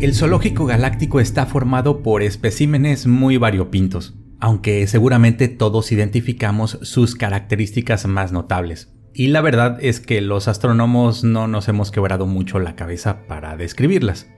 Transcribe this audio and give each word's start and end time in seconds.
El 0.00 0.14
zoológico 0.14 0.64
galáctico 0.64 1.20
está 1.20 1.44
formado 1.44 2.02
por 2.02 2.22
especímenes 2.22 3.06
muy 3.06 3.36
variopintos, 3.36 4.14
aunque 4.40 4.86
seguramente 4.86 5.48
todos 5.48 5.92
identificamos 5.92 6.78
sus 6.80 7.14
características 7.14 8.06
más 8.06 8.32
notables. 8.32 8.94
Y 9.12 9.26
la 9.26 9.42
verdad 9.42 9.76
es 9.82 10.00
que 10.00 10.22
los 10.22 10.48
astrónomos 10.48 11.22
no 11.22 11.48
nos 11.48 11.68
hemos 11.68 11.90
quebrado 11.90 12.24
mucho 12.24 12.58
la 12.60 12.76
cabeza 12.76 13.26
para 13.26 13.58
describirlas. 13.58 14.30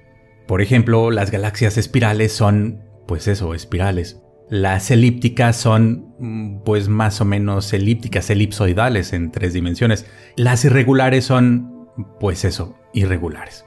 Por 0.48 0.62
ejemplo, 0.62 1.12
las 1.12 1.30
galaxias 1.30 1.78
espirales 1.78 2.32
son, 2.32 2.80
pues 3.06 3.28
eso, 3.28 3.54
espirales. 3.54 4.20
Las 4.50 4.90
elípticas 4.90 5.56
son, 5.56 6.12
mm, 6.18 6.64
pues 6.64 6.88
más 6.88 7.20
o 7.20 7.24
menos 7.24 7.72
elípticas, 7.72 8.30
elipsoidales 8.30 9.12
en 9.12 9.30
tres 9.30 9.52
dimensiones. 9.52 10.06
Las 10.34 10.64
irregulares 10.64 11.24
son, 11.24 11.88
pues 12.18 12.44
eso, 12.44 12.74
irregulares. 12.92 13.64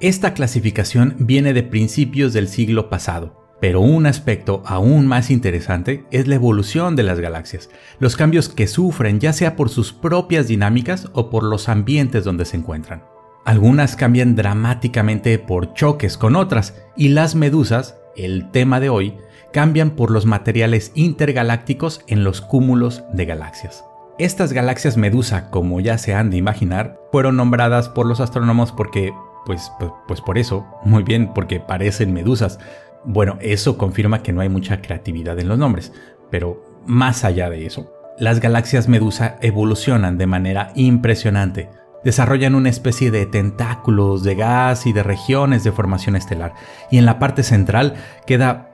Esta 0.00 0.32
clasificación 0.32 1.16
viene 1.18 1.52
de 1.52 1.64
principios 1.64 2.32
del 2.32 2.46
siglo 2.46 2.88
pasado, 2.88 3.56
pero 3.60 3.80
un 3.80 4.06
aspecto 4.06 4.62
aún 4.64 5.08
más 5.08 5.28
interesante 5.28 6.04
es 6.12 6.28
la 6.28 6.36
evolución 6.36 6.94
de 6.94 7.02
las 7.02 7.18
galaxias, 7.18 7.68
los 7.98 8.14
cambios 8.14 8.48
que 8.48 8.68
sufren 8.68 9.18
ya 9.18 9.32
sea 9.32 9.56
por 9.56 9.70
sus 9.70 9.92
propias 9.92 10.46
dinámicas 10.46 11.08
o 11.14 11.30
por 11.30 11.42
los 11.42 11.68
ambientes 11.68 12.22
donde 12.22 12.44
se 12.44 12.56
encuentran. 12.56 13.02
Algunas 13.44 13.96
cambian 13.96 14.36
dramáticamente 14.36 15.36
por 15.40 15.74
choques 15.74 16.16
con 16.16 16.36
otras 16.36 16.80
y 16.96 17.08
las 17.08 17.34
medusas, 17.34 17.96
el 18.16 18.52
tema 18.52 18.78
de 18.78 18.90
hoy, 18.90 19.14
cambian 19.52 19.90
por 19.90 20.12
los 20.12 20.26
materiales 20.26 20.92
intergalácticos 20.94 22.02
en 22.06 22.22
los 22.22 22.40
cúmulos 22.40 23.02
de 23.12 23.24
galaxias. 23.24 23.84
Estas 24.18 24.52
galaxias 24.52 24.96
medusa, 24.96 25.48
como 25.50 25.80
ya 25.80 25.96
se 25.96 26.12
han 26.12 26.30
de 26.30 26.36
imaginar, 26.36 27.00
fueron 27.12 27.36
nombradas 27.36 27.88
por 27.88 28.04
los 28.04 28.18
astrónomos 28.18 28.72
porque, 28.72 29.12
pues, 29.48 29.72
pues, 30.06 30.20
por 30.20 30.36
eso, 30.36 30.66
muy 30.84 31.02
bien, 31.02 31.32
porque 31.32 31.58
parecen 31.58 32.12
medusas, 32.12 32.60
bueno, 33.02 33.38
eso 33.40 33.78
confirma 33.78 34.22
que 34.22 34.34
no 34.34 34.42
hay 34.42 34.50
mucha 34.50 34.82
creatividad 34.82 35.38
en 35.38 35.48
los 35.48 35.58
nombres, 35.58 35.90
pero 36.30 36.62
más 36.84 37.24
allá 37.24 37.48
de 37.48 37.64
eso, 37.64 37.90
las 38.18 38.40
galaxias 38.40 38.88
medusa 38.88 39.38
evolucionan 39.40 40.18
de 40.18 40.26
manera 40.26 40.70
impresionante. 40.74 41.70
Desarrollan 42.04 42.54
una 42.54 42.68
especie 42.68 43.10
de 43.10 43.24
tentáculos 43.24 44.22
de 44.22 44.34
gas 44.34 44.86
y 44.86 44.92
de 44.92 45.02
regiones 45.02 45.64
de 45.64 45.72
formación 45.72 46.14
estelar, 46.14 46.52
y 46.90 46.98
en 46.98 47.06
la 47.06 47.18
parte 47.18 47.42
central 47.42 47.94
queda... 48.26 48.66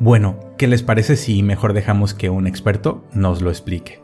Bueno, 0.00 0.40
¿qué 0.58 0.66
les 0.66 0.82
parece 0.82 1.14
si 1.14 1.44
mejor 1.44 1.72
dejamos 1.72 2.14
que 2.14 2.30
un 2.30 2.48
experto 2.48 3.04
nos 3.12 3.42
lo 3.42 3.50
explique? 3.50 4.03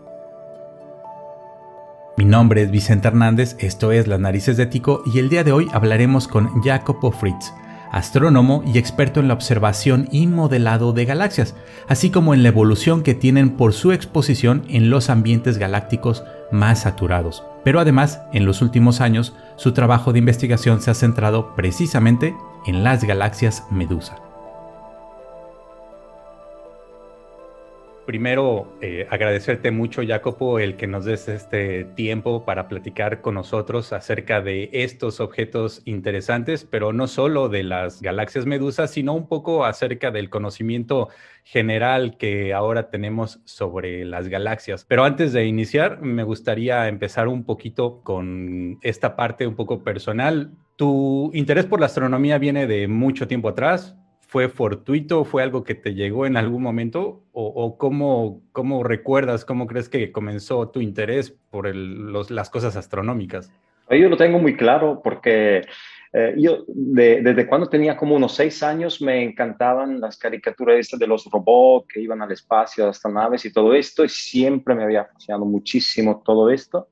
Mi 2.21 2.27
nombre 2.27 2.61
es 2.61 2.71
Vicente 2.71 3.09
Hernández, 3.09 3.57
esto 3.61 3.93
es 3.93 4.07
Las 4.07 4.21
Narices 4.21 4.59
de 4.59 4.67
Tico 4.67 5.03
y 5.07 5.21
el 5.21 5.31
día 5.31 5.43
de 5.43 5.53
hoy 5.53 5.69
hablaremos 5.73 6.29
con 6.29 6.61
Jacopo 6.61 7.13
Fritz, 7.13 7.55
astrónomo 7.93 8.63
y 8.67 8.77
experto 8.77 9.21
en 9.21 9.29
la 9.29 9.33
observación 9.33 10.07
y 10.13 10.27
modelado 10.27 10.93
de 10.93 11.07
galaxias, 11.07 11.55
así 11.89 12.11
como 12.11 12.35
en 12.35 12.43
la 12.43 12.51
evolución 12.51 13.03
que 13.03 13.15
tienen 13.15 13.57
por 13.57 13.73
su 13.73 13.91
exposición 13.91 14.65
en 14.69 14.91
los 14.91 15.09
ambientes 15.09 15.57
galácticos 15.57 16.23
más 16.53 16.81
saturados. 16.81 17.43
Pero 17.65 17.81
además, 17.81 18.21
en 18.35 18.45
los 18.45 18.61
últimos 18.61 19.01
años, 19.01 19.35
su 19.57 19.73
trabajo 19.73 20.13
de 20.13 20.19
investigación 20.19 20.83
se 20.83 20.91
ha 20.91 20.95
centrado 20.95 21.55
precisamente 21.57 22.35
en 22.67 22.85
las 22.85 23.03
galaxias 23.03 23.65
medusa. 23.71 24.30
Primero 28.11 28.77
eh, 28.81 29.07
agradecerte 29.09 29.71
mucho, 29.71 30.03
Jacopo, 30.05 30.59
el 30.59 30.75
que 30.75 30.89
nos 30.89 31.05
des 31.05 31.29
este 31.29 31.85
tiempo 31.85 32.45
para 32.45 32.67
platicar 32.67 33.21
con 33.21 33.37
nosotros 33.37 33.93
acerca 33.93 34.41
de 34.41 34.69
estos 34.73 35.21
objetos 35.21 35.83
interesantes, 35.85 36.65
pero 36.65 36.93
no 36.93 37.07
solo 37.07 37.49
de 37.49 37.63
las 37.63 38.03
galaxias 38.03 38.47
medusas, 38.47 38.91
sino 38.91 39.15
un 39.15 39.29
poco 39.29 39.65
acerca 39.65 40.11
del 40.11 40.29
conocimiento 40.29 41.09
general 41.45 42.17
que 42.17 42.53
ahora 42.53 42.91
tenemos 42.91 43.43
sobre 43.45 44.05
las 44.05 44.27
galaxias. 44.27 44.85
Pero 44.89 45.05
antes 45.05 45.33
de 45.33 45.47
iniciar, 45.47 46.03
me 46.03 46.25
gustaría 46.25 46.89
empezar 46.89 47.29
un 47.29 47.45
poquito 47.45 48.01
con 48.03 48.81
esta 48.83 49.15
parte 49.15 49.47
un 49.47 49.55
poco 49.55 49.85
personal. 49.85 50.51
Tu 50.75 51.31
interés 51.33 51.65
por 51.65 51.79
la 51.79 51.87
astronomía 51.87 52.39
viene 52.39 52.67
de 52.67 52.89
mucho 52.89 53.29
tiempo 53.29 53.51
atrás, 53.51 53.97
¿Fue 54.31 54.49
fortuito? 54.49 55.25
¿Fue 55.25 55.43
algo 55.43 55.65
que 55.65 55.75
te 55.75 55.93
llegó 55.93 56.25
en 56.25 56.37
algún 56.37 56.63
momento? 56.63 57.25
¿O, 57.33 57.77
cómo, 57.77 58.43
cómo, 58.53 58.85
recuerdas, 58.85 59.45
cómo 59.45 59.67
crees 59.67 59.89
que 59.89 60.13
comenzó 60.13 60.69
tu 60.69 60.81
interés 60.81 61.33
por 61.51 61.75
las 61.75 62.49
cosas 62.49 62.77
astronómicas? 62.77 63.53
Yo 63.91 64.09
lo 64.09 64.17
tengo 64.17 64.39
muy 64.39 64.57
claro 64.57 65.01
porque 65.03 65.63
eh, 66.13 66.35
yo 66.39 66.65
desde 66.69 67.45
cuando 67.49 67.69
tenía 67.69 67.97
como 67.97 68.15
unos 68.15 68.37
seis 68.37 68.63
años 68.63 69.03
me 69.03 69.21
encantaban 69.21 70.01
las 70.01 70.17
caricaturas 70.17 70.91
de 70.97 71.07
los 71.09 71.25
robots 71.25 71.89
que 71.93 72.01
iban 72.01 72.23
al 72.23 72.31
espacio, 72.31 72.89
hasta 72.89 73.09
naves 73.09 73.45
y 73.45 73.53
todo 73.53 73.75
esto, 73.75 74.05
y 74.05 74.09
siempre 74.09 74.77
me 74.77 74.85
había 74.85 75.07
fascinado 75.07 75.45
muchísimo 75.45 76.23
todo 76.25 76.51
esto. 76.51 76.87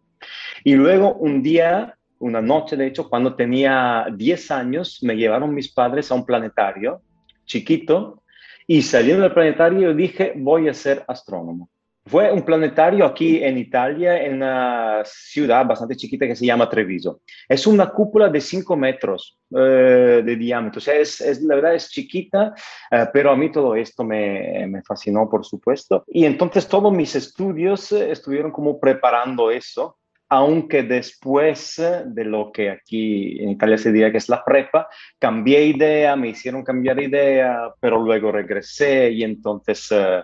Y 0.64 0.74
luego 0.74 1.14
un 1.14 1.40
día, 1.40 1.96
una 2.18 2.40
noche 2.40 2.76
de 2.76 2.88
hecho, 2.88 3.08
cuando 3.08 3.36
tenía 3.36 4.08
10 4.12 4.50
años, 4.50 4.98
me 5.02 5.14
llevaron 5.14 5.54
mis 5.54 5.72
padres 5.72 6.10
a 6.10 6.16
un 6.16 6.26
planetario 6.26 7.00
chiquito 7.48 8.22
y 8.68 8.82
saliendo 8.82 9.24
del 9.24 9.32
planetario 9.32 9.94
dije, 9.94 10.34
voy 10.36 10.68
a 10.68 10.74
ser 10.74 11.02
astrónomo. 11.08 11.70
Fue 12.08 12.32
un 12.32 12.42
planetario 12.42 13.04
aquí 13.04 13.42
en 13.42 13.58
Italia, 13.58 14.22
en 14.22 14.36
una 14.36 15.02
ciudad 15.04 15.66
bastante 15.66 15.94
chiquita 15.94 16.26
que 16.26 16.36
se 16.36 16.46
llama 16.46 16.70
Treviso. 16.70 17.20
Es 17.46 17.66
una 17.66 17.90
cúpula 17.90 18.30
de 18.30 18.40
5 18.40 18.76
metros 18.76 19.38
eh, 19.54 20.22
de 20.24 20.36
diámetro. 20.36 20.78
O 20.78 20.80
sea, 20.80 20.94
es, 20.94 21.20
la 21.42 21.56
verdad 21.56 21.74
es 21.74 21.90
chiquita, 21.90 22.54
eh, 22.90 23.06
pero 23.12 23.30
a 23.30 23.36
mí 23.36 23.52
todo 23.52 23.74
esto 23.74 24.04
me, 24.04 24.66
me, 24.68 24.82
fascinó, 24.82 25.28
por 25.28 25.44
supuesto. 25.44 26.04
Y 26.06 26.24
entonces 26.24 26.66
todos 26.66 26.90
mis 26.92 27.14
estudios 27.14 27.92
eh, 27.92 28.10
estuvieron 28.10 28.52
como 28.52 28.80
preparando 28.80 29.50
eso 29.50 29.98
aunque 30.28 30.82
después 30.82 31.82
de 32.06 32.24
lo 32.24 32.52
que 32.52 32.70
aquí 32.70 33.42
en 33.42 33.50
Italia 33.50 33.78
se 33.78 33.92
diría 33.92 34.12
que 34.12 34.18
es 34.18 34.28
la 34.28 34.44
prepa, 34.44 34.88
cambié 35.18 35.64
idea, 35.66 36.16
me 36.16 36.28
hicieron 36.28 36.62
cambiar 36.62 37.00
idea, 37.00 37.72
pero 37.80 38.02
luego 38.02 38.30
regresé 38.30 39.10
y 39.10 39.22
entonces, 39.22 39.88
eh, 39.90 40.20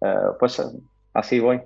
eh, 0.00 0.14
pues 0.40 0.62
así 1.12 1.40
voy. 1.40 1.60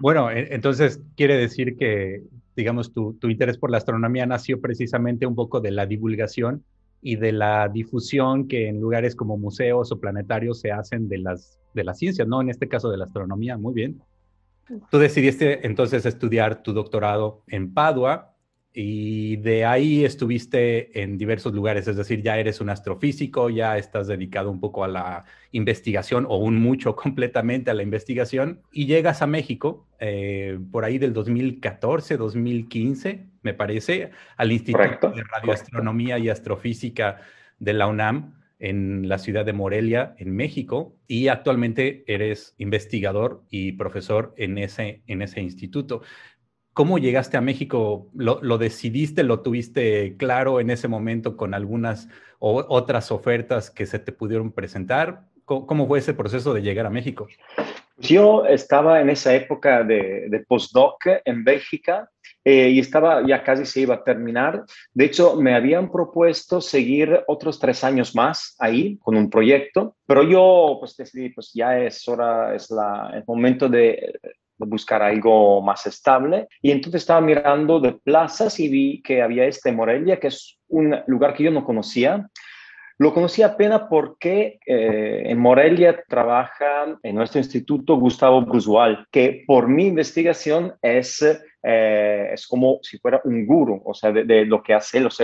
Bueno, 0.00 0.30
e, 0.30 0.52
entonces 0.52 1.00
quiere 1.16 1.36
decir 1.36 1.76
que, 1.76 2.22
digamos, 2.56 2.92
tu, 2.92 3.14
tu, 3.14 3.28
interés 3.28 3.56
por 3.56 3.70
la 3.70 3.78
astronomía 3.78 4.26
nació 4.26 4.60
precisamente 4.60 5.26
un 5.26 5.36
poco 5.36 5.60
de 5.60 5.70
la 5.70 5.86
divulgación 5.86 6.64
y 7.02 7.16
de 7.16 7.30
la 7.30 7.68
difusión 7.68 8.48
que 8.48 8.68
en 8.68 8.80
lugares 8.80 9.14
como 9.14 9.38
museos 9.38 9.92
o 9.92 10.00
planetarios 10.00 10.60
se 10.60 10.72
hacen 10.72 11.08
de 11.08 11.18
las, 11.18 11.60
de 11.72 11.84
las 11.84 11.98
ciencias, 11.98 12.26
¿no? 12.26 12.40
En 12.40 12.50
este 12.50 12.66
caso 12.68 12.90
de 12.90 12.96
la 12.96 13.04
astronomía, 13.04 13.56
muy 13.56 13.74
bien. 13.74 14.00
Tú 14.90 14.98
decidiste 14.98 15.66
entonces 15.66 16.06
estudiar 16.06 16.62
tu 16.62 16.72
doctorado 16.72 17.42
en 17.46 17.72
Padua 17.72 18.36
y 18.78 19.36
de 19.36 19.64
ahí 19.64 20.04
estuviste 20.04 21.02
en 21.02 21.16
diversos 21.16 21.54
lugares, 21.54 21.88
es 21.88 21.96
decir, 21.96 22.20
ya 22.20 22.36
eres 22.38 22.60
un 22.60 22.68
astrofísico, 22.68 23.48
ya 23.48 23.78
estás 23.78 24.06
dedicado 24.06 24.50
un 24.50 24.60
poco 24.60 24.84
a 24.84 24.88
la 24.88 25.24
investigación 25.52 26.26
o 26.28 26.36
un 26.36 26.60
mucho 26.60 26.94
completamente 26.96 27.70
a 27.70 27.74
la 27.74 27.82
investigación 27.82 28.60
y 28.72 28.84
llegas 28.84 29.22
a 29.22 29.26
México 29.26 29.86
eh, 29.98 30.58
por 30.70 30.84
ahí 30.84 30.98
del 30.98 31.14
2014, 31.14 32.18
2015, 32.18 33.26
me 33.40 33.54
parece, 33.54 34.10
al 34.36 34.52
Instituto 34.52 35.10
de 35.10 35.22
Radioastronomía 35.22 36.18
y 36.18 36.28
Astrofísica 36.28 37.22
de 37.58 37.72
la 37.72 37.86
UNAM 37.86 38.35
en 38.58 39.08
la 39.08 39.18
ciudad 39.18 39.44
de 39.44 39.52
Morelia, 39.52 40.14
en 40.18 40.34
México, 40.34 40.96
y 41.06 41.28
actualmente 41.28 42.04
eres 42.06 42.54
investigador 42.58 43.42
y 43.50 43.72
profesor 43.72 44.34
en 44.36 44.58
ese, 44.58 45.02
en 45.06 45.22
ese 45.22 45.40
instituto. 45.40 46.02
¿Cómo 46.72 46.98
llegaste 46.98 47.36
a 47.36 47.40
México? 47.40 48.10
¿Lo, 48.14 48.58
decidiste, 48.58 49.22
lo 49.22 49.40
tuviste 49.40 50.16
claro 50.18 50.60
en 50.60 50.70
ese 50.70 50.88
momento 50.88 51.36
con 51.36 51.54
algunas 51.54 52.08
otras 52.38 53.10
ofertas 53.10 53.70
que 53.70 53.86
se 53.86 53.98
te 53.98 54.12
pudieron 54.12 54.52
presentar? 54.52 55.22
¿Cómo, 55.44 55.86
fue 55.86 56.00
ese 56.00 56.12
proceso 56.12 56.52
de 56.52 56.60
llegar 56.60 56.84
a 56.84 56.90
México? 56.90 57.28
Yo 57.98 58.44
estaba 58.44 59.00
en 59.00 59.08
esa 59.08 59.34
época 59.34 59.84
de, 59.84 60.28
de 60.28 60.40
postdoc 60.40 61.06
en 61.24 61.44
Bélgica 61.44 62.10
eh, 62.48 62.68
y 62.70 62.78
estaba, 62.78 63.26
ya 63.26 63.42
casi 63.42 63.66
se 63.66 63.80
iba 63.80 63.96
a 63.96 64.04
terminar. 64.04 64.64
De 64.94 65.06
hecho, 65.06 65.34
me 65.34 65.56
habían 65.56 65.90
propuesto 65.90 66.60
seguir 66.60 67.24
otros 67.26 67.58
tres 67.58 67.82
años 67.82 68.14
más 68.14 68.54
ahí 68.60 68.98
con 68.98 69.16
un 69.16 69.28
proyecto, 69.28 69.96
pero 70.06 70.22
yo 70.22 70.76
pues 70.78 70.96
decidí, 70.96 71.30
pues 71.30 71.50
ya 71.52 71.76
es 71.76 72.06
hora, 72.06 72.54
es 72.54 72.70
la, 72.70 73.10
el 73.14 73.24
momento 73.26 73.68
de 73.68 74.20
buscar 74.58 75.02
algo 75.02 75.60
más 75.60 75.86
estable. 75.86 76.46
Y 76.62 76.70
entonces 76.70 77.02
estaba 77.02 77.20
mirando 77.20 77.80
de 77.80 77.94
plazas 77.94 78.60
y 78.60 78.68
vi 78.68 79.02
que 79.02 79.22
había 79.22 79.44
este 79.46 79.72
Morelia, 79.72 80.20
que 80.20 80.28
es 80.28 80.56
un 80.68 80.94
lugar 81.08 81.34
que 81.34 81.42
yo 81.42 81.50
no 81.50 81.64
conocía. 81.64 82.30
Lo 82.98 83.12
conocí 83.12 83.42
apenas 83.42 83.82
porque 83.90 84.58
eh, 84.66 85.24
en 85.26 85.38
Morelia 85.38 86.02
trabaja 86.08 86.98
en 87.02 87.14
nuestro 87.14 87.38
instituto 87.38 87.96
Gustavo 87.96 88.40
Brusual, 88.40 89.06
que 89.10 89.44
por 89.46 89.68
mi 89.68 89.86
investigación 89.86 90.74
es, 90.80 91.20
eh, 91.62 92.30
es 92.32 92.46
como 92.46 92.78
si 92.80 92.98
fuera 92.98 93.20
un 93.24 93.46
guru, 93.46 93.82
o 93.84 93.92
sea, 93.92 94.12
de, 94.12 94.46
lo 94.46 94.62
que 94.62 94.72
hace 94.72 95.00
los 95.00 95.18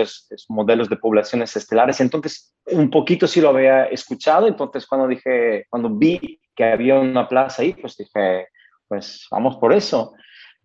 modelos 0.49 0.87
de 0.87 0.97
poblaciones 0.97 1.55
estelares. 1.55 1.99
Entonces, 1.99 2.55
un 2.67 2.91
poquito 2.91 3.25
sí 3.25 3.41
lo 3.41 3.49
había 3.49 3.85
escuchado, 3.85 4.47
entonces 4.47 4.85
cuando 4.85 5.07
dije, 5.07 5.65
cuando 5.67 5.89
vi 5.89 6.39
que 6.55 6.65
había 6.65 6.99
una 6.99 7.27
plaza 7.27 7.63
ahí, 7.63 7.73
pues 7.73 7.97
dije, 7.97 8.49
pues 8.87 9.25
vamos 9.31 9.57
por 9.57 9.73
eso. 9.73 10.13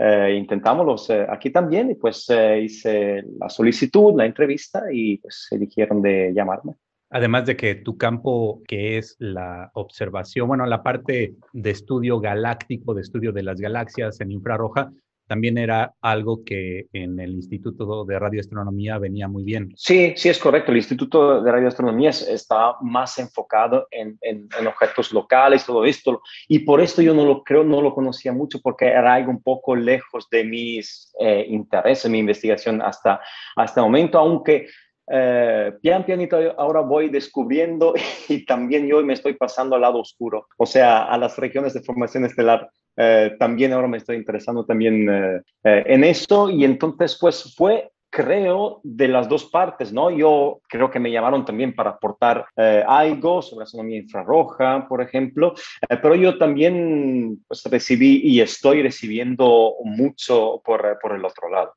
Eh, 0.01 0.37
intentámoslos 0.39 1.11
aquí 1.29 1.51
también 1.51 1.91
y 1.91 1.95
pues 1.95 2.29
hice 2.61 3.25
la 3.41 3.49
solicitud, 3.49 4.15
la 4.15 4.27
entrevista 4.27 4.83
y 4.93 5.17
pues 5.17 5.49
eligieron 5.51 6.03
de 6.03 6.33
llamarme. 6.35 6.75
Además 7.11 7.47
de 7.47 7.57
que 7.57 7.75
tu 7.75 7.97
campo, 7.97 8.63
que 8.67 8.99
es 8.99 9.17
la 9.19 9.71
observación, 9.75 10.49
bueno, 10.49 10.67
la 10.67 10.83
parte 10.83 11.35
de 11.53 11.71
estudio 11.71 12.21
galáctico, 12.21 12.95
de 12.95 13.03
estudio 13.03 13.33
de 13.33 13.43
las 13.43 13.61
galaxias 13.61 14.21
en 14.21 14.33
infrarroja, 14.33 14.91
también 15.29 15.59
era 15.59 15.95
algo 16.01 16.43
que 16.43 16.87
en 16.93 17.21
el 17.21 17.35
Instituto 17.35 18.05
de 18.05 18.19
Radioastronomía 18.19 18.99
venía 18.99 19.29
muy 19.29 19.45
bien. 19.45 19.73
Sí, 19.77 20.15
sí, 20.17 20.31
es 20.31 20.39
correcto. 20.39 20.73
El 20.73 20.79
Instituto 20.79 21.43
de 21.43 21.53
Radioastronomía 21.53 22.11
está 22.11 22.77
más 22.81 23.19
enfocado 23.19 23.87
en, 23.91 24.19
objetos 24.67 25.13
locales, 25.13 25.67
todo 25.67 25.85
esto. 25.85 26.23
Y 26.49 26.61
por 26.61 26.81
esto 26.81 27.03
yo 27.03 27.15
no 27.15 27.27
lo 27.27 27.45
creo, 27.45 27.63
no 27.63 27.83
lo 27.83 27.95
conocía 27.95 28.33
mucho 28.33 28.59
porque 28.61 28.87
era 28.87 29.15
algo 29.15 29.31
un 29.31 29.43
poco 29.43 29.77
lejos 29.77 30.29
de 30.31 30.45
mis 30.45 31.13
eh, 31.21 31.45
intereses, 31.49 32.11
mi 32.11 32.19
investigación 32.19 32.81
hasta, 32.81 33.21
hasta 33.55 33.81
el 33.81 33.87
momento, 33.87 34.19
aunque 34.19 34.69
eh, 35.11 35.73
pian 35.81 36.05
pianito 36.05 36.37
ahora 36.59 36.81
voy 36.81 37.09
descubriendo 37.09 37.95
y 38.29 38.45
también 38.45 38.87
yo 38.87 39.03
me 39.05 39.15
estoy 39.15 39.35
pasando 39.35 39.77
al 39.77 39.83
lado 39.83 40.01
oscuro, 40.01 40.47
o 40.57 40.67
sea, 40.67 41.05
a 41.05 41.19
las 41.19 41.37
regiones 41.39 41.75
de 41.75 41.83
formación 41.83 42.25
estelar. 42.25 42.71
Eh, 42.97 43.37
también 43.39 43.73
ahora 43.73 43.87
me 43.87 43.99
estoy 43.99 44.17
interesando 44.17 44.65
también 44.67 45.09
eh, 45.09 45.43
en 45.63 46.03
esto 46.03 46.51
y 46.51 46.65
entonces 46.65 47.17
pues 47.21 47.55
fue 47.57 47.91
creo 48.11 48.81
de 48.83 49.07
las 49.07 49.29
dos 49.29 49.45
partes, 49.45 49.93
¿no? 49.93 50.11
Yo 50.11 50.61
creo 50.69 50.91
que 50.91 50.99
me 50.99 51.11
llamaron 51.11 51.45
también 51.45 51.75
para 51.75 51.91
aportar 51.91 52.47
algo 52.57 53.43
sobre 53.43 53.65
astronomía 53.65 53.99
infrarroja, 53.99 54.89
por 54.89 55.03
ejemplo, 55.03 55.53
pero 55.87 56.15
yo 56.15 56.39
también 56.39 57.45
pues, 57.47 57.63
recibí 57.65 58.23
y 58.25 58.41
estoy 58.41 58.83
recibiendo 58.83 59.75
mucho 59.85 60.63
por, 60.65 60.99
por 61.03 61.13
el 61.13 61.25
otro 61.25 61.51
lado. 61.51 61.75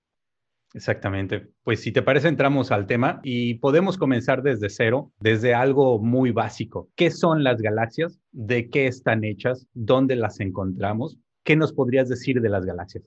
Exactamente. 0.74 1.50
Pues 1.64 1.82
si 1.82 1.92
te 1.92 2.02
parece, 2.02 2.30
entramos 2.30 2.72
al 2.72 2.88
tema 2.88 3.20
y 3.24 3.56
podemos 3.56 3.98
comenzar 3.98 4.42
desde 4.42 4.70
cero, 4.70 5.12
desde 5.20 5.54
algo 5.54 6.00
muy 6.00 6.32
básico. 6.32 6.90
¿Qué 6.96 7.12
son 7.12 7.44
las 7.44 7.62
galaxias? 7.62 8.20
¿De 8.32 8.70
qué 8.70 8.88
están 8.88 9.24
hechas? 9.26 9.68
¿Dónde 9.74 10.16
las 10.16 10.40
encontramos? 10.40 11.18
¿Qué 11.44 11.56
nos 11.56 11.74
podrías 11.74 12.08
decir 12.08 12.40
de 12.40 12.50
las 12.50 12.66
galaxias? 12.66 13.04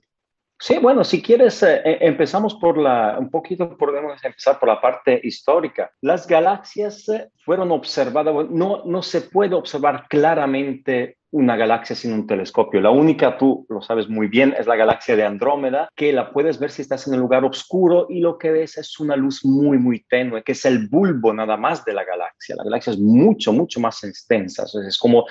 Sí, 0.57 0.77
bueno, 0.81 1.03
si 1.03 1.21
quieres, 1.21 1.61
eh, 1.63 1.81
eh, 1.83 1.97
empezamos 2.01 2.55
por 2.55 2.77
la, 2.77 3.17
un 3.19 3.29
poquito, 3.29 3.75
podemos 3.77 4.23
empezar 4.23 4.57
por 4.57 4.69
la 4.69 4.79
parte 4.79 5.19
histórica. 5.21 5.91
Las 6.01 6.25
galaxias 6.27 7.09
eh, 7.09 7.29
fueron 7.43 7.71
observadas, 7.71 8.33
no, 8.49 8.83
no 8.85 9.01
se 9.01 9.21
puede 9.21 9.53
observar 9.53 10.05
claramente 10.07 11.17
una 11.31 11.57
galaxia 11.57 11.93
sin 11.93 12.13
un 12.13 12.25
telescopio. 12.25 12.79
La 12.79 12.89
única, 12.89 13.37
tú 13.37 13.65
lo 13.67 13.81
sabes 13.81 14.07
muy 14.07 14.27
bien, 14.27 14.55
es 14.57 14.65
la 14.65 14.77
galaxia 14.77 15.17
de 15.17 15.25
Andrómeda, 15.25 15.89
que 15.93 16.13
la 16.13 16.31
puedes 16.31 16.57
ver 16.57 16.71
si 16.71 16.83
estás 16.83 17.05
en 17.05 17.15
un 17.15 17.19
lugar 17.19 17.43
oscuro 17.43 18.07
y 18.09 18.21
lo 18.21 18.37
que 18.37 18.51
ves 18.51 18.77
es 18.77 18.97
una 19.01 19.17
luz 19.17 19.43
muy, 19.43 19.77
muy 19.77 20.05
tenue, 20.07 20.41
que 20.41 20.53
es 20.53 20.63
el 20.63 20.87
bulbo 20.87 21.33
nada 21.33 21.57
más 21.57 21.83
de 21.83 21.91
la 21.91 22.05
galaxia. 22.05 22.55
La 22.55 22.63
galaxia 22.63 22.93
es 22.93 22.99
mucho, 22.99 23.51
mucho 23.51 23.81
más 23.81 24.01
extensa, 24.05 24.63
es 24.87 24.97
como 24.97 25.25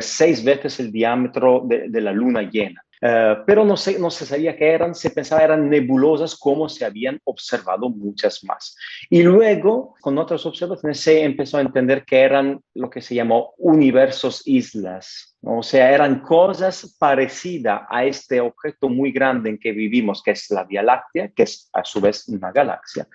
seis 0.00 0.42
veces 0.42 0.80
el 0.80 0.90
diámetro 0.90 1.62
de 1.66 2.00
la 2.00 2.12
luna 2.12 2.42
llena. 2.42 2.82
Eh, 3.02 3.36
pero 3.46 3.64
no 3.64 3.76
se, 3.76 3.98
no 3.98 4.10
se 4.10 4.26
sabía 4.26 4.56
qué 4.56 4.70
eran, 4.70 4.94
se 4.94 5.10
pensaba 5.10 5.42
eran 5.42 5.70
nebulosas 5.70 6.36
como 6.36 6.68
se 6.68 6.84
habían 6.84 7.18
observado 7.24 7.88
muchas 7.88 8.44
más. 8.44 8.76
Y 9.08 9.22
luego, 9.22 9.94
con 10.00 10.18
otras 10.18 10.44
observaciones, 10.44 11.00
se 11.00 11.24
empezó 11.24 11.56
a 11.56 11.62
entender 11.62 12.04
que 12.04 12.20
eran 12.20 12.60
lo 12.74 12.90
que 12.90 13.00
se 13.00 13.14
llamó 13.14 13.54
universos 13.56 14.42
islas, 14.46 15.30
o 15.42 15.62
sea, 15.62 15.90
eran 15.90 16.20
cosas 16.20 16.96
parecidas 16.98 17.82
a 17.88 18.04
este 18.04 18.42
objeto 18.42 18.90
muy 18.90 19.10
grande 19.10 19.48
en 19.48 19.58
que 19.58 19.72
vivimos, 19.72 20.22
que 20.22 20.32
es 20.32 20.50
la 20.50 20.64
Vía 20.64 20.82
Láctea, 20.82 21.30
que 21.34 21.44
es 21.44 21.70
a 21.72 21.82
su 21.82 21.98
vez 21.98 22.28
una 22.28 22.52
galaxia, 22.52 23.08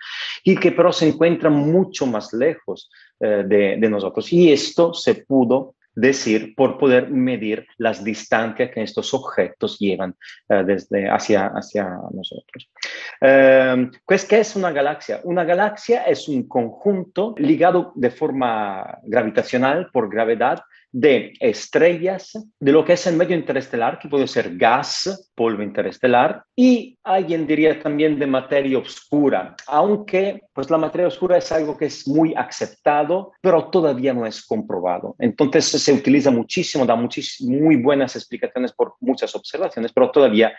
y 0.44 0.56
que 0.56 0.72
pero 0.72 0.92
se 0.92 1.08
encuentra 1.08 1.52
mucho 1.52 2.08
más 2.08 2.34
lejos 2.34 2.90
eh, 3.20 3.44
de, 3.46 3.78
de 3.80 3.90
nosotros. 3.90 4.34
Y 4.34 4.52
esto 4.52 4.92
se 4.96 5.14
pudo 5.14 5.76
decir 5.96 6.54
por 6.56 6.78
poder 6.78 7.10
medir 7.10 7.66
las 7.78 8.04
distancias 8.04 8.70
que 8.72 8.84
estos 8.84 9.14
objetos 9.14 9.80
llevan 9.80 10.16
eh, 10.50 10.64
desde 10.66 11.10
hacia, 11.10 11.48
hacia 11.48 11.86
nosotros. 12.12 12.70
Eh, 13.22 13.90
pues, 14.06 14.26
¿Qué 14.26 14.40
es 14.40 14.56
una 14.56 14.72
galaxia? 14.72 15.22
Una 15.24 15.44
galaxia 15.44 16.04
es 16.04 16.28
un 16.28 16.48
conjunto 16.48 17.34
ligado 17.38 17.94
de 17.96 18.12
forma 18.12 19.00
gravitacional 19.04 19.90
por 19.92 20.10
gravedad 20.10 20.60
de 20.98 21.34
estrellas, 21.42 22.32
de 22.58 22.72
lo 22.72 22.86
que 22.86 22.94
es 22.94 23.06
el 23.06 23.18
medio 23.18 23.36
interestelar, 23.36 24.00
que 24.00 24.08
puede 24.08 24.28
ser 24.28 24.56
gas, 24.56 25.30
polvo 25.36 25.62
interestelar, 25.62 26.46
y 26.56 26.98
alguien 27.04 27.46
diría 27.46 27.78
también 27.82 28.18
de 28.18 28.26
materia 28.26 28.78
oscura, 28.78 29.58
aunque 29.68 30.44
pues 30.54 30.70
la 30.70 30.78
materia 30.78 31.10
oscura 31.10 31.38
es 31.38 31.52
algo 31.52 31.76
que 31.76 31.88
es 31.88 32.08
muy 32.08 32.34
aceptado, 32.34 33.34
pero 33.42 33.70
todavía 33.70 34.14
no 34.14 34.26
es 34.26 34.46
comprobado. 34.46 35.18
Entonces 35.20 35.66
se 35.66 35.92
utiliza 35.92 36.32
muchísimo, 36.32 36.86
da 36.86 36.96
muy 36.96 37.76
buenas 37.76 38.16
explicaciones 38.16 38.72
por 38.72 38.94
muchas 39.02 39.36
observaciones, 39.36 39.92
pero 39.92 40.12
todavía 40.12 40.54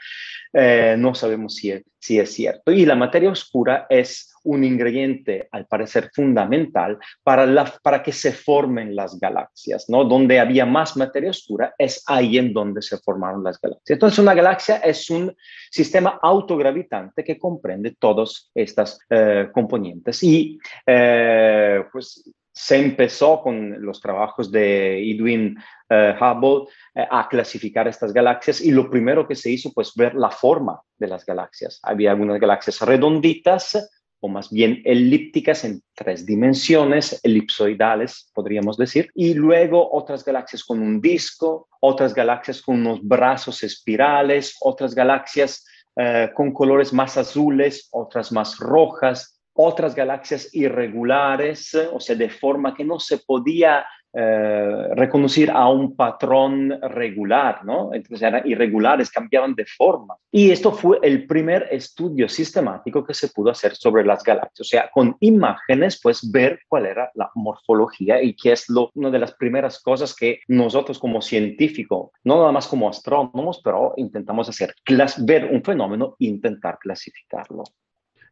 eh, 0.52 0.96
no 0.98 1.14
sabemos 1.14 1.54
si 1.54 1.70
es, 1.70 1.82
si 1.98 2.18
es 2.18 2.30
cierto. 2.30 2.72
Y 2.72 2.84
la 2.84 2.94
materia 2.94 3.30
oscura 3.30 3.86
es 3.88 4.34
un 4.46 4.64
ingrediente, 4.64 5.48
al 5.50 5.66
parecer, 5.66 6.10
fundamental 6.14 6.98
para, 7.22 7.44
la, 7.46 7.64
para 7.82 8.02
que 8.02 8.12
se 8.12 8.32
formen 8.32 8.94
las 8.94 9.18
galaxias, 9.18 9.86
¿no? 9.88 10.04
Donde 10.04 10.38
había 10.38 10.64
más 10.64 10.96
materia 10.96 11.30
oscura 11.30 11.74
es 11.76 12.02
ahí 12.06 12.38
en 12.38 12.52
donde 12.52 12.80
se 12.80 12.96
formaron 12.98 13.42
las 13.42 13.60
galaxias. 13.60 13.96
Entonces, 13.96 14.18
una 14.20 14.34
galaxia 14.34 14.76
es 14.76 15.10
un 15.10 15.34
sistema 15.70 16.18
autogravitante 16.22 17.24
que 17.24 17.38
comprende 17.38 17.96
todos 17.98 18.50
estas 18.54 18.98
eh, 19.10 19.48
componentes. 19.52 20.22
Y, 20.22 20.58
eh, 20.86 21.84
pues, 21.92 22.32
se 22.52 22.76
empezó 22.76 23.42
con 23.42 23.84
los 23.84 24.00
trabajos 24.00 24.50
de 24.50 24.98
Edwin 24.98 25.58
eh, 25.90 26.14
Hubble 26.18 26.72
a 26.94 27.28
clasificar 27.28 27.86
estas 27.86 28.14
galaxias 28.14 28.62
y 28.62 28.70
lo 28.70 28.88
primero 28.88 29.28
que 29.28 29.34
se 29.34 29.50
hizo 29.50 29.72
pues 29.74 29.92
ver 29.94 30.14
la 30.14 30.30
forma 30.30 30.80
de 30.96 31.06
las 31.06 31.26
galaxias. 31.26 31.78
Había 31.82 32.12
algunas 32.12 32.40
galaxias 32.40 32.80
redonditas 32.80 33.90
o 34.20 34.28
más 34.28 34.50
bien 34.50 34.82
elípticas 34.84 35.64
en 35.64 35.82
tres 35.94 36.24
dimensiones, 36.24 37.20
elipsoidales, 37.22 38.30
podríamos 38.34 38.76
decir, 38.76 39.10
y 39.14 39.34
luego 39.34 39.92
otras 39.92 40.24
galaxias 40.24 40.64
con 40.64 40.80
un 40.80 41.00
disco, 41.00 41.68
otras 41.80 42.14
galaxias 42.14 42.62
con 42.62 42.80
unos 42.80 43.06
brazos 43.06 43.62
espirales, 43.62 44.56
otras 44.60 44.94
galaxias 44.94 45.64
eh, 45.96 46.30
con 46.34 46.52
colores 46.52 46.92
más 46.92 47.16
azules, 47.16 47.88
otras 47.92 48.32
más 48.32 48.58
rojas, 48.58 49.40
otras 49.54 49.94
galaxias 49.94 50.54
irregulares, 50.54 51.74
o 51.74 51.98
sea, 51.98 52.14
de 52.14 52.28
forma 52.28 52.74
que 52.74 52.84
no 52.84 53.00
se 53.00 53.18
podía 53.18 53.86
eh, 54.12 54.88
reconocer 54.94 55.50
a 55.50 55.68
un 55.68 55.94
patrón 55.94 56.78
regular, 56.82 57.64
¿no? 57.64 57.92
Entonces 57.92 58.22
eran 58.22 58.46
irregulares, 58.48 59.10
cambiaban 59.10 59.54
de 59.54 59.66
forma. 59.66 60.14
Y 60.30 60.50
esto 60.50 60.72
fue 60.72 60.98
el 61.02 61.26
primer 61.26 61.68
estudio 61.70 62.28
sistemático 62.28 63.04
que 63.04 63.14
se 63.14 63.28
pudo 63.28 63.50
hacer 63.50 63.74
sobre 63.74 64.04
las 64.04 64.22
galaxias, 64.22 64.60
o 64.60 64.64
sea, 64.64 64.90
con 64.92 65.16
imágenes, 65.20 66.00
pues 66.02 66.30
ver 66.30 66.60
cuál 66.68 66.86
era 66.86 67.10
la 67.14 67.30
morfología 67.34 68.22
y 68.22 68.34
qué 68.34 68.52
es 68.52 68.68
lo, 68.68 68.90
una 68.94 69.10
de 69.10 69.18
las 69.18 69.34
primeras 69.34 69.82
cosas 69.82 70.14
que 70.14 70.40
nosotros 70.48 70.98
como 70.98 71.20
científicos, 71.20 72.10
no 72.24 72.38
nada 72.38 72.52
más 72.52 72.68
como 72.68 72.88
astrónomos, 72.88 73.60
pero 73.62 73.94
intentamos 73.96 74.48
hacer, 74.48 74.74
ver 75.18 75.44
un 75.52 75.62
fenómeno 75.62 76.16
e 76.18 76.26
intentar 76.26 76.78
clasificarlo. 76.78 77.64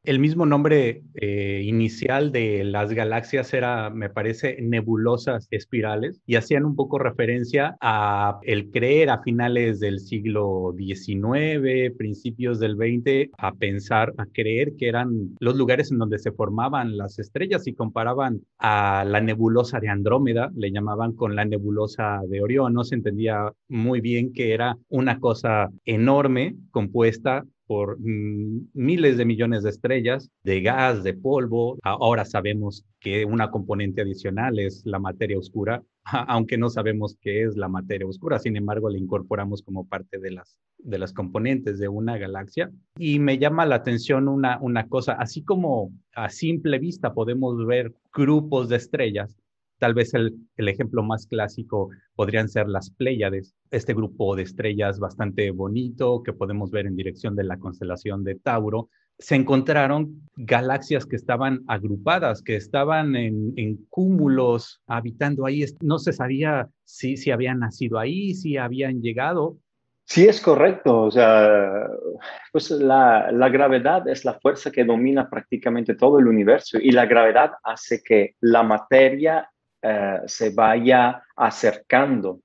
El 0.04 0.18
mismo 0.18 0.44
nombre 0.44 1.02
eh, 1.14 1.62
inicial 1.64 2.30
de 2.30 2.62
las 2.62 2.92
galaxias 2.92 3.54
era, 3.54 3.88
me 3.88 4.10
parece, 4.10 4.58
nebulosas 4.60 5.48
espirales 5.50 6.20
y 6.26 6.34
hacían 6.34 6.66
un 6.66 6.76
poco 6.76 6.98
referencia 6.98 7.78
a 7.80 8.38
el 8.42 8.70
creer 8.70 9.08
a 9.08 9.22
finales 9.22 9.80
del 9.80 10.00
siglo 10.00 10.74
XIX, 10.76 11.90
principios 11.96 12.60
del 12.60 12.76
XX, 12.76 13.30
a 13.38 13.54
pensar, 13.54 14.12
a 14.18 14.26
creer 14.26 14.74
que 14.76 14.88
eran 14.88 15.36
los 15.40 15.56
lugares 15.56 15.90
en 15.90 15.96
donde 15.96 16.18
se 16.18 16.32
formaban 16.32 16.98
las 16.98 17.18
estrellas 17.18 17.66
y 17.66 17.72
comparaban 17.72 18.42
a 18.58 19.06
la 19.06 19.22
nebulosa 19.22 19.80
de 19.80 19.88
Andrómeda, 19.88 20.50
le 20.54 20.70
llamaban 20.70 21.14
con 21.14 21.34
la 21.34 21.46
nebulosa 21.46 22.20
de 22.28 22.42
Orión, 22.42 22.74
no 22.74 22.84
se 22.84 22.96
entendía 22.96 23.50
muy 23.68 24.02
bien 24.02 24.34
que 24.34 24.52
era 24.52 24.76
una 24.90 25.18
cosa 25.18 25.70
enorme 25.86 26.56
compuesta 26.72 27.46
por 27.66 27.98
mm, 27.98 28.68
miles 28.74 29.16
de 29.16 29.24
millones 29.24 29.62
de 29.62 29.70
estrellas, 29.70 30.30
de 30.42 30.60
gas, 30.60 31.02
de 31.02 31.14
polvo. 31.14 31.78
Ahora 31.82 32.24
sabemos 32.24 32.84
que 33.00 33.24
una 33.24 33.50
componente 33.50 34.02
adicional 34.02 34.58
es 34.58 34.82
la 34.84 34.98
materia 34.98 35.38
oscura, 35.38 35.82
aunque 36.28 36.58
no 36.58 36.70
sabemos 36.70 37.16
qué 37.20 37.42
es 37.44 37.56
la 37.56 37.68
materia 37.68 38.06
oscura, 38.06 38.38
sin 38.38 38.56
embargo 38.56 38.88
la 38.88 38.98
incorporamos 38.98 39.62
como 39.62 39.86
parte 39.86 40.18
de 40.18 40.30
las, 40.30 40.58
de 40.78 40.98
las 40.98 41.12
componentes 41.12 41.78
de 41.78 41.88
una 41.88 42.18
galaxia. 42.18 42.70
Y 42.98 43.18
me 43.18 43.38
llama 43.38 43.66
la 43.66 43.76
atención 43.76 44.28
una, 44.28 44.58
una 44.60 44.88
cosa, 44.88 45.12
así 45.14 45.42
como 45.42 45.92
a 46.14 46.28
simple 46.28 46.78
vista 46.78 47.14
podemos 47.14 47.64
ver 47.66 47.94
grupos 48.12 48.68
de 48.68 48.76
estrellas, 48.76 49.36
Tal 49.84 49.92
vez 49.92 50.14
el, 50.14 50.34
ejemplo 50.56 51.02
más 51.02 51.26
clásico 51.26 51.90
podrían 52.16 52.48
ser 52.48 52.68
las 52.70 52.88
Pléyades, 52.88 53.54
este 53.70 53.92
grupo 53.92 54.34
de 54.34 54.44
estrellas 54.44 54.98
bastante 54.98 55.50
bonito 55.50 56.22
que 56.22 56.32
podemos 56.32 56.70
ver 56.70 56.86
en 56.86 56.96
dirección 56.96 57.36
de 57.36 57.44
la 57.44 57.58
constelación 57.58 58.24
de 58.24 58.36
Tauro. 58.36 58.88
Se 59.18 59.34
encontraron 59.34 60.22
galaxias 60.36 61.04
que 61.04 61.16
estaban 61.16 61.64
agrupadas, 61.68 62.40
que 62.40 62.56
estaban 62.56 63.14
en, 63.14 63.86
cúmulos 63.90 64.80
habitando 64.86 65.44
ahí. 65.44 65.66
No 65.82 65.98
se 65.98 66.14
sabía 66.14 66.70
si, 66.84 67.18
si 67.18 67.30
habían 67.30 67.58
nacido 67.58 67.98
ahí, 67.98 68.32
si 68.32 68.56
habían 68.56 69.02
llegado, 69.02 69.58
Sí, 70.06 70.26
es 70.26 70.38
correcto. 70.40 71.04
O 71.04 71.10
sea, 71.10 71.88
pues 72.52 72.70
la, 72.70 73.32
la, 73.32 73.48
gravedad 73.48 74.06
es 74.06 74.26
la 74.26 74.34
fuerza 74.34 74.70
que 74.70 74.84
domina 74.84 75.30
prácticamente 75.30 75.94
todo 75.94 76.18
el 76.18 76.26
universo 76.26 76.78
y 76.78 76.90
la 76.90 77.06
gravedad 77.06 77.52
hace 77.62 78.02
que 78.02 78.36
la 78.40 78.62
materia 78.62 79.48
eh, 79.84 80.20
se 80.26 80.50
vaya 80.50 81.22
acercando, 81.36 82.40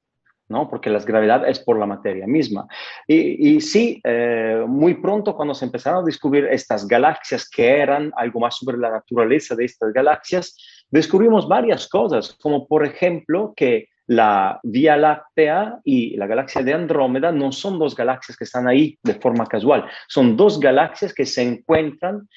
¿no? 0.49 0.69
Porque 0.69 0.89
la 0.89 0.99
gravedad 0.99 1.47
es 1.47 1.59
por 1.59 1.79
la 1.79 1.85
materia 1.85 2.27
misma. 2.27 2.67
Y, 3.07 3.61
sí, 3.61 4.01
eh, 4.03 4.65
muy 4.67 4.95
pronto 4.95 5.35
cuando 5.35 5.53
se 5.53 5.63
empezaron 5.63 6.03
a 6.03 6.05
descubrir 6.05 6.45
estas 6.45 6.85
galaxias 6.85 7.49
que 7.49 7.79
eran 7.79 8.11
algo 8.17 8.41
más 8.41 8.57
sobre 8.57 8.77
la 8.77 8.89
naturaleza 8.89 9.55
de 9.55 9.65
estas 9.65 9.93
galaxias, 9.93 10.55
descubrimos 10.89 11.47
varias 11.47 11.87
cosas, 11.87 12.35
como 12.41 12.67
por 12.67 12.85
ejemplo 12.85 13.53
que 13.55 13.87
la 14.07 14.59
Vía 14.63 14.97
Láctea 14.97 15.79
y 15.83 16.17
la 16.17 16.25
galaxia 16.25 16.63
de 16.63 16.73
Andrómeda 16.73 17.31
no 17.31 17.51
son 17.51 17.77
dos 17.77 17.95
galaxias 17.95 18.35
que 18.35 18.43
están 18.43 18.67
ahí 18.67 18.97
de 19.03 19.13
forma 19.13 19.45
casual, 19.45 19.85
son 20.07 20.35
dos 20.35 20.59
galaxias 20.59 21.13
que 21.13 21.25
se 21.25 21.43
encuentran 21.43 22.27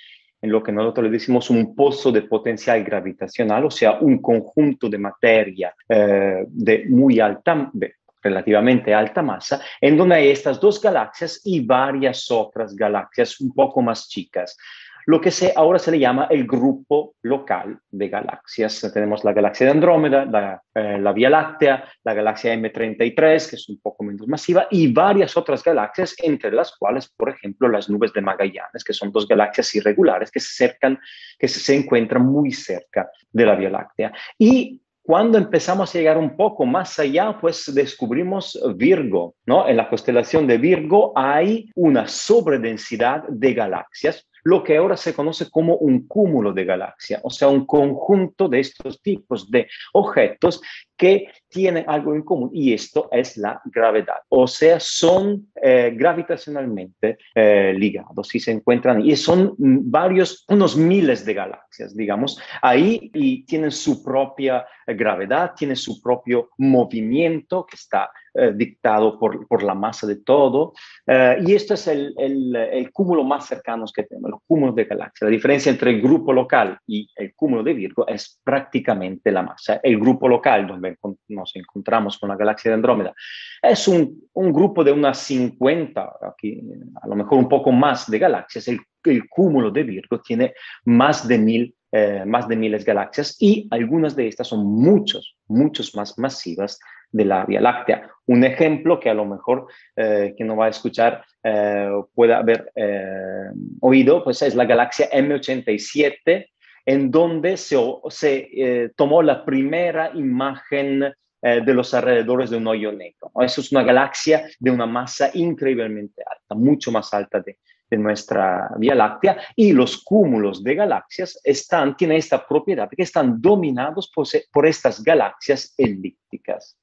en 0.43 0.51
lo 0.51 0.63
que 0.63 0.73
nosotros 0.73 1.05
le 1.05 1.11
decimos 1.11 1.49
un 1.51 1.75
pozo 1.75 2.11
de 2.11 2.23
potencial 2.23 2.83
gravitacional, 2.83 3.65
o 3.65 3.71
sea, 3.71 3.99
un 4.01 4.21
conjunto 4.21 4.89
de 4.89 4.99
materia 4.99 5.75
eh, 5.89 6.45
de 6.49 6.85
muy 6.89 7.21
alta, 7.21 7.71
de 7.73 7.95
relativamente 8.21 8.93
alta 8.93 9.23
masa, 9.23 9.61
en 9.81 9.97
donde 9.97 10.17
hay 10.17 10.29
estas 10.31 10.61
dos 10.61 10.81
galaxias 10.81 11.41
y 11.45 11.65
varias 11.65 12.31
otras 12.31 12.75
galaxias 12.75 13.41
un 13.41 13.53
poco 13.53 13.83
más 13.83 14.09
chicas 14.09 14.57
lo 15.07 15.21
que 15.21 15.31
se, 15.31 15.53
ahora 15.55 15.79
se 15.79 15.91
le 15.91 15.99
llama 15.99 16.27
el 16.31 16.47
grupo 16.47 17.15
local 17.23 17.79
de 17.91 18.09
galaxias. 18.09 18.91
Tenemos 18.93 19.25
la 19.25 19.33
galaxia 19.33 19.67
de 19.67 19.73
Andrómeda, 19.73 20.25
la, 20.25 20.63
eh, 20.75 20.99
la, 20.99 21.13
Vía 21.13 21.31
Láctea, 21.31 21.85
la 22.05 22.15
galaxia 22.15 22.55
M33, 22.55 23.51
que 23.51 23.57
es 23.57 23.69
un 23.69 23.81
poco 23.81 24.05
menos 24.05 24.27
masiva, 24.29 24.67
y 24.71 24.93
varias 24.93 25.37
otras 25.37 25.63
galaxias, 25.63 26.15
entre 26.19 26.53
las 26.53 26.77
cuales, 26.77 27.09
por 27.09 27.31
ejemplo, 27.31 27.69
las 27.69 27.89
nubes 27.89 28.13
de 28.13 28.21
Magallanes, 28.21 28.85
que 28.85 28.93
son 28.93 29.13
dos 29.13 29.27
galaxias 29.27 29.75
irregulares 29.75 30.31
que 30.31 30.41
se, 30.41 30.67
cercan, 30.67 30.99
que 31.39 31.49
se 31.49 31.75
encuentran 31.75 32.25
muy 32.25 32.53
cerca 32.53 33.11
de 33.31 33.47
la 33.47 33.55
Vía 33.55 33.71
Láctea. 33.71 34.13
Y 34.39 34.83
cuando 35.03 35.37
empezamos 35.37 35.93
a 35.93 35.99
llegar 35.99 36.17
un 36.17 36.37
poco 36.37 36.65
más 36.65 36.99
allá, 37.01 37.37
pues 37.41 37.75
descubrimos 37.75 38.59
Virgo, 38.77 39.35
¿no? 39.47 39.69
En 39.69 39.77
la 39.77 39.89
constelación 39.89 40.47
de 40.47 40.59
Virgo 40.59 41.13
hay 41.17 41.71
una 41.75 42.07
sobredensidad 42.07 43.25
de 43.29 43.53
galaxias, 43.53 44.29
lo 44.45 44.63
que 44.63 44.77
ahora 44.77 44.97
se 44.97 45.15
conoce 45.15 45.51
como 45.51 45.77
un 45.77 46.07
cúmulo 46.07 46.53
de 46.53 46.65
galaxias, 46.65 47.21
o 47.25 47.31
sea, 47.31 47.49
un 47.49 47.67
conjunto 47.67 48.49
de 48.49 48.61
estos 48.61 49.01
tipos 49.03 49.51
de 49.51 49.69
objetos 49.93 50.61
que 50.97 51.29
tienen 51.49 51.85
algo 51.89 52.15
en 52.15 52.23
común 52.23 52.51
y 52.53 52.73
esto 52.73 53.09
es 53.11 53.37
la 53.37 53.61
gravedad, 53.65 54.19
o 54.29 54.47
sea, 54.47 54.79
son 54.79 55.49
eh, 55.61 55.93
gravitacionalmente 55.95 57.19
eh, 57.35 57.75
ligados 57.77 58.35
y 58.35 58.41
se 58.41 58.53
encuentran 58.53 59.05
y 59.05 59.17
son 59.17 59.55
varios, 59.59 60.45
unos 60.49 60.77
miles 60.77 61.25
de 61.25 61.35
galaxias, 61.35 61.97
digamos, 61.97 62.41
ahí 62.61 63.11
y 63.15 63.45
tienen 63.45 63.71
su 63.71 64.03
propia 64.03 64.67
gravedad, 64.87 65.53
tienen 65.57 65.77
su 65.77 66.01
propio 66.01 66.51
movimiento 66.59 67.67
que 67.67 67.77
está 67.77 68.11
eh, 68.35 68.53
dictado 68.55 69.19
por, 69.19 69.47
por, 69.47 69.63
la 69.63 69.75
masa 69.75 70.07
de 70.07 70.17
todo. 70.17 70.73
Eh, 71.07 71.37
y 71.47 71.55
esto 71.55 71.75
es 71.75 71.87
el, 71.87 72.15
el, 72.17 72.91
cúmulo 72.93 73.25
más 73.25 73.47
cercano 73.47 73.85
que 73.95 74.05
tenemos, 74.05 74.31
los 74.31 74.41
cúmulos 74.47 74.75
de 74.75 74.85
galaxias. 74.85 75.29
La 75.29 75.33
diferencia 75.35 75.71
entre 75.71 75.91
el 75.91 76.01
grupo 76.01 76.33
local 76.33 76.79
y 76.87 77.09
el 77.17 77.35
cúmulo 77.35 77.63
de 77.63 77.75
Virgo 77.75 78.07
es 78.07 78.41
prácticamente 78.43 79.31
la 79.31 79.43
masa. 79.43 79.81
El 79.83 79.99
grupo 79.99 80.29
local, 80.29 80.67
donde 80.67 80.97
nos 81.29 81.55
encontramos 81.57 82.19
con 82.19 82.29
la 82.29 82.37
galaxia 82.37 82.71
de 82.71 82.77
Andrómeda, 82.77 83.15
es 83.61 83.87
un, 83.87 84.23
un 84.33 84.53
grupo 84.53 84.83
de 84.83 84.93
unas 84.93 85.19
50, 85.19 86.13
aquí, 86.23 86.63
a 87.03 87.07
lo 87.09 87.17
mejor 87.17 87.39
un 87.39 87.49
poco 87.49 87.71
más 87.71 88.11
de 88.11 88.19
galaxias. 88.19 88.67
El, 88.69 88.81
el 89.05 89.29
cúmulo 89.29 89.71
de 89.71 89.83
Virgo 89.83 90.21
tiene 90.21 90.55
más 90.85 91.29
de 91.29 91.39
mil 91.39 91.75
eh, 91.95 92.25
más 92.25 92.49
de 92.49 92.57
miles 92.57 92.87
galaxias 92.87 93.37
y 93.39 93.69
algunas 93.71 94.17
de 94.17 94.27
estas 94.27 94.49
son 94.49 94.65
muchos, 94.65 95.37
muchos 95.47 95.95
más 95.95 96.19
masivas 96.19 96.81
de 97.11 97.27
la 97.27 97.45
Vía 97.45 97.61
Láctea. 97.61 98.11
Un 98.27 98.45
ejemplo 98.45 99.01
que 99.01 99.11
a 99.11 99.15
lo 99.15 99.25
mejor 99.25 99.67
eh, 99.97 100.35
que 100.37 100.45
no 100.45 100.57
va 100.57 100.67
a 100.67 100.71
escuchar 100.71 101.25
eh, 101.43 101.91
pueda 102.15 102.39
haber 102.39 102.71
eh, 102.75 103.51
oído, 103.81 104.23
pues 104.23 104.43
es 104.43 104.55
la 104.55 104.65
galaxia 104.65 105.11
M87, 105.11 106.47
en 106.87 107.11
donde 107.11 107.57
se, 107.57 107.77
se 108.09 108.93
tomó 108.97 109.23
la 109.23 109.45
primera 109.45 110.11
imagen 110.15 111.13
de 111.41 111.75
los 111.75 111.93
alrededores 111.93 112.51
de 112.51 112.57
un 112.57 112.69
hoyo 112.69 112.93
negro. 112.93 113.33
Eso 113.41 113.61
es 113.61 113.73
una 113.73 113.83
galaxia 113.83 114.45
de 114.61 114.71
una 114.71 114.87
masa 114.87 115.31
increíblemente 115.35 116.23
alta, 116.25 116.55
mucho 116.55 116.93
más 116.93 117.13
alta 117.13 117.41
de, 117.41 117.59
de 117.93 117.99
nuestra 117.99 118.71
Vía 118.79 118.95
Láctea 118.95 119.37
y 119.55 119.73
los 119.73 120.03
cúmulos 120.03 120.65
de 120.65 120.75
galaxias 120.75 121.39
están, 121.45 121.95
tienen 121.95 122.17
esta 122.17 122.47
propiedad 122.47 122.89
que 122.89 123.03
están 123.03 123.39
dominados 123.39 124.11
por, 124.11 124.27
por 124.51 124.67
estas 124.67 125.03
galaxias 125.03 125.75
elípticas. 125.77 126.79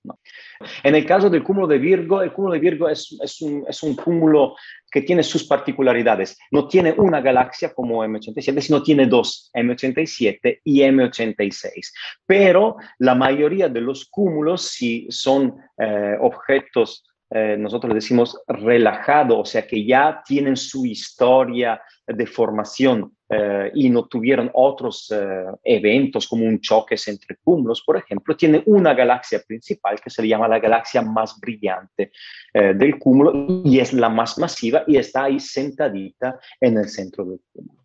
En 0.83 0.93
el 0.93 1.07
caso 1.07 1.27
del 1.27 1.41
cúmulo 1.41 1.65
de 1.65 1.79
Virgo, 1.79 2.21
el 2.21 2.31
cúmulo 2.31 2.53
de 2.53 2.59
Virgo 2.59 2.87
es, 2.87 3.17
es, 3.23 3.41
un, 3.41 3.65
es 3.67 3.81
un 3.81 3.95
cúmulo 3.95 4.55
que 4.91 5.01
tiene 5.01 5.23
sus 5.23 5.45
particularidades. 5.45 6.37
No 6.51 6.67
tiene 6.67 6.93
una 6.95 7.21
galaxia 7.21 7.73
como 7.73 8.05
M87, 8.05 8.61
sino 8.61 8.83
tiene 8.83 9.07
dos, 9.07 9.49
M87 9.55 10.59
y 10.63 10.81
M86. 10.81 11.91
Pero 12.27 12.77
la 12.99 13.15
mayoría 13.15 13.67
de 13.67 13.81
los 13.81 14.05
cúmulos, 14.05 14.61
si 14.61 15.07
son 15.09 15.55
eh, 15.79 16.17
objetos 16.21 17.08
eh, 17.31 17.55
nosotros 17.59 17.93
decimos 17.93 18.41
relajado, 18.47 19.39
o 19.39 19.45
sea 19.45 19.67
que 19.67 19.85
ya 19.85 20.23
tienen 20.25 20.57
su 20.57 20.85
historia 20.85 21.79
de 22.07 22.25
formación 22.25 23.15
eh, 23.29 23.71
y 23.75 23.89
no 23.91 24.07
tuvieron 24.07 24.49
otros 24.53 25.13
eh, 25.15 25.45
eventos 25.63 26.27
como 26.27 26.45
un 26.45 26.59
choque 26.59 26.95
entre 27.05 27.37
cúmulos, 27.43 27.83
por 27.83 27.97
ejemplo, 27.97 28.35
tiene 28.35 28.63
una 28.65 28.95
galaxia 28.95 29.43
principal 29.47 30.01
que 30.01 30.09
se 30.09 30.27
llama 30.27 30.47
la 30.47 30.59
galaxia 30.59 31.03
más 31.03 31.39
brillante 31.39 32.11
del 32.51 32.97
cúmulo 32.97 33.61
y 33.63 33.79
es 33.79 33.93
la 33.93 34.09
más 34.09 34.39
masiva 34.39 34.83
y 34.87 34.97
está 34.97 35.25
ahí 35.25 35.39
sentadita 35.39 36.39
en 36.59 36.77
el 36.79 36.89
centro 36.89 37.25
del 37.25 37.39
cúmulo. 37.53 37.78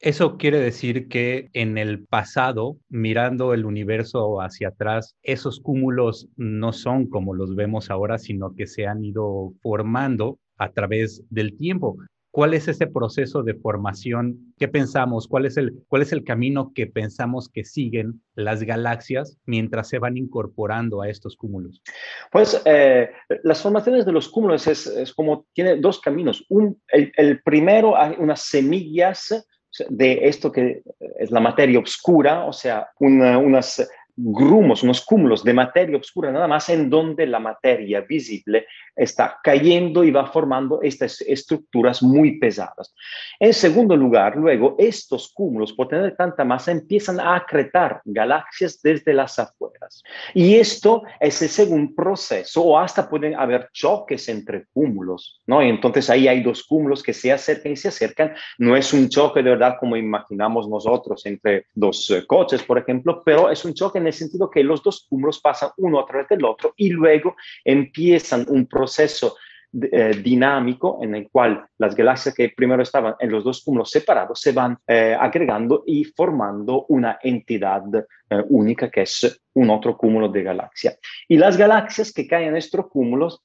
Eso 0.00 0.36
quiere 0.36 0.60
decir 0.60 1.08
que 1.08 1.48
en 1.54 1.76
el 1.76 2.04
pasado, 2.04 2.76
mirando 2.88 3.52
el 3.52 3.64
universo 3.64 4.40
hacia 4.40 4.68
atrás, 4.68 5.16
esos 5.22 5.58
cúmulos 5.60 6.28
no 6.36 6.72
son 6.72 7.08
como 7.08 7.34
los 7.34 7.56
vemos 7.56 7.90
ahora, 7.90 8.18
sino 8.18 8.54
que 8.54 8.68
se 8.68 8.86
han 8.86 9.04
ido 9.04 9.52
formando 9.60 10.38
a 10.56 10.70
través 10.70 11.24
del 11.30 11.56
tiempo. 11.56 11.96
¿Cuál 12.30 12.54
es 12.54 12.68
ese 12.68 12.86
proceso 12.86 13.42
de 13.42 13.54
formación? 13.54 14.54
¿Qué 14.58 14.68
pensamos? 14.68 15.26
¿Cuál 15.26 15.46
es 15.46 15.56
el, 15.56 15.82
cuál 15.88 16.02
es 16.02 16.12
el 16.12 16.22
camino 16.22 16.72
que 16.72 16.86
pensamos 16.86 17.48
que 17.48 17.64
siguen 17.64 18.22
las 18.36 18.62
galaxias 18.62 19.38
mientras 19.46 19.88
se 19.88 19.98
van 19.98 20.16
incorporando 20.16 21.02
a 21.02 21.08
estos 21.08 21.36
cúmulos? 21.36 21.82
Pues 22.30 22.62
eh, 22.66 23.10
las 23.42 23.62
formaciones 23.62 24.06
de 24.06 24.12
los 24.12 24.28
cúmulos 24.28 24.68
es, 24.68 25.12
como, 25.14 25.46
tiene 25.52 25.76
dos 25.76 26.00
caminos. 26.00 26.44
Un, 26.50 26.80
el, 26.88 27.10
el 27.16 27.42
primero, 27.42 27.96
hay 27.96 28.14
unas 28.18 28.42
semillas 28.42 29.44
de 29.88 30.28
esto 30.28 30.50
que 30.50 30.82
es 31.18 31.30
la 31.30 31.40
materia 31.40 31.78
oscura, 31.78 32.44
o 32.44 32.52
sea, 32.52 32.88
unas 32.98 33.88
grumos, 34.20 34.82
unos 34.82 35.00
cúmulos 35.04 35.44
de 35.44 35.54
materia 35.54 35.96
oscura 35.96 36.32
nada 36.32 36.48
más 36.48 36.68
en 36.70 36.90
donde 36.90 37.24
la 37.26 37.38
materia 37.38 38.00
visible 38.00 38.66
está 38.96 39.38
cayendo 39.44 40.02
y 40.02 40.10
va 40.10 40.26
formando 40.26 40.82
estas 40.82 41.20
estructuras 41.20 42.02
muy 42.02 42.38
pesadas. 42.38 42.92
En 43.38 43.54
segundo 43.54 43.96
lugar, 43.96 44.36
luego, 44.36 44.74
estos 44.76 45.32
cúmulos, 45.32 45.72
por 45.72 45.86
tener 45.86 46.16
tanta 46.16 46.44
masa, 46.44 46.72
empiezan 46.72 47.20
a 47.20 47.36
acretar 47.36 48.00
galaxias 48.04 48.82
desde 48.82 49.14
las 49.14 49.38
afueras. 49.38 50.02
Y 50.34 50.56
esto 50.56 51.04
es 51.20 51.40
el 51.42 51.48
segundo 51.48 51.94
proceso, 51.94 52.62
o 52.62 52.78
hasta 52.78 53.08
pueden 53.08 53.36
haber 53.36 53.68
choques 53.72 54.28
entre 54.28 54.66
cúmulos, 54.72 55.40
¿no? 55.46 55.62
Entonces 55.62 56.10
ahí 56.10 56.26
hay 56.26 56.42
dos 56.42 56.64
cúmulos 56.64 57.02
que 57.02 57.14
se 57.14 57.30
acercan 57.30 57.72
y 57.72 57.76
se 57.76 57.88
acercan. 57.88 58.34
No 58.58 58.76
es 58.76 58.92
un 58.92 59.08
choque 59.08 59.44
de 59.44 59.50
verdad 59.50 59.76
como 59.78 59.96
imaginamos 59.96 60.68
nosotros 60.68 61.24
entre 61.26 61.66
dos 61.72 62.10
eh, 62.10 62.26
coches, 62.26 62.64
por 62.64 62.78
ejemplo, 62.78 63.22
pero 63.24 63.48
es 63.48 63.64
un 63.64 63.74
choque 63.74 63.98
en 63.98 64.07
el 64.08 64.12
sentido 64.12 64.50
que 64.50 64.64
los 64.64 64.82
dos 64.82 65.06
cúmulos 65.08 65.40
pasan 65.40 65.70
uno 65.76 66.00
a 66.00 66.06
través 66.06 66.28
del 66.28 66.44
otro 66.44 66.74
y 66.76 66.90
luego 66.90 67.36
empiezan 67.64 68.44
un 68.48 68.66
proceso 68.66 69.36
eh, 69.70 70.22
dinámico 70.24 70.98
en 71.02 71.14
el 71.14 71.28
cual 71.30 71.62
las 71.76 71.94
galaxias 71.94 72.34
que 72.34 72.48
primero 72.56 72.82
estaban 72.82 73.16
en 73.20 73.30
los 73.30 73.44
dos 73.44 73.62
cúmulos 73.62 73.90
separados 73.90 74.40
se 74.40 74.52
van 74.52 74.78
eh, 74.86 75.14
agregando 75.18 75.84
y 75.86 76.04
formando 76.04 76.86
una 76.88 77.18
entidad 77.22 77.82
eh, 78.30 78.42
única 78.48 78.90
que 78.90 79.02
es 79.02 79.42
un 79.52 79.68
otro 79.68 79.94
cúmulo 79.94 80.30
de 80.30 80.42
galaxias. 80.42 80.98
Y 81.28 81.36
las 81.36 81.58
galaxias 81.58 82.14
que 82.14 82.26
caen 82.26 82.48
en 82.48 82.56
estos 82.56 82.88
cúmulos, 82.88 83.42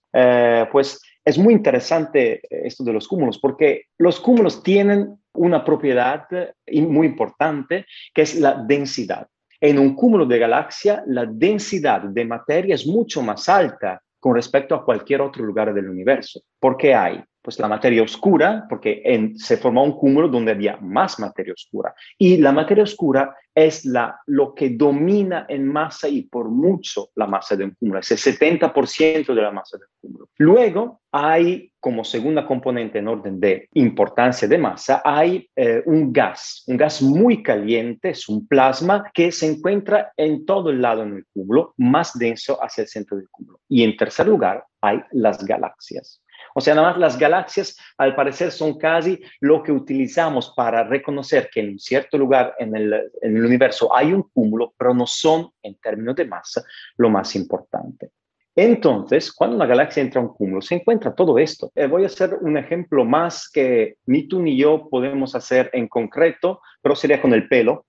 pues 0.71 1.01
es 1.25 1.37
muy 1.37 1.53
interesante 1.55 2.39
esto 2.49 2.85
de 2.85 2.93
los 2.93 3.05
cúmulos 3.05 3.37
porque 3.37 3.87
los 3.97 4.21
cúmulos 4.21 4.63
tienen 4.63 5.17
una 5.33 5.65
propiedad 5.65 6.25
muy 6.71 7.07
importante 7.07 7.85
que 8.13 8.21
es 8.21 8.35
la 8.39 8.53
densidad. 8.53 9.27
En 9.65 9.79
un 9.79 9.95
cúmulo 9.95 10.25
de 10.25 10.39
galaxia, 10.39 11.05
la 11.07 11.25
densidad 11.25 12.01
de 12.01 12.25
materia 12.25 12.75
es 12.75 12.85
mucho 12.85 13.21
más 13.21 13.47
alta 13.47 14.03
con 14.19 14.35
respecto 14.35 14.75
a 14.75 14.83
cualquier 14.83 15.21
otro 15.21 15.45
lugar 15.45 15.73
del 15.73 15.89
universo. 15.89 16.41
¿Por 16.59 16.75
qué 16.75 16.93
hay? 16.93 17.23
Pues 17.43 17.59
la 17.59 17.67
materia 17.67 18.01
oscura, 18.01 18.65
porque 18.69 19.33
se 19.35 19.57
formó 19.57 19.83
un 19.83 19.97
cúmulo 19.97 20.29
donde 20.29 20.53
había 20.53 20.77
más 20.77 21.19
materia 21.19 21.53
oscura. 21.53 21.93
Y 22.17 22.37
la 22.37 22.53
materia 22.53 22.85
oscura 22.85 23.35
es 23.53 23.85
la, 23.85 24.19
lo 24.27 24.53
que 24.55 24.69
domina 24.69 25.45
en 25.47 25.67
masa 25.67 26.07
y 26.07 26.23
por 26.23 26.49
mucho 26.49 27.09
la 27.15 27.27
masa 27.27 27.55
de 27.55 27.65
un 27.65 27.71
cúmulo, 27.71 27.99
es 27.99 28.11
el 28.11 28.17
70% 28.17 29.33
de 29.33 29.41
la 29.41 29.51
masa 29.51 29.77
del 29.77 29.87
cúmulo. 29.99 30.29
Luego 30.37 31.01
hay 31.11 31.71
como 31.79 32.03
segunda 32.03 32.47
componente 32.47 32.99
en 32.99 33.09
orden 33.09 33.39
de 33.39 33.67
importancia 33.73 34.47
de 34.47 34.57
masa, 34.57 35.01
hay 35.03 35.47
eh, 35.55 35.83
un 35.85 36.13
gas, 36.13 36.63
un 36.67 36.77
gas 36.77 37.01
muy 37.01 37.43
caliente, 37.43 38.11
es 38.11 38.29
un 38.29 38.47
plasma 38.47 39.11
que 39.13 39.31
se 39.31 39.51
encuentra 39.51 40.13
en 40.15 40.45
todo 40.45 40.69
el 40.69 40.81
lado 40.81 41.03
en 41.03 41.17
el 41.17 41.25
cúmulo, 41.33 41.73
más 41.77 42.17
denso 42.17 42.57
hacia 42.63 42.83
el 42.83 42.87
centro 42.87 43.17
del 43.17 43.29
cúmulo. 43.29 43.59
Y 43.67 43.83
en 43.83 43.97
tercer 43.97 44.27
lugar 44.27 44.65
hay 44.81 45.01
las 45.11 45.43
galaxias. 45.45 46.22
O 46.55 46.61
sea, 46.61 46.75
nada 46.75 46.89
más 46.89 46.99
las 46.99 47.17
galaxias 47.17 47.77
al 47.97 48.15
parecer 48.15 48.51
son 48.51 48.77
casi 48.77 49.19
lo 49.39 49.63
que 49.63 49.71
utilizamos 49.71 50.53
para 50.55 50.83
reconocer 50.83 51.49
que 51.51 51.61
en 51.61 51.69
un 51.69 51.79
cierto 51.79 52.17
lugar 52.17 52.55
en 52.59 52.75
el, 52.75 53.11
universo 53.23 53.95
hay 53.95 54.13
un 54.13 54.23
cúmulo, 54.33 54.73
pero 54.77 54.93
no 54.93 55.07
son 55.07 55.49
en 55.61 55.75
términos 55.75 56.15
de 56.15 56.25
masa 56.25 56.63
lo 56.97 57.09
más 57.09 57.35
importante. 57.35 58.11
Entonces, 58.55 59.33
cuando 59.33 59.55
una 59.55 59.65
galaxia 59.65 60.03
entra 60.03 60.21
a 60.21 60.25
un 60.25 60.33
cúmulo, 60.33 60.61
se 60.61 60.75
encuentra 60.75 61.15
todo 61.15 61.39
esto. 61.39 61.71
Eh, 61.73 61.87
voy 61.87 62.03
a 62.03 62.05
hacer 62.05 62.35
un 62.39 62.55
ejemplo 62.55 63.03
más 63.03 63.49
que 63.49 63.95
ni 64.05 64.27
tú 64.27 64.41
ni 64.41 64.55
yo 64.55 64.87
podemos 64.89 65.33
hacer 65.33 65.71
en 65.73 65.87
concreto, 65.87 66.61
pero 66.81 66.95
sería 66.95 67.19
con 67.19 67.33
el 67.33 67.47
pelo. 67.47 67.87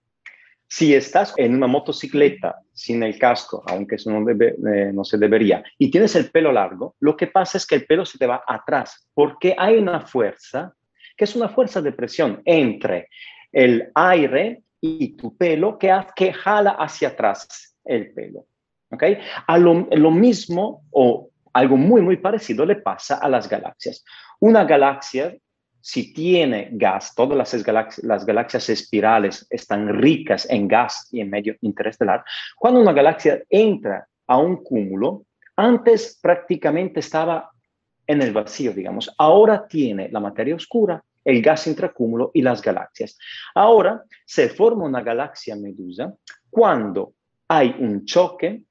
Si 0.67 0.95
estás 0.95 1.35
en 1.37 1.55
una 1.55 1.67
motocicleta 1.67 2.61
sin 2.73 3.03
el 3.03 3.19
casco, 3.19 3.63
aunque 3.67 3.97
eso 3.97 4.11
no, 4.11 4.29
eh, 4.31 4.91
no, 4.93 5.05
se 5.05 5.19
debería, 5.19 5.63
y 5.79 5.91
tienes 5.91 6.17
el 6.17 6.31
pelo 6.31 6.51
largo, 6.53 6.97
lo 7.01 7.17
que 7.17 7.29
pasa 7.29 7.59
es 7.59 7.67
que 7.67 7.77
el 7.77 7.87
pelo 7.87 8.05
se 8.05 8.19
te 8.19 8.27
va 8.27 8.43
atrás, 8.47 9.09
porque 9.15 9.55
hay 9.57 9.77
una 9.77 10.01
fuerza, 10.01 10.75
que 11.17 11.25
es 11.25 11.37
una 11.37 11.49
fuerza 11.49 11.81
de 11.81 11.93
presión 11.93 12.43
entre 12.45 13.09
el 13.53 13.91
aire 13.95 14.63
y 14.81 15.17
tu 15.17 15.37
pelo 15.37 15.79
que, 15.79 15.95
que 16.17 16.33
jala 16.33 16.73
hacia 16.73 17.09
atrás 17.09 17.77
el 17.85 18.13
pelo. 18.13 18.47
¿okay? 18.91 19.19
A 19.47 19.59
lo 19.59 20.11
mismo 20.11 20.85
o 20.91 21.31
algo 21.55 21.77
muy, 21.77 22.03
muy 22.03 22.17
parecido 22.17 22.67
le 22.67 22.77
pasa 22.77 23.17
a 23.17 23.29
las 23.29 23.49
galaxias. 23.49 24.05
Una 24.41 24.65
galaxia 24.65 25.35
si 25.87 26.15
tiene 26.15 26.71
gas, 26.73 27.15
todas 27.15 27.37
las 28.03 28.25
galaxias, 28.25 28.71
espirales 28.71 29.47
están 29.51 29.87
ricas 30.01 30.49
en 30.49 30.67
gas 30.67 31.09
y 31.13 31.21
en 31.21 31.29
medio 31.29 31.57
interestelar, 31.61 32.25
cuando 32.57 32.81
una 32.81 32.95
galaxia 32.95 33.43
entra 33.51 34.09
a 34.27 34.39
un 34.39 34.65
cúmulo, 34.65 35.27
antes 35.57 36.19
prácticamente 36.23 37.01
estaba 37.01 37.51
en 38.07 38.23
el 38.23 38.33
vacío, 38.33 38.73
digamos. 38.73 39.15
Ahora 39.19 39.69
tiene 39.69 40.09
la 40.09 40.21
materia 40.21 40.55
oscura, 40.55 41.05
el 41.23 41.43
gas 41.43 41.67
intracúmulo 41.67 42.31
y 42.33 42.41
las 42.41 42.63
galaxias. 42.63 43.19
Ahora 43.55 44.05
se 44.25 44.49
forma 44.49 44.87
una 44.87 45.03
galaxia 45.03 45.55
medusa 45.55 46.15
cuando 46.49 47.13
hay 47.47 47.77
un 47.79 48.07
choque, 48.07 48.63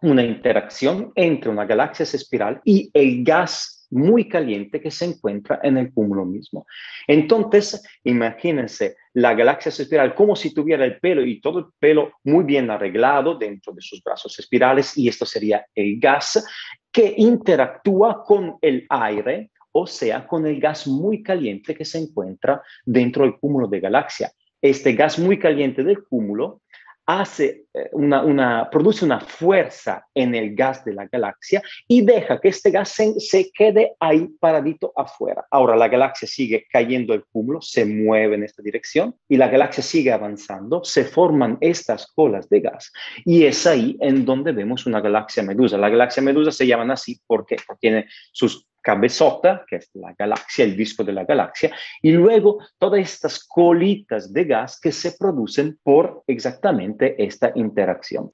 una 0.00 0.22
interacción 0.22 1.10
entre 1.16 1.50
una 1.50 1.64
galaxia 1.64 2.04
espiral 2.04 2.60
y 2.64 2.88
el 2.94 3.24
gas 3.24 3.75
muy 3.90 4.28
caliente 4.28 4.80
que 4.80 4.90
se 4.90 5.04
encuentra 5.04 5.60
en 5.62 5.78
el 5.78 5.92
cúmulo 5.92 6.24
mismo. 6.24 6.66
Entonces, 7.06 7.82
imagínense 8.04 8.96
la 9.14 9.34
galaxia 9.34 9.70
espiral 9.70 10.14
como 10.14 10.36
si 10.36 10.52
tuviera 10.52 10.84
el 10.84 10.98
pelo 10.98 11.24
y 11.24 11.40
todo 11.40 11.58
el 11.60 11.66
pelo 11.78 12.12
muy 12.24 12.44
bien 12.44 12.70
arreglado 12.70 13.36
dentro 13.36 13.72
de 13.72 13.80
sus 13.80 14.02
brazos 14.02 14.38
espirales 14.38 14.96
y 14.96 15.08
esto 15.08 15.24
sería 15.24 15.64
el 15.74 15.98
gas 15.98 16.44
que 16.92 17.14
interactúa 17.16 18.24
con 18.24 18.56
el 18.60 18.86
aire, 18.88 19.50
o 19.72 19.86
sea, 19.86 20.26
con 20.26 20.46
el 20.46 20.60
gas 20.60 20.86
muy 20.86 21.22
caliente 21.22 21.74
que 21.74 21.84
se 21.84 21.98
encuentra 21.98 22.62
dentro 22.84 23.24
del 23.24 23.38
cúmulo 23.38 23.68
de 23.68 23.80
galaxia. 23.80 24.32
Este 24.62 24.94
gas 24.94 25.18
muy 25.18 25.38
caliente 25.38 25.84
del 25.84 26.04
cúmulo 26.04 26.62
hace 27.06 27.66
eh, 27.72 27.88
una, 27.92 28.68
produce 28.68 29.04
una 29.04 29.20
fuerza 29.20 30.04
en 30.12 30.34
el 30.34 30.54
gas 30.54 30.84
de 30.84 30.92
la 30.92 31.06
galaxia 31.06 31.62
y 31.86 32.02
deja 32.02 32.40
que 32.40 32.48
este 32.48 32.70
gas 32.70 32.90
se, 32.90 33.50
quede 33.52 33.94
ahí 34.00 34.28
paradito 34.40 34.92
afuera. 34.96 35.46
Ahora 35.50 35.76
la 35.76 35.88
galaxia 35.88 36.26
sigue 36.26 36.66
cayendo 36.68 37.14
el 37.14 37.24
cúmulo, 37.24 37.62
se 37.62 37.84
mueve 37.84 38.34
en 38.34 38.42
esta 38.42 38.62
dirección 38.62 39.14
y 39.28 39.36
la 39.36 39.48
galaxia 39.48 39.82
sigue 39.82 40.12
avanzando, 40.12 40.82
se 40.82 41.04
forman 41.04 41.58
estas 41.60 42.12
colas 42.12 42.48
de 42.48 42.60
gas 42.60 42.92
y 43.24 43.44
es 43.44 43.66
ahí 43.66 43.96
en 44.00 44.24
donde 44.24 44.52
vemos 44.52 44.86
una 44.86 45.00
galaxia 45.00 45.44
medusa. 45.44 45.78
La 45.78 45.88
galaxia 45.88 46.22
medusa 46.22 46.50
se 46.50 46.66
llaman 46.66 46.90
así 46.90 47.20
porque 47.26 47.56
tiene 47.80 48.06
sus 48.32 48.66
cabezota, 48.86 49.64
que 49.68 49.76
es 49.76 49.90
la 49.94 50.14
galaxia, 50.16 50.64
el 50.64 50.76
disco 50.76 51.02
de 51.02 51.12
la 51.12 51.24
galaxia, 51.24 51.72
y 52.00 52.12
luego 52.12 52.58
todas 52.78 53.00
estas 53.00 53.44
colitas 53.44 54.32
de 54.32 54.44
gas 54.44 54.78
que 54.80 54.92
se 54.92 55.16
producen 55.18 55.76
por 55.82 56.22
exactamente 56.28 57.20
esta 57.20 57.50
interacción. 57.56 58.30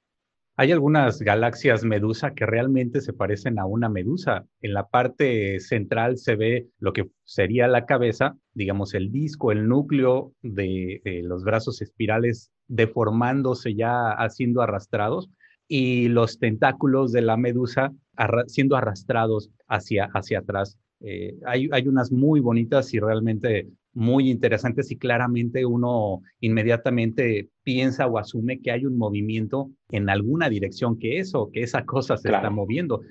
Hay 0.58 0.70
algunas 0.70 1.20
galaxias 1.22 1.84
medusa 1.84 2.34
que 2.34 2.44
realmente 2.44 3.00
se 3.00 3.14
parecen 3.14 3.58
a 3.58 3.64
una 3.64 3.88
medusa. 3.88 4.44
En 4.60 4.74
la 4.74 4.86
parte 4.88 5.58
central 5.58 6.18
se 6.18 6.36
ve 6.36 6.66
lo 6.78 6.92
que 6.92 7.08
sería 7.24 7.66
la 7.66 7.86
cabeza, 7.86 8.36
digamos 8.52 8.92
el 8.92 9.10
disco, 9.10 9.52
el 9.52 9.66
núcleo 9.66 10.34
de, 10.42 11.00
los 11.24 11.44
brazos 11.44 11.80
espirales 11.80 12.52
deformándose 12.68 13.74
ya 13.74 14.10
haciendo 14.10 14.60
arrastrados 14.60 15.30
y 15.66 16.08
los 16.08 16.38
tentáculos 16.38 17.10
de 17.12 17.22
la 17.22 17.38
medusa 17.38 17.90
siendo 18.46 18.76
arrastrados 18.76 19.50
hacia, 19.68 20.10
hacia 20.12 20.40
atrás. 20.40 20.78
Eh, 21.00 21.34
hay, 21.46 21.68
hay 21.72 21.88
unas 21.88 22.12
muy 22.12 22.40
bonitas 22.40 22.92
y 22.94 23.00
realmente 23.00 23.68
muy 23.94 24.30
interesantes 24.30 24.90
y 24.90 24.96
claramente 24.96 25.66
uno 25.66 26.22
inmediatamente 26.40 27.50
piensa 27.62 28.06
o 28.06 28.18
asume 28.18 28.60
que 28.60 28.70
hay 28.70 28.86
un 28.86 28.96
movimiento 28.96 29.70
en 29.90 30.08
alguna 30.08 30.48
dirección, 30.48 30.98
que 30.98 31.18
eso, 31.18 31.50
que 31.52 31.62
esa 31.62 31.84
cosa 31.84 32.16
se 32.16 32.28
está 32.28 32.50
moviendo. 32.50 33.02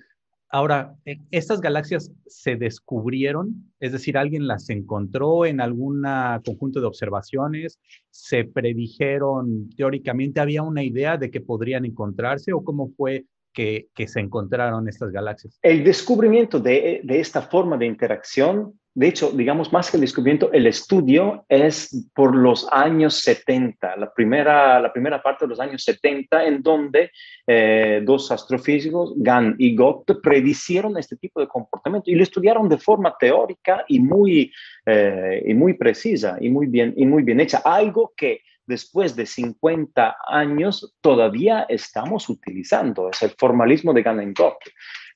Ahora, 0.53 0.95
eh, 1.05 1.17
¿estas 1.31 1.61
galaxias 1.61 2.11
se 2.25 2.57
descubrieron? 2.57 3.71
Es 3.79 3.93
decir, 3.93 4.17
¿alguien 4.17 4.47
las 4.47 4.69
encontró 4.69 5.45
en 5.45 5.61
algún 5.61 6.03
conjunto 6.43 6.81
de 6.81 6.87
observaciones? 6.87 7.79
¿Se 8.09 8.43
predijeron 8.43 9.69
teóricamente? 9.77 10.41
¿Había 10.41 10.63
una 10.63 10.83
idea 10.83 11.17
de 11.17 11.31
que 11.31 11.39
podrían 11.39 11.85
encontrarse 11.85 12.51
o 12.51 12.63
cómo 12.65 12.89
fue 12.97 13.25
que, 13.53 13.87
se 14.07 14.19
encontraron 14.19 14.87
estas 14.87 15.11
galaxias? 15.11 15.59
El 15.61 15.83
descubrimiento 15.83 16.59
de, 16.59 17.01
esta 17.07 17.41
forma 17.41 17.77
de 17.77 17.85
interacción 17.85 18.73
de 18.93 19.07
hecho, 19.07 19.31
digamos, 19.31 19.71
más 19.71 19.89
que 19.89 19.95
el 19.95 20.01
descubrimiento, 20.01 20.51
el 20.51 20.67
estudio 20.67 21.45
es 21.47 22.09
por 22.13 22.35
los 22.35 22.67
años 22.73 23.21
70, 23.21 23.95
la 23.95 24.13
primera, 24.13 24.81
la 24.81 24.91
primera 24.91 25.23
parte 25.23 25.45
de 25.45 25.49
los 25.49 25.61
años 25.61 25.81
70, 25.85 26.45
en 26.45 26.61
donde 26.61 27.09
eh, 27.47 28.01
dos 28.03 28.29
astrofísicos, 28.33 29.13
Gann 29.15 29.55
y 29.57 29.77
Gott, 29.77 30.19
predicieron 30.21 30.97
este 30.97 31.15
tipo 31.15 31.39
de 31.39 31.47
comportamiento 31.47 32.11
y 32.11 32.15
lo 32.15 32.23
estudiaron 32.23 32.67
de 32.67 32.77
forma 32.77 33.15
teórica 33.17 33.85
y 33.87 34.01
muy, 34.01 34.51
eh, 34.85 35.41
y 35.45 35.53
muy 35.53 35.75
precisa 35.75 36.35
y 36.41 36.49
muy, 36.49 36.67
bien, 36.67 36.93
y 36.97 37.05
muy 37.05 37.23
bien 37.23 37.39
hecha. 37.39 37.61
Algo 37.63 38.11
que 38.17 38.41
después 38.71 39.15
de 39.15 39.25
50 39.25 40.15
años 40.27 40.95
todavía 41.01 41.65
estamos 41.69 42.29
utilizando. 42.29 43.09
Es 43.09 43.21
el 43.21 43.31
formalismo 43.31 43.93
de 43.93 44.01
Gannon-Gogh. 44.01 44.57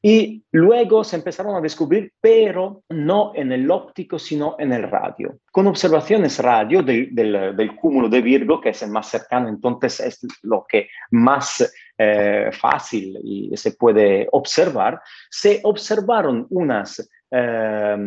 Y 0.01 0.43
luego 0.51 1.03
se 1.03 1.15
empezaron 1.15 1.55
a 1.55 1.61
descubrir, 1.61 2.13
pero 2.21 2.83
no 2.89 3.31
en 3.33 3.51
el 3.51 3.71
óptico, 3.71 4.19
sino 4.19 4.55
en 4.59 4.71
el 4.71 4.83
radio. 4.83 5.39
Con 5.51 5.65
observaciones 5.65 6.37
radio 6.37 6.83
del, 6.83 7.75
cúmulo 7.75 8.07
de 8.07 8.21
Virgo, 8.21 8.61
que 8.61 8.69
es 8.69 8.83
el 8.83 8.91
más 8.91 9.09
cercano, 9.09 9.47
entonces 9.47 9.99
es 10.01 10.19
lo 10.43 10.65
que 10.69 10.89
más 11.09 11.73
eh, 11.97 12.51
fácil 12.51 13.17
y 13.23 13.57
se 13.57 13.71
puede 13.71 14.27
observar, 14.31 15.01
se 15.29 15.61
observaron 15.63 16.45
unas, 16.49 17.09
eh, 17.31 17.97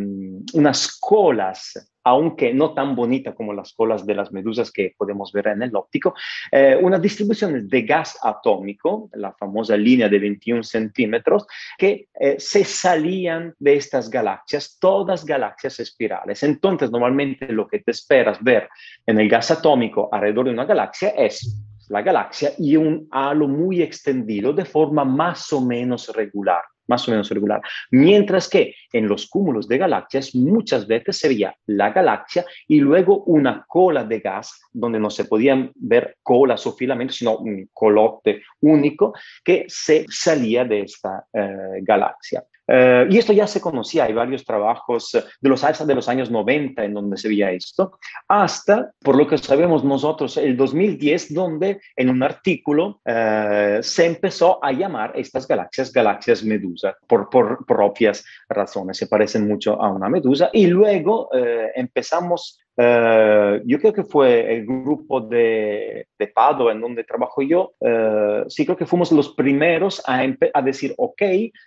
unas 0.54 0.98
colas 1.00 1.88
aunque 2.08 2.54
no 2.54 2.72
tan 2.72 2.96
bonita 2.96 3.34
como 3.34 3.52
las 3.52 3.74
colas 3.74 4.06
de 4.06 4.14
las 4.14 4.32
medusas 4.32 4.72
que 4.72 4.94
podemos 4.96 5.30
ver 5.30 5.48
en 5.48 5.62
el 5.62 5.76
óptico, 5.76 6.14
eh, 6.50 6.78
unas 6.80 7.02
distribuciones 7.02 7.68
de 7.68 7.82
gas 7.82 8.18
atómico, 8.22 9.10
la 9.12 9.32
famosa 9.34 9.76
línea 9.76 10.08
de 10.08 10.18
21 10.18 10.62
centímetros, 10.62 11.46
que 11.76 12.08
eh, 12.18 12.36
se 12.38 12.64
salían 12.64 13.54
de 13.58 13.76
estas 13.76 14.08
galaxias, 14.08 14.78
todas 14.80 15.24
galaxias 15.24 15.80
espirales. 15.80 16.42
Entonces, 16.42 16.90
normalmente 16.90 17.52
lo 17.52 17.68
que 17.68 17.80
te 17.80 17.90
esperas 17.90 18.42
ver 18.42 18.70
en 19.06 19.20
el 19.20 19.28
gas 19.28 19.50
atómico 19.50 20.08
alrededor 20.10 20.46
de 20.46 20.52
una 20.52 20.64
galaxia 20.64 21.10
es 21.10 21.62
la 21.90 22.00
galaxia 22.00 22.52
y 22.58 22.76
un 22.76 23.06
halo 23.10 23.48
muy 23.48 23.82
extendido 23.82 24.54
de 24.54 24.64
forma 24.64 25.04
más 25.04 25.52
o 25.52 25.60
menos 25.60 26.08
regular 26.14 26.62
más 26.88 27.06
o 27.06 27.12
menos 27.12 27.30
regular. 27.30 27.60
Mientras 27.90 28.48
que 28.48 28.74
en 28.92 29.06
los 29.06 29.28
cúmulos 29.28 29.68
de 29.68 29.78
galaxias 29.78 30.34
muchas 30.34 30.86
veces 30.86 31.18
se 31.18 31.28
veía 31.28 31.54
la 31.66 31.90
galaxia 31.90 32.44
y 32.66 32.80
luego 32.80 33.22
una 33.24 33.64
cola 33.68 34.04
de 34.04 34.20
gas 34.20 34.60
donde 34.72 34.98
no 34.98 35.10
se 35.10 35.26
podían 35.26 35.70
ver 35.76 36.16
colas 36.22 36.66
o 36.66 36.72
filamentos, 36.72 37.16
sino 37.16 37.38
un 37.38 37.68
colote 37.72 38.42
único 38.60 39.14
que 39.44 39.66
se 39.68 40.06
salía 40.08 40.64
de 40.64 40.80
esta 40.80 41.26
eh, 41.32 41.80
galaxia. 41.82 42.44
Eh, 42.70 43.06
y 43.10 43.16
esto 43.16 43.32
ya 43.32 43.46
se 43.46 43.60
conocía, 43.60 44.04
hay 44.04 44.12
varios 44.12 44.44
trabajos 44.44 45.12
de 45.12 45.48
los, 45.48 45.62
de 45.86 45.94
los 45.94 46.08
años 46.08 46.30
90 46.30 46.84
en 46.84 46.92
donde 46.92 47.16
se 47.16 47.28
veía 47.28 47.50
esto, 47.50 47.98
hasta, 48.28 48.92
por 49.00 49.16
lo 49.16 49.26
que 49.26 49.38
sabemos 49.38 49.84
nosotros, 49.84 50.36
el 50.36 50.56
2010, 50.56 51.32
donde 51.32 51.80
en 51.96 52.10
un 52.10 52.22
artículo 52.22 53.00
eh, 53.06 53.78
se 53.80 54.04
empezó 54.04 54.62
a 54.62 54.72
llamar 54.72 55.12
estas 55.14 55.48
galaxias 55.48 55.92
galaxias 55.92 56.44
medusa, 56.44 56.94
por, 57.06 57.30
por 57.30 57.64
propias 57.64 58.24
razones, 58.48 58.98
se 58.98 59.06
parecen 59.06 59.48
mucho 59.48 59.80
a 59.80 59.90
una 59.90 60.10
medusa, 60.10 60.50
y 60.52 60.66
luego 60.66 61.30
eh, 61.32 61.72
empezamos 61.74 62.60
Uh, 62.80 63.58
yo 63.64 63.80
creo 63.80 63.92
que 63.92 64.04
fue 64.04 64.54
el 64.54 64.64
grupo 64.64 65.20
de, 65.20 66.06
de 66.16 66.26
Pado 66.28 66.70
en 66.70 66.80
donde 66.80 67.02
trabajo 67.02 67.42
yo, 67.42 67.74
uh, 67.80 68.48
sí 68.48 68.64
creo 68.64 68.76
que 68.76 68.86
fuimos 68.86 69.10
los 69.10 69.34
primeros 69.34 70.00
a, 70.06 70.24
a, 70.54 70.62
decir, 70.62 70.94
ok, 70.96 71.22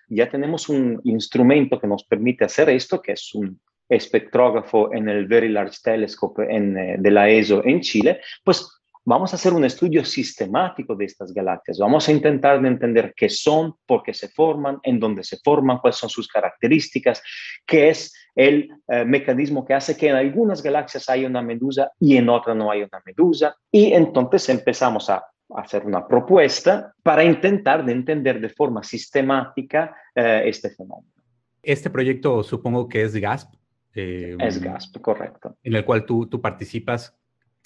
ya 0.07 0.29
tenemos 0.29 0.69
un 0.69 1.01
instrumento 1.03 1.77
que 1.81 1.87
nos 1.87 2.05
permite 2.05 2.45
hacer 2.45 2.69
esto, 2.69 3.01
que 3.01 3.11
es 3.11 3.35
un 3.35 3.59
espectrógrafo 3.89 4.93
en 4.93 5.09
el 5.09 5.27
Very 5.27 5.49
Large 5.49 5.79
Telescope 5.83 6.43
en, 6.49 6.77
eh, 6.77 6.95
de 6.97 7.11
la 7.11 7.29
ESO 7.29 7.61
en 7.65 7.81
Chile, 7.81 8.21
pues 8.41 8.65
vamos 9.03 9.33
a 9.33 9.35
hacer 9.35 9.51
un 9.51 9.65
estudio 9.65 10.05
sistemático 10.05 10.95
de 10.95 11.03
estas 11.03 11.33
galaxias, 11.33 11.77
vamos 11.77 12.07
a 12.07 12.13
intentar 12.13 12.65
entender 12.65 13.13
qué 13.13 13.27
son, 13.27 13.73
por 13.85 14.01
qué 14.01 14.13
se 14.13 14.29
forman, 14.29 14.79
en 14.83 14.97
dónde 14.97 15.25
se 15.25 15.39
forman, 15.43 15.79
cuáles 15.79 15.97
son 15.97 16.09
sus 16.09 16.29
características, 16.29 17.21
qué 17.65 17.89
es 17.89 18.13
el 18.35 18.69
eh, 18.87 19.05
mecanismo 19.05 19.65
que 19.65 19.73
hace 19.73 19.97
que 19.97 20.09
en 20.09 20.15
algunas 20.15 20.63
galaxias 20.63 21.09
haya 21.09 21.27
una 21.27 21.41
medusa 21.41 21.91
y 21.99 22.17
en 22.17 22.29
otras 22.29 22.55
no 22.55 22.71
hay 22.71 22.81
una 22.81 23.01
medusa. 23.05 23.55
Y 23.71 23.93
entonces 23.93 24.47
empezamos 24.49 25.09
a 25.09 25.23
hacer 25.55 25.85
una 25.85 26.07
propuesta 26.07 26.93
para 27.03 27.23
intentar 27.23 27.85
de 27.85 27.91
entender 27.91 28.39
de 28.39 28.49
forma 28.49 28.83
sistemática 28.83 29.95
eh, 30.15 30.43
este 30.45 30.69
fenómeno. 30.69 31.11
Este 31.61 31.89
proyecto 31.89 32.43
supongo 32.43 32.87
que 32.87 33.03
es 33.03 33.15
GASP. 33.15 33.53
Eh, 33.93 34.37
es 34.39 34.61
GASP, 34.61 35.01
correcto. 35.01 35.57
En 35.63 35.75
el 35.75 35.83
cual 35.83 36.05
tú, 36.05 36.27
tú 36.27 36.41
participas. 36.41 37.15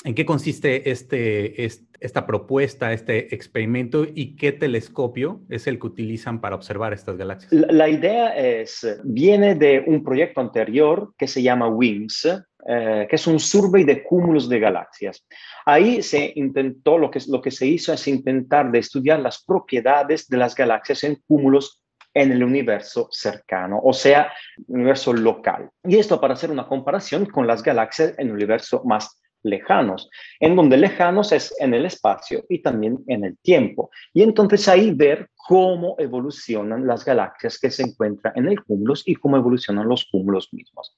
¿En 0.04 0.14
qué 0.14 0.26
consiste 0.26 0.92
este, 0.92 1.66
esta 2.00 2.28
propuesta, 2.28 2.94
este 2.94 3.34
experimento 3.34 4.06
y 4.06 4.36
qué 4.36 4.52
telescopio 4.52 5.42
es 5.50 5.66
el 5.66 5.80
que 5.80 5.88
utilizan 5.88 6.42
para 6.42 6.56
observar 6.56 6.94
estas 6.94 7.18
galaxias? 7.18 7.52
La, 7.52 7.90
idea 7.90 8.36
es, 8.36 8.86
viene 9.04 9.56
de 9.56 9.84
un 9.88 10.04
proyecto 10.04 10.42
anterior 10.42 11.14
que 11.18 11.28
se 11.28 11.42
llama 11.42 11.70
WIMS, 11.70 12.26
eh, 12.68 13.08
que 13.10 13.16
es 13.16 13.26
un 13.26 13.40
survey 13.40 13.84
de 13.84 14.04
cúmulos 14.04 14.48
de 14.48 14.60
galaxias. 14.60 15.26
Ahí 15.66 16.04
se 16.04 16.34
intentó, 16.36 16.98
lo 16.98 17.10
que, 17.10 17.20
lo 17.28 17.42
que 17.42 17.52
se 17.52 17.66
hizo 17.66 17.92
es 17.94 18.08
intentar 18.08 18.72
de 18.72 18.80
estudiar 18.80 19.20
las 19.20 19.44
propiedades 19.44 20.28
de 20.28 20.38
las 20.38 20.56
galaxias 20.56 21.04
en 21.04 21.16
cúmulos 21.28 21.82
en 22.14 22.32
el 22.32 22.44
universo 22.44 23.10
cercano, 23.12 23.80
o 23.84 23.92
sea, 23.92 24.32
universo 24.68 25.14
local. 25.14 25.70
Y 25.84 25.98
esto 25.98 26.22
para 26.22 26.34
hacer 26.34 26.50
una 26.50 26.66
comparación 26.66 27.26
con 27.26 27.46
las 27.46 27.62
galaxias 27.62 28.14
en 28.18 28.28
el 28.28 28.34
universo 28.34 28.84
más 28.86 29.22
lejanos, 29.46 30.10
en 30.40 30.56
donde 30.56 30.78
lejanos 30.78 31.32
es 31.32 31.54
en 31.60 31.74
el 31.74 31.86
espacio 31.86 32.44
y 32.50 32.60
también 32.60 33.04
en 33.08 33.24
el 33.24 33.38
tiempo. 33.38 33.90
Y 34.14 34.24
entonces 34.24 34.68
ahí 34.68 34.92
ver 34.92 35.30
cómo 35.36 35.96
evolucionan 36.00 36.86
las 36.86 37.06
galaxias 37.06 37.60
que 37.60 37.70
se 37.70 37.84
encuentran 37.84 38.34
en 38.36 38.48
el 38.48 38.64
cúmulo 38.64 38.96
y 39.06 39.16
cómo 39.16 39.38
evolucionan 39.38 39.88
los 39.88 40.06
cúmulos 40.06 40.52
mismos. 40.52 40.98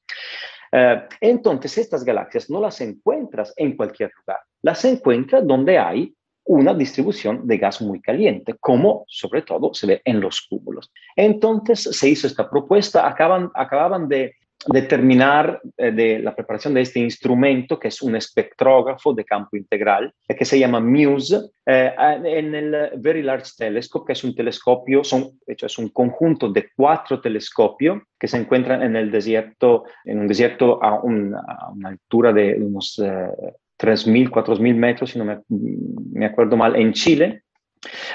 Eh, 0.71 1.03
entonces 1.21 1.77
estas 1.77 2.03
galaxias 2.03 2.49
no 2.49 2.59
las 2.61 2.81
encuentras 2.81 3.53
en 3.57 3.75
cualquier 3.75 4.11
lugar, 4.19 4.39
las 4.61 4.83
encuentras 4.85 5.45
donde 5.45 5.77
hay 5.77 6.13
una 6.47 6.73
distribución 6.73 7.45
de 7.45 7.57
gas 7.57 7.81
muy 7.81 8.01
caliente, 8.01 8.55
como 8.59 9.03
sobre 9.07 9.41
todo 9.41 9.73
se 9.73 9.85
ve 9.85 10.01
en 10.05 10.21
los 10.21 10.47
cúmulos. 10.49 10.91
Entonces 11.15 11.83
se 11.83 12.09
hizo 12.09 12.25
esta 12.25 12.49
propuesta, 12.49 13.05
acaban, 13.05 13.51
acababan 13.53 14.07
de 14.07 14.33
determinar 14.65 15.61
eh, 15.77 16.19
la 16.21 16.35
preparación 16.35 16.73
de 16.73 16.81
este 16.81 16.99
instrumento, 16.99 17.79
que 17.79 17.89
es 17.89 18.01
un 18.01 18.15
espectrógrafo 18.15 19.13
de 19.13 19.23
campo 19.23 19.55
integral, 19.55 20.13
eh, 20.27 20.35
que 20.35 20.45
se 20.45 20.59
llama 20.59 20.79
MUSE, 20.79 21.37
eh, 21.65 21.91
en 22.25 22.55
el 22.55 22.91
Very 22.97 23.21
Large 23.21 23.51
Telescope, 23.57 24.07
que 24.07 24.13
es 24.13 24.23
un 24.23 24.35
telescopio, 24.35 25.01
es 25.01 25.77
un 25.77 25.89
conjunto 25.89 26.49
de 26.49 26.69
cuatro 26.75 27.21
telescopios 27.21 28.01
que 28.19 28.27
se 28.27 28.37
encuentran 28.37 28.81
en 28.81 28.95
el 28.95 29.11
desierto, 29.11 29.85
en 30.03 30.19
un 30.19 30.27
desierto 30.27 30.83
a, 30.83 31.01
una 31.01 31.39
altura 31.83 32.33
de 32.33 32.55
unos 32.59 32.99
3.000, 32.99 34.29
4.000 34.29 34.75
metros, 34.75 35.11
si 35.11 35.19
no 35.19 35.43
me 35.45 36.25
acuerdo 36.25 36.57
mal, 36.57 36.75
en 36.75 36.93
Chile, 36.93 37.43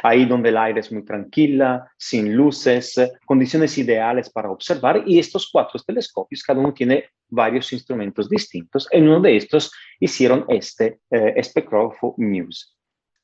Ahí 0.02 0.24
donde 0.24 0.48
el 0.48 0.56
aire 0.56 0.80
es 0.80 0.92
muy 0.92 1.04
tranquila, 1.04 1.90
sin 1.96 2.34
luces, 2.34 2.94
condiciones 3.24 3.76
ideales 3.78 4.30
para 4.30 4.50
observar 4.50 5.02
y 5.06 5.18
estos 5.18 5.48
cuatro 5.50 5.80
telescopios, 5.84 6.42
cada 6.42 6.60
uno 6.60 6.72
tiene 6.72 7.04
varios 7.28 7.72
instrumentos 7.72 8.28
distintos. 8.28 8.88
En 8.90 9.08
uno 9.08 9.20
de 9.20 9.36
estos 9.36 9.72
hicieron 10.00 10.44
este 10.48 11.00
eh, 11.10 11.34
espectrógrafo 11.36 12.14
MUSE. 12.18 12.66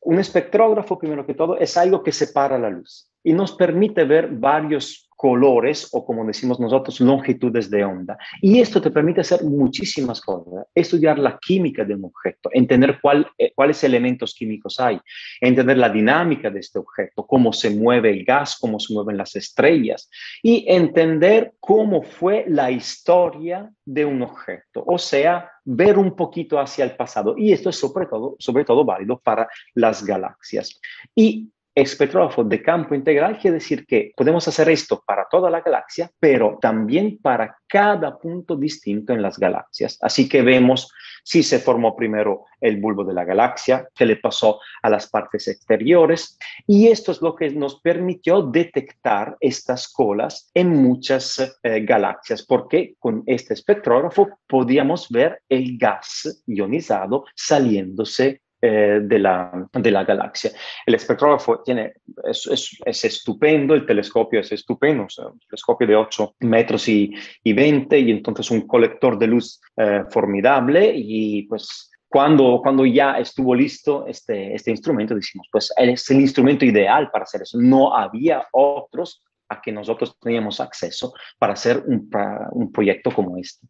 Un 0.01 0.19
espectrógrafo, 0.19 0.99
primero 0.99 1.27
que 1.27 1.35
todo, 1.35 1.59
es 1.59 1.77
algo 1.77 2.03
que 2.03 2.13
separa 2.13 2.59
la 2.59 2.71
luz 2.71 3.11
y 3.23 3.33
nos 3.33 3.53
permite 3.53 4.05
ver 4.05 4.29
varios 4.29 5.08
colores 5.19 5.89
o 5.91 6.07
como 6.07 6.25
decimos 6.25 6.61
nosotros, 6.61 7.01
longitudes 7.01 7.69
de 7.69 7.85
onda. 7.85 8.17
Y 8.41 8.61
esto 8.61 8.81
te 8.81 8.93
permite 8.93 9.21
hacer 9.21 9.43
muchísimas 9.43 10.21
cosas. 10.21 10.65
Estudiar 10.73 11.19
la 11.19 11.37
química 11.39 11.85
de 11.85 11.97
un 11.97 12.05
objeto, 12.05 12.51
entender 12.53 13.01
cuál, 13.03 13.27
eh, 13.37 13.53
cuáles 13.53 13.83
elementos 13.83 14.33
químicos 14.33 14.79
hay, 14.79 15.01
entender 15.41 15.77
la 15.77 15.91
dinámica 15.91 16.51
de 16.51 16.61
este 16.61 16.79
objeto, 16.79 17.27
cómo 17.27 17.53
se 17.53 17.69
mueve 17.71 18.11
el 18.11 18.25
gas, 18.25 18.57
cómo 18.61 18.79
se 18.79 18.95
mueven 18.95 19.17
las 19.17 19.35
estrellas 19.35 20.09
y 20.41 20.65
entender 20.69 21.55
cómo 21.59 22.05
fue 22.05 22.45
la 22.47 22.71
historia 22.71 23.69
de 23.85 24.05
un 24.05 24.23
objeto. 24.23 24.85
O 24.87 24.99
sea, 24.99 25.51
ver 25.65 25.99
un 25.99 26.15
poquito 26.15 26.61
hacia 26.61 26.85
el 26.85 26.93
pasado. 26.95 27.35
Y 27.37 27.53
esto 27.53 27.71
es 27.71 27.77
sobre 27.77 28.07
todo, 28.07 28.37
sobre 28.39 28.65
todo 28.65 28.85
válido 28.85 29.19
para 29.19 29.49
las 29.75 30.05
galaxias. 30.05 30.81
Y 31.13 31.51
espectrógrafo 31.83 32.45
de 32.45 32.63
campo 32.63 32.95
integral 32.95 33.39
quiere 33.39 33.57
decir 33.57 33.87
que 33.87 34.13
podemos 34.17 34.47
hacer 34.49 34.69
esto 34.69 35.03
para 35.07 35.27
toda 35.31 35.51
la 35.51 35.61
galaxia, 35.61 36.11
pero 36.19 36.59
también 36.61 37.19
para 37.23 37.57
cada 37.67 38.19
punto 38.19 38.57
distinto 38.57 39.13
en 39.13 39.23
las 39.23 39.39
galaxias. 39.39 39.99
Así 40.01 40.29
que 40.29 40.43
vemos 40.43 40.93
si 41.23 41.43
se 41.43 41.59
formó 41.59 41.95
primero 41.95 42.47
el 42.61 42.81
bulbo 42.81 43.05
de 43.05 43.13
la 43.13 43.25
galaxia, 43.25 43.87
qué 43.95 44.07
le 44.07 44.17
pasó 44.17 44.61
a 44.83 44.91
las 44.91 45.09
partes 45.09 45.47
exteriores, 45.47 46.39
y 46.67 46.89
esto 46.89 47.13
es 47.13 47.21
lo 47.21 47.35
que 47.35 47.51
nos 47.51 47.81
permitió 47.81 48.43
detectar 48.43 49.37
estas 49.41 49.93
colas 49.93 50.51
en 50.55 50.71
muchas 50.71 51.59
eh, 51.63 51.81
galaxias, 51.81 52.45
porque 52.45 52.95
con 52.99 53.23
este 53.27 53.55
espectrógrafo 53.55 54.29
podíamos 54.47 55.09
ver 55.11 55.43
el 55.49 55.77
gas 55.77 56.43
ionizado 56.47 57.25
saliéndose 57.35 58.41
eh, 58.61 58.99
de, 59.03 59.19
la, 59.21 59.69
de, 59.73 59.91
la, 59.91 60.03
galaxia. 60.03 60.51
El 60.85 60.95
espectrógrafo 60.95 61.63
tiene, 61.63 61.93
es, 62.25 62.81
es, 62.85 63.05
estupendo, 63.05 63.75
el 63.75 63.87
telescopio 63.87 64.41
es 64.41 64.51
estupendo, 64.51 65.03
un 65.05 65.39
telescopio 65.49 65.87
de 65.87 65.95
8 65.95 66.35
metros 66.41 66.89
y, 66.89 67.13
y 67.45 67.53
20 67.53 67.99
y 67.99 68.11
entonces 68.11 68.51
un 68.51 68.67
colector 68.67 69.17
de 69.17 69.27
luz 69.29 69.61
eh, 69.77 70.03
formidable 70.11 70.93
y 70.93 71.45
pues 71.45 71.89
cuando, 72.09 72.61
cuando 72.63 72.85
ya 72.85 73.19
estuvo 73.19 73.55
listo 73.55 74.07
este, 74.09 74.55
este 74.55 74.73
instrumento, 74.73 75.15
decimos, 75.15 75.47
pues 75.53 75.73
es 75.77 76.11
el 76.11 76.21
instrumento 76.21 76.65
ideal 76.65 77.11
para 77.13 77.25
hacer 77.25 77.43
eso. 77.43 77.59
No 77.61 77.95
había 77.95 78.45
otros 78.53 79.23
a 79.49 79.61
que 79.61 79.71
nosotros 79.71 80.19
teníamos 80.19 80.59
acceso 80.61 81.13
para 81.39 81.53
hacer 81.53 81.83
un, 81.87 82.11
un 82.53 82.73
proyecto 82.73 83.11
como 83.13 83.37
este. 83.37 83.69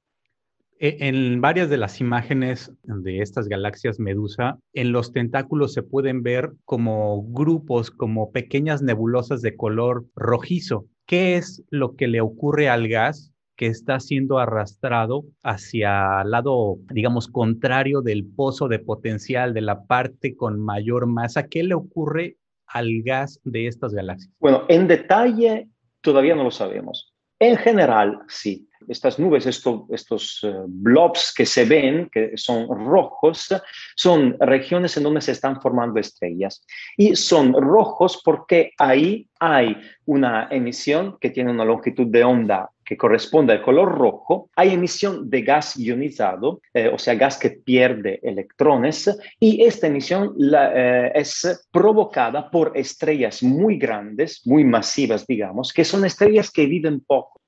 E, 0.81 1.09
en 1.09 1.41
varias 1.41 1.69
de 1.71 1.77
las 1.77 2.01
imágenes 2.01 2.73
de 2.85 3.21
estas 3.21 3.49
galaxias 3.49 3.99
medusa, 3.99 4.59
en 4.73 4.93
los 4.93 5.13
tentáculos 5.13 5.73
se 5.73 5.83
pueden 5.83 6.23
ver 6.23 6.53
como 6.65 7.25
grupos, 7.25 7.91
como 7.91 8.31
pequeñas 8.31 8.83
nebulosas 8.83 9.43
de 9.43 9.57
color 9.57 10.07
rojizo. 10.15 10.87
¿Qué 11.07 11.37
es 11.37 11.65
lo 11.71 11.97
que 11.97 12.07
le 12.07 12.21
ocurre 12.21 12.69
al 12.69 12.87
gas 12.89 13.33
que 13.57 13.67
está 13.67 13.99
siendo 13.99 14.39
arrastrado 14.39 15.25
hacia 15.43 16.23
el 16.23 16.31
lado, 16.31 16.77
digamos, 16.93 17.27
contrario 17.27 18.03
del 18.03 18.25
pozo 18.25 18.69
de 18.69 18.79
potencial 18.79 19.55
de 19.55 19.63
la 19.63 19.85
parte 19.85 20.37
con 20.37 20.61
mayor 20.61 21.07
masa? 21.07 21.49
¿Qué 21.49 21.65
le 21.65 21.75
ocurre 21.75 22.37
al 22.67 23.03
gas 23.03 23.41
de 23.43 23.67
estas 23.67 23.95
galaxias? 23.95 24.33
Bueno, 24.39 24.63
en 24.69 24.87
detalle 24.87 25.69
todavía 26.03 26.37
no 26.37 26.45
lo 26.45 26.51
sabemos. 26.53 27.08
En 27.39 27.57
general, 27.57 28.21
sí 28.29 28.69
estas 28.89 29.19
nubes, 29.19 29.47
estos 29.47 30.41
eh, 30.43 30.55
blobs 30.67 31.33
que 31.35 31.47
se 31.47 31.65
ven, 31.65 32.09
que 32.11 32.33
son 32.37 32.69
rojos, 32.69 33.49
son 33.97 34.37
regiones 34.41 34.97
en 34.97 35.03
donde 35.03 35.21
se 35.21 35.33
están 35.33 35.61
formando 35.61 36.01
estrellas. 36.01 36.65
Y 36.97 37.15
son 37.17 37.53
rojos 37.53 38.23
porque 38.25 38.73
ahí 38.79 39.29
hay 39.39 39.77
una 40.07 40.49
emisión 40.51 41.19
que 41.21 41.31
tiene 41.31 41.51
una 41.51 41.65
longitud 41.65 42.07
de 42.07 42.25
onda 42.25 42.71
que 42.89 42.97
corresponde 42.97 43.53
al 43.53 43.61
color 43.61 43.99
rojo, 43.99 44.49
hay 44.57 44.73
emisión 44.73 45.29
de 45.29 45.43
gas 45.43 45.77
ionizado, 45.77 46.63
eh, 46.73 46.89
o 46.89 46.97
sea, 46.97 47.17
gas 47.17 47.37
que 47.37 47.51
pierde 47.51 48.19
electrones, 48.23 49.15
y 49.39 49.63
esta 49.63 49.89
emisión 49.89 50.35
eh, 50.55 51.13
es 51.15 51.67
provocada 51.71 52.51
por 52.51 52.73
estrellas 52.75 53.43
muy 53.43 53.77
grandes, 53.77 54.41
muy 54.47 54.65
masivas, 54.65 55.27
digamos, 55.27 55.75
que 55.75 55.85
son 55.85 56.07
estrellas 56.07 56.51
que 56.51 56.65
viven 56.65 57.01
poco 57.01 57.43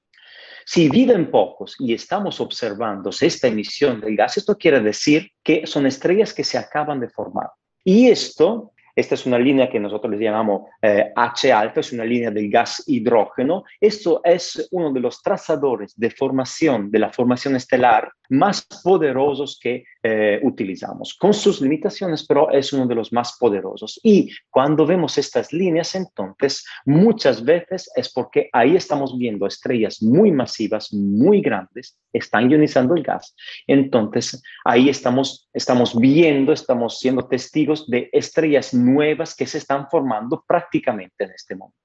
si 0.67 0.89
viven 0.89 1.33
pocos 1.33 1.75
y 1.81 1.95
estamos 1.95 2.41
observando 2.41 3.11
esta 3.19 3.49
emisión 3.49 4.01
del 4.01 4.15
gas, 4.15 4.37
esto 4.37 4.57
quiere 4.57 4.81
decir 4.81 5.33
que 5.43 5.67
son 5.67 5.87
estrellas 5.87 6.33
que 6.33 6.45
se 6.45 6.59
acaban 6.59 7.01
de 7.01 7.09
formar. 7.09 7.49
Y 7.83 8.09
esto 8.09 8.73
esta 8.95 9.15
es 9.15 9.27
una 9.27 9.39
línea 9.39 9.69
que 9.69 9.81
nosotros 9.81 10.15
llamamos 10.19 10.63
eh, 10.83 11.13
H 11.15 11.53
alfa, 11.53 11.81
es 11.81 11.93
una 11.93 12.05
línea 12.05 12.31
del 12.31 12.51
gas 12.51 12.83
hidrógeno. 12.87 13.65
Esto 13.81 14.21
es 14.25 14.69
uno 14.73 14.93
de 14.93 15.01
los 15.01 15.23
trazadores 15.23 15.99
de 15.99 16.11
formación, 16.11 16.91
de 16.91 16.99
la 16.99 17.11
formación 17.11 17.57
estelar 17.57 18.11
más 18.31 18.67
poderosos 18.83 19.59
que 19.61 19.85
eh, 20.03 20.41
utilizamos, 20.43 21.15
con 21.15 21.35
sus 21.35 21.61
limitaciones, 21.61 22.25
pero 22.27 22.51
es 22.51 22.73
uno 22.73 22.87
de 22.87 22.95
los 22.95 23.13
más 23.13 23.37
poderosos. 23.39 24.01
Y 24.03 24.31
cuando 24.49 24.87
vemos 24.87 25.19
estas 25.19 25.53
líneas, 25.53 25.95
entonces, 25.95 26.65
muchas 26.87 27.45
veces 27.45 27.91
es 27.95 28.13
porque 28.13 28.49
ahí 28.53 28.77
estamos 28.77 29.19
viendo 29.19 29.47
estrellas 29.47 30.03
muy 30.03 30.33
masivas, 30.33 30.93
muy 30.93 31.41
grandes, 31.43 31.99
están 32.13 32.51
ionizando 32.51 32.95
el 32.95 33.03
gas. 33.03 33.35
Entonces, 33.67 34.43
ahí 34.65 34.89
estamos, 34.89 35.49
estamos 35.53 35.99
viendo, 35.99 36.53
estamos 36.53 36.99
siendo 36.99 37.27
testigos 37.27 37.89
de 37.89 38.09
estrellas 38.13 38.73
nuevas 38.73 39.35
que 39.35 39.47
se 39.47 39.59
están 39.59 39.89
formando 39.91 40.45
prácticamente 40.47 41.25
en 41.25 41.31
este 41.33 41.57
momento. 41.57 41.81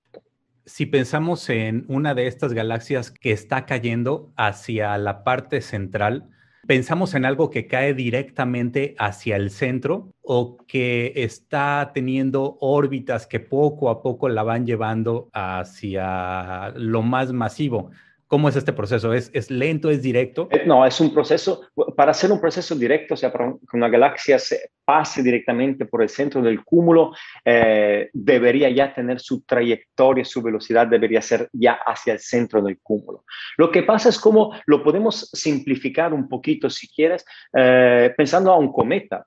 Si 0.67 0.87
pensamos 0.87 1.47
en 1.49 1.85
una 1.89 2.15
de 2.15 2.25
estas 2.25 2.53
galaxias 2.53 3.11
que 3.11 3.31
está 3.31 3.67
cayendo 3.67 4.33
hacia 4.35 4.97
la 4.97 5.23
parte 5.23 5.61
central, 5.61 6.31
pensamos 6.67 7.13
en 7.13 7.25
algo 7.25 7.49
que 7.49 7.67
cae 7.67 7.93
directamente 7.93 8.95
hacia 8.97 9.35
el 9.35 9.49
centro 9.51 10.11
o 10.21 10.57
que 10.67 11.13
está 11.15 11.91
teniendo 11.93 12.57
órbitas 12.59 13.27
que 13.27 13.39
poco 13.39 13.89
a 13.89 14.01
poco 14.01 14.29
la 14.29 14.43
van 14.43 14.65
llevando 14.65 15.29
hacia 15.33 16.71
lo 16.75 17.01
más 17.01 17.31
masivo. 17.31 17.91
¿Cómo 18.27 18.49
es 18.49 18.55
este 18.55 18.73
proceso? 18.73 19.13
¿Es, 19.13 19.29
¿Es, 19.33 19.51
lento, 19.51 19.89
es 19.91 20.01
directo? 20.01 20.47
Eh, 20.49 20.63
no, 20.65 20.83
es 20.83 20.99
un 20.99 21.13
proceso, 21.13 21.61
para 21.95 22.11
hacer 22.11 22.31
un 22.31 22.41
proceso 22.41 22.75
directo, 22.75 23.13
o 23.13 23.17
sea, 23.17 23.31
para 23.31 23.51
que 23.51 23.77
una 23.77 23.87
galaxia 23.87 24.39
se 24.39 24.71
pase 24.83 25.21
directamente 25.21 25.85
por 25.85 26.01
el 26.01 26.09
centro 26.09 26.41
del 26.41 26.63
cúmulo, 26.63 27.11
eh, 27.43 28.09
debería 28.13 28.69
ya 28.69 28.93
tener 28.93 29.19
su 29.19 29.43
trayectoria, 29.43 30.25
su 30.25 30.41
velocidad 30.41 30.87
debería 30.87 31.21
ser 31.21 31.49
ya 31.53 31.73
hacia 31.85 32.13
el 32.13 32.19
centro 32.19 32.63
del 32.63 32.79
cúmulo. 32.79 33.25
Lo 33.57 33.69
que 33.69 33.83
pasa 33.83 34.09
es 34.09 34.19
como 34.19 34.53
lo 34.65 34.83
podemos 34.83 35.29
simplificar 35.31 36.11
un 36.11 36.27
poquito, 36.27 36.67
si 36.69 36.87
quieres, 36.87 37.25
eh, 37.55 38.11
pensando 38.17 38.51
a 38.51 38.57
un 38.57 38.71
cometa. 38.71 39.25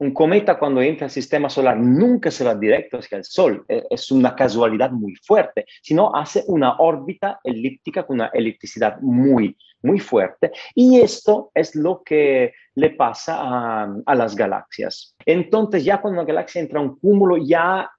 Un 0.00 0.12
cometa 0.14 0.58
cuando 0.58 0.80
entra 0.80 1.04
al 1.04 1.10
sistema 1.10 1.50
solar 1.50 1.76
nunca 1.78 2.30
se 2.30 2.42
va 2.42 2.54
directo 2.54 2.96
hacia 2.96 3.18
el 3.18 3.24
Sol, 3.24 3.66
e, 3.68 3.84
es 3.90 4.10
una 4.10 4.34
casualidad 4.34 4.90
muy 4.90 5.14
fuerte, 5.16 5.66
sino 5.82 6.16
hace 6.16 6.42
una 6.46 6.76
órbita 6.78 7.38
elíptica 7.44 8.06
con 8.06 8.16
una 8.16 8.30
elipticidad 8.32 8.98
muy, 9.02 9.54
muy 9.82 9.98
fuerte. 9.98 10.52
Y 10.74 11.00
esto 11.00 11.50
es 11.54 11.74
lo 11.74 12.02
que 12.02 12.54
le 12.76 12.90
pasa 12.90 13.36
a, 13.40 13.94
a 14.06 14.14
las 14.14 14.34
galaxias. 14.34 15.14
Entonces 15.26 15.84
ya 15.84 16.00
cuando 16.00 16.22
una 16.22 16.26
galaxia 16.26 16.62
entra 16.62 16.80
a 16.80 16.82
un 16.82 16.98
cúmulo, 16.98 17.36
ya 17.36 17.90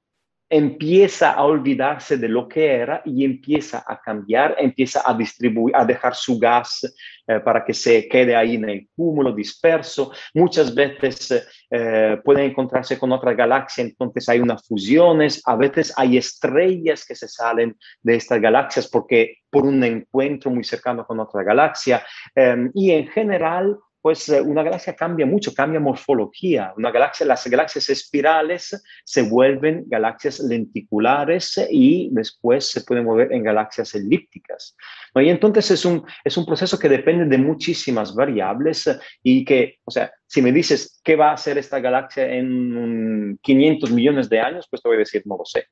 empieza 0.51 1.31
a 1.31 1.45
olvidarse 1.45 2.17
de 2.17 2.27
lo 2.27 2.45
que 2.49 2.75
era 2.75 3.01
y 3.05 3.23
empieza 3.23 3.85
a 3.87 4.01
cambiar, 4.01 4.57
empieza 4.59 5.01
a 5.05 5.13
distribuir, 5.13 5.73
a 5.73 5.85
dejar 5.85 6.13
su 6.13 6.37
gas 6.37 6.93
eh, 7.25 7.39
para 7.39 7.63
que 7.63 7.73
se 7.73 8.09
quede 8.09 8.35
ahí 8.35 8.55
en 8.55 8.67
el 8.67 8.89
cúmulo 8.93 9.31
disperso. 9.31 10.11
Muchas 10.33 10.75
veces 10.75 11.31
eh, 11.69 12.17
pueden 12.25 12.51
encontrarse 12.51 12.99
con 12.99 13.13
otra 13.13 13.33
galaxia, 13.33 13.85
entonces 13.85 14.27
hay 14.27 14.41
unas 14.41 14.67
fusiones, 14.67 15.41
a 15.45 15.55
veces 15.55 15.93
hay 15.95 16.17
estrellas 16.17 17.05
que 17.05 17.15
se 17.15 17.29
salen 17.29 17.77
de 18.01 18.15
estas 18.17 18.41
galaxias 18.41 18.89
porque 18.89 19.37
por 19.49 19.63
un 19.65 19.81
encuentro 19.85 20.51
muy 20.51 20.65
cercano 20.65 21.05
con 21.07 21.17
otra 21.21 21.43
galaxia 21.43 22.05
eh, 22.35 22.69
y 22.73 22.91
en 22.91 23.07
general 23.07 23.77
pues 24.01 24.27
eh, 24.29 24.41
una 24.41 24.63
galaxia 24.63 24.95
cambia 24.95 25.25
mucho, 25.25 25.53
cambia 25.53 25.79
morfología. 25.79 26.73
Una 26.75 26.91
galaxia, 26.91 27.25
las 27.25 27.47
galaxias 27.47 27.89
espirales 27.89 28.81
se 29.03 29.21
vuelven 29.21 29.83
galaxias 29.87 30.39
lenticulares 30.39 31.59
y 31.69 32.09
después 32.11 32.65
se 32.65 32.81
pueden 32.81 33.05
mover 33.05 33.31
en 33.31 33.43
galaxias 33.43 33.93
elípticas. 33.93 34.75
Y 35.15 35.29
entonces 35.29 35.69
es 35.71 35.85
un, 35.85 36.03
es 36.23 36.35
un 36.35 36.45
proceso 36.45 36.79
que 36.79 36.89
depende 36.89 37.25
de 37.25 37.37
muchísimas 37.37 38.15
variables 38.15 38.89
y 39.21 39.45
que, 39.45 39.77
o 39.83 39.91
sea, 39.91 40.11
si 40.25 40.41
me 40.41 40.51
dices 40.51 40.99
qué 41.03 41.15
va 41.15 41.29
a 41.29 41.33
hacer 41.33 41.57
esta 41.57 41.79
galaxia 41.79 42.27
en 42.33 43.37
500 43.41 43.91
millones 43.91 44.29
de 44.29 44.39
años, 44.39 44.67
pues 44.69 44.81
te 44.81 44.89
voy 44.89 44.95
a 44.95 44.99
decir, 44.99 45.21
no 45.25 45.37
lo 45.37 45.45
sé. 45.45 45.65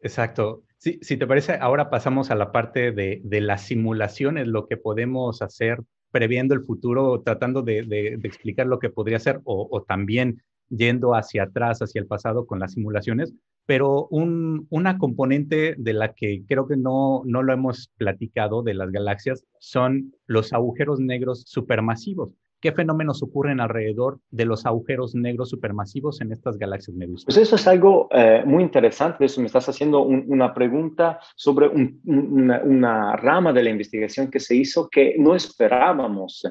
Exacto. 0.00 0.62
Sí, 0.78 0.98
si 1.02 1.16
te 1.16 1.26
parece, 1.26 1.58
ahora 1.60 1.90
pasamos 1.90 2.30
a 2.30 2.34
la 2.34 2.50
parte 2.50 2.90
de, 2.90 3.20
de 3.22 3.40
las 3.40 3.62
simulaciones, 3.62 4.48
lo 4.48 4.66
que 4.66 4.76
podemos 4.76 5.42
hacer 5.42 5.78
previendo 6.12 6.54
el 6.54 6.62
futuro, 6.62 7.22
tratando 7.22 7.62
de, 7.62 7.80
explicar 8.22 8.66
lo 8.66 8.78
que 8.78 8.90
podría 8.90 9.18
ser 9.18 9.40
o, 9.44 9.84
también 9.88 10.42
yendo 10.68 11.14
hacia 11.14 11.44
atrás, 11.44 11.80
hacia 11.80 12.00
el 12.00 12.06
pasado 12.06 12.46
con 12.46 12.60
las 12.60 12.72
simulaciones, 12.72 13.34
pero 13.66 14.08
una 14.10 14.98
componente 14.98 15.74
de 15.76 15.92
la 15.92 16.14
que 16.14 16.44
creo 16.46 16.66
que 16.68 16.76
no, 16.76 17.22
no 17.24 17.42
lo 17.42 17.52
hemos 17.52 17.90
platicado 17.96 18.62
de 18.62 18.74
las 18.74 18.90
galaxias 18.90 19.44
son 19.58 20.14
los 20.26 20.52
agujeros 20.52 21.00
negros 21.00 21.44
supermasivos. 21.46 22.30
¿Qué 22.62 22.70
fenómenos 22.70 23.24
ocurren 23.24 23.58
alrededor 23.58 24.20
de 24.30 24.44
los 24.44 24.64
agujeros 24.66 25.16
negros 25.16 25.50
supermasivos 25.50 26.20
en 26.20 26.30
estas 26.30 26.56
galaxias 26.58 26.96
medusas? 26.96 27.24
Pues 27.24 27.36
eso 27.36 27.56
es 27.56 27.66
algo 27.66 28.08
eh, 28.12 28.44
muy 28.46 28.62
interesante. 28.62 29.24
Eso 29.24 29.40
me 29.40 29.48
estás 29.48 29.68
haciendo 29.68 30.02
una 30.02 30.54
pregunta 30.54 31.18
sobre 31.34 31.68
una, 32.04 33.16
rama 33.16 33.52
de 33.52 33.64
la 33.64 33.70
investigación 33.70 34.30
que 34.30 34.38
se 34.38 34.54
hizo 34.54 34.88
que 34.88 35.16
no 35.18 35.34
esperábamos. 35.34 36.46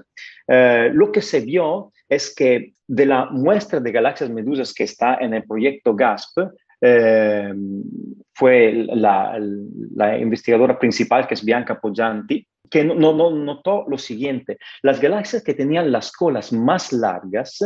Eh, 0.49 0.89
lo 0.93 1.13
que 1.13 1.21
se 1.21 1.39
vio 1.39 1.93
es 2.09 2.35
que 2.35 2.73
de 2.85 3.05
la 3.05 3.27
muestra 3.31 3.79
de 3.79 3.91
galaxias 3.93 4.29
medusas 4.29 4.73
que 4.73 4.83
está 4.83 5.15
en 5.15 5.33
el 5.33 5.45
proyecto 5.45 5.95
GASP, 5.95 6.39
eh, 6.81 7.53
fue 8.33 8.73
la, 8.73 9.39
la, 9.95 10.17
investigadora 10.17 10.77
principal, 10.77 11.25
que 11.25 11.35
es 11.35 11.45
Bianca 11.45 11.79
Poggianti, 11.79 12.45
que 12.71 12.85
no, 12.85 12.95
no, 12.95 13.29
notó 13.29 13.85
lo 13.87 13.97
siguiente, 13.97 14.57
las 14.81 14.99
galaxias 14.99 15.43
que 15.43 15.53
tenían 15.53 15.91
las 15.91 16.11
colas 16.11 16.53
más 16.53 16.93
largas 16.93 17.59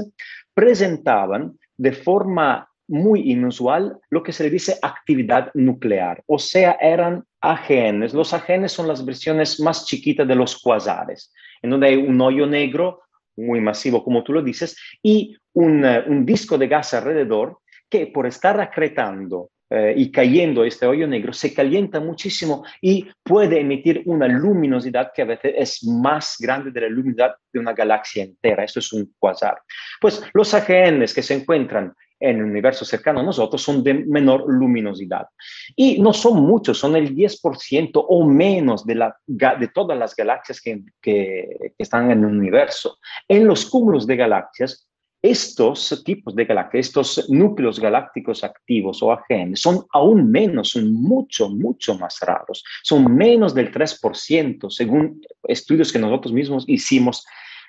presentaban 0.54 1.58
de 1.78 1.92
forma 1.94 2.68
muy 2.88 3.32
inusual 3.32 3.98
lo 4.10 4.24
que 4.24 4.32
se 4.32 4.44
le 4.44 4.50
dice 4.50 4.78
actividad 4.82 5.52
nuclear, 5.54 6.24
o 6.28 6.38
sea, 6.40 6.78
eran 6.82 7.24
AGNs. 7.40 8.14
Los 8.14 8.34
AGNs 8.34 8.72
son 8.72 8.88
las 8.88 9.06
versiones 9.06 9.60
más 9.60 9.86
chiquitas 9.86 10.28
de 10.28 10.36
los 10.36 10.60
cuasares, 10.60 11.32
en 11.62 11.70
donde 11.70 11.88
hay 11.88 11.96
un 11.96 12.20
hoyo 12.20 12.48
negro 12.48 13.02
muy 13.38 13.62
masivo, 13.62 14.04
como 14.04 14.24
tú 14.24 14.34
lo 14.34 14.42
dices, 14.42 14.78
y 15.04 15.38
un, 15.54 15.86
un 15.86 16.26
disco 16.26 16.58
de 16.58 16.68
gas 16.68 16.94
alrededor 16.94 17.60
que 17.90 18.08
por 18.08 18.26
estar 18.26 18.60
acretando 18.60 19.52
eh, 19.76 19.94
y 19.96 20.12
cayendo 20.12 20.64
este 20.64 20.86
hoyo 20.86 21.08
negro, 21.08 21.34
se 21.34 21.54
calienta 21.54 22.00
muchísimo 22.00 22.64
y 22.82 23.08
puede 23.24 23.60
emitir 23.60 24.04
una 24.06 24.28
luminosidad 24.28 25.12
que 25.14 25.24
a 25.24 25.26
veces 25.26 25.54
es 25.58 25.84
más 25.84 26.38
grande 26.40 26.72
de 26.72 26.82
la 26.82 26.90
luminosidad 26.90 27.36
de 27.52 27.60
una 27.60 27.74
galaxia 27.74 28.24
entera. 28.24 28.64
Esto 28.64 28.80
es 28.80 28.94
un 28.94 29.14
quasar. 29.20 29.58
Pues 30.00 30.24
los 30.34 30.54
AGNs 30.54 31.14
que 31.14 31.22
se 31.22 31.36
encuentran 31.36 31.94
en 32.20 32.38
el 32.38 32.44
universo 32.44 32.86
cercano 32.86 33.20
a 33.20 33.24
nosotros 33.24 33.62
son 33.62 33.84
de 33.84 33.94
menor 33.94 34.46
luminosidad. 34.48 35.28
Y 35.76 36.02
no 36.02 36.14
son 36.14 36.42
muchos, 36.44 36.78
son 36.78 36.96
el 36.96 37.14
10% 37.14 37.92
o 37.94 38.26
menos 38.26 38.86
de, 38.86 38.96
la, 38.96 39.18
de 39.28 39.68
todas 39.68 39.98
las 39.98 40.16
galaxias 40.16 40.62
que, 40.62 40.84
que, 41.02 41.74
están 41.78 42.12
en 42.12 42.20
el 42.20 42.26
universo. 42.26 42.98
En 43.28 43.46
los 43.46 43.66
cúmulos 43.66 44.08
de 44.08 44.16
galaxias, 44.16 44.88
estos 45.32 46.04
tipos 46.06 46.36
de 46.36 46.46
galaxias, 46.46 46.88
estos 46.88 47.30
núcleos 47.30 47.80
galácticos 47.80 48.44
activos 48.44 49.02
o 49.02 49.12
AGN, 49.12 49.56
son 49.56 49.86
aún 49.92 50.30
menos, 50.30 50.70
son 50.70 50.94
mucho, 50.94 51.50
mucho 51.50 51.98
más 51.98 52.20
raros. 52.22 52.64
Son 52.84 53.16
menos 53.16 53.56
del 53.56 53.72
3%, 53.72 54.70
según 54.70 55.22
estudios 55.48 55.92
que 55.92 55.98
nosotros 55.98 56.32
mismos 56.32 56.66
hicimos 56.68 57.26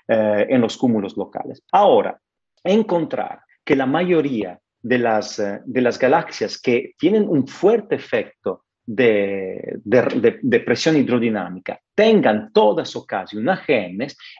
eh, 0.06 0.46
en 0.50 0.60
los 0.60 0.76
cúmulos 0.76 1.16
locales. 1.16 1.62
Ahora, 1.72 2.20
encontrar 2.62 3.40
que 3.64 3.74
la 3.74 3.86
mayoría 3.86 4.60
de 4.82 4.98
las, 4.98 5.38
eh, 5.38 5.60
de 5.64 5.80
las 5.80 5.98
galaxias 5.98 6.60
que 6.60 6.92
tienen 6.98 7.26
un 7.26 7.48
fuerte 7.48 7.94
efecto 7.94 8.65
de, 8.86 9.80
de, 9.84 10.60
presión 10.60 10.96
hidrodinámica 10.96 11.80
tengan 11.94 12.52
todas 12.52 12.94
o 12.94 13.04
casi 13.04 13.36
una 13.36 13.60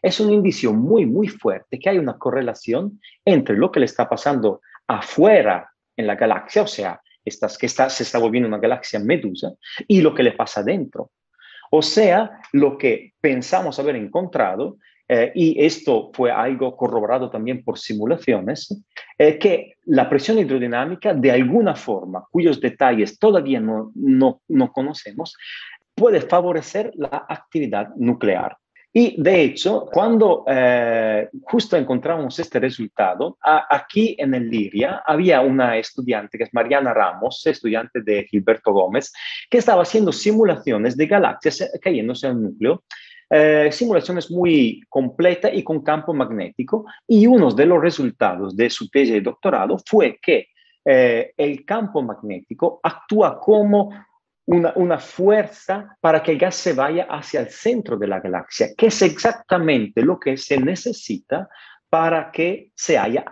es 0.01 0.21
un 0.21 0.33
indicio 0.33 0.73
muy, 0.73 1.05
muy 1.05 1.27
fuerte 1.27 1.81
que 1.81 1.91
hay 1.91 1.99
una 1.99 2.17
correlación 2.17 3.01
entre 3.25 3.57
lo 3.57 3.73
que 3.73 3.81
le 3.81 3.87
está 3.87 4.09
pasando 4.09 4.61
afuera 4.87 5.69
en 5.97 6.07
la 6.07 6.15
galaxia, 6.15 6.63
o 6.63 6.67
sea, 6.67 7.01
estas, 7.25 7.59
que 7.59 7.67
está, 7.67 7.91
se 7.91 8.05
está 8.05 8.19
volviendo 8.19 8.49
una 8.49 8.59
galaxia 8.59 9.01
medusa, 9.01 9.53
y 9.89 10.01
lo 10.01 10.15
que 10.15 10.23
le 10.23 10.33
pasa 10.33 10.63
dentro. 10.63 11.11
O 11.71 11.83
sea, 11.83 12.41
lo 12.53 12.79
que 12.79 13.15
pensamos 13.21 13.79
haber 13.81 13.97
encontrado 13.97 14.77
eh, 15.09 15.33
y 15.35 15.65
esto 15.65 16.11
fue 16.13 16.31
algo 16.31 16.77
corroborado 16.77 17.31
también 17.31 17.63
por 17.63 17.79
simulaciones, 17.79 18.83
eh, 19.19 19.39
que 19.39 19.75
la 19.85 20.09
presión 20.09 20.39
hidrodinámica 20.39 21.15
de 21.15 21.31
alguna 21.31 21.75
forma, 21.77 22.25
cuyos 22.31 22.61
detalles 22.61 23.19
todavía 23.19 23.61
no, 23.61 23.93
no, 23.95 24.41
no 24.49 24.73
conocemos, 24.73 25.37
puede 25.95 26.21
favorecer 26.21 26.93
la 26.97 27.25
actividad 27.29 27.89
nuclear. 27.97 28.57
Y 28.93 29.21
de 29.21 29.43
hecho, 29.43 29.87
cuando 29.93 30.43
eh, 30.49 31.29
justo 31.43 31.77
encontramos 31.77 32.39
este 32.39 32.59
resultado, 32.59 33.37
aquí 33.43 34.17
en 34.19 34.35
el 34.35 34.49
Liria 34.49 35.03
había 35.05 35.43
una 35.43 35.77
estudiante 35.77 36.39
que 36.39 36.45
es 36.45 36.55
Mariana 36.55 36.95
Ramos, 36.95 37.47
estudiante 37.47 38.01
de 38.01 38.25
Gilberto 38.25 38.73
Gómez, 38.73 39.13
que 39.51 39.59
estaba 39.59 39.83
haciendo 39.83 40.13
simulaciones 40.13 40.97
de 40.97 41.07
galaxias 41.07 41.71
cayéndose 41.83 42.29
al 42.29 42.43
núcleo 42.43 42.85
eh, 43.29 43.71
simulaciones 43.73 44.31
muy 44.31 44.83
completa 44.89 45.53
y 45.53 45.63
con 45.63 45.83
campo 45.83 46.15
magnético. 46.15 46.87
Y 47.07 47.27
uno 47.27 47.51
de 47.51 47.67
los 47.67 47.81
resultados 47.81 48.57
de 48.57 48.71
su 48.71 48.89
tesis 48.89 49.15
de 49.15 49.21
doctorado 49.21 49.77
fue 49.85 50.19
que 50.23 50.49
eh, 50.85 51.33
el 51.37 51.65
campo 51.65 52.03
magnético 52.03 52.81
actúa 52.83 53.41
como 53.41 53.91
una, 54.47 54.73
una, 54.77 54.99
fuerza 54.99 55.97
para 56.01 56.23
que 56.23 56.31
el 56.31 56.39
gas 56.39 56.55
se 56.55 56.73
vaya 56.73 57.09
hacia 57.11 57.41
el 57.41 57.49
centro 57.49 57.97
de 57.97 58.07
la 58.07 58.21
galaxia, 58.21 58.69
que 58.79 58.87
es 58.87 59.03
exactamente 59.03 60.03
lo 60.03 60.21
que 60.21 60.37
se 60.37 60.61
necesita 60.61 61.49
para 61.89 62.31
que 62.31 62.71
se, 62.75 62.99
haya, 62.99 63.25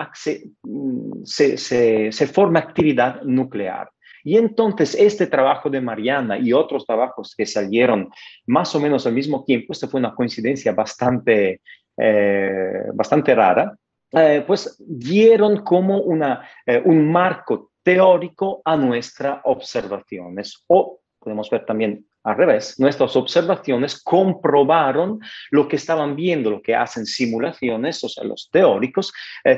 mm, 0.62 1.22
se, 1.24 1.56
se, 1.56 2.10
se 2.10 2.26
forme 2.26 2.58
actividad 2.58 3.22
nuclear. 3.22 3.90
Y 4.24 4.38
entonces 4.38 4.96
este 4.98 5.26
trabajo 5.26 5.68
de 5.68 5.82
Mariana 5.82 6.38
y 6.38 6.54
otros 6.54 6.86
trabajos 6.86 7.34
que 7.36 7.44
salieron 7.44 8.10
más 8.46 8.74
o 8.74 8.80
menos 8.80 9.06
al 9.06 9.12
mismo 9.12 9.44
tiempo, 9.44 9.74
esta 9.74 9.86
fue 9.86 10.00
una 10.00 10.14
coincidencia 10.14 10.72
bastante, 10.72 11.60
eh, 11.98 12.84
bastante 12.94 13.34
rara, 13.34 13.76
eh, 14.10 14.42
pues 14.46 14.76
dieron 14.78 15.62
como 15.62 15.98
una, 16.00 16.48
eh, 16.64 16.80
un 16.82 17.12
marco 17.12 17.72
teórico 17.82 18.62
a 18.64 18.76
nuestras 18.78 19.40
observaciones. 19.44 20.64
O 20.68 21.00
podemos 21.18 21.50
ver 21.50 21.66
también 21.66 22.06
al 22.22 22.36
revés, 22.36 22.80
nuestras 22.80 23.14
observaciones 23.16 24.02
comprobaron 24.02 25.20
lo 25.50 25.68
que 25.68 25.76
estaban 25.76 26.16
viendo, 26.16 26.50
lo 26.50 26.62
que 26.62 26.74
hacen 26.74 27.04
simulaciones, 27.04 28.02
o 28.02 28.08
sea, 28.08 28.24
los 28.24 28.48
teóricos, 28.50 29.12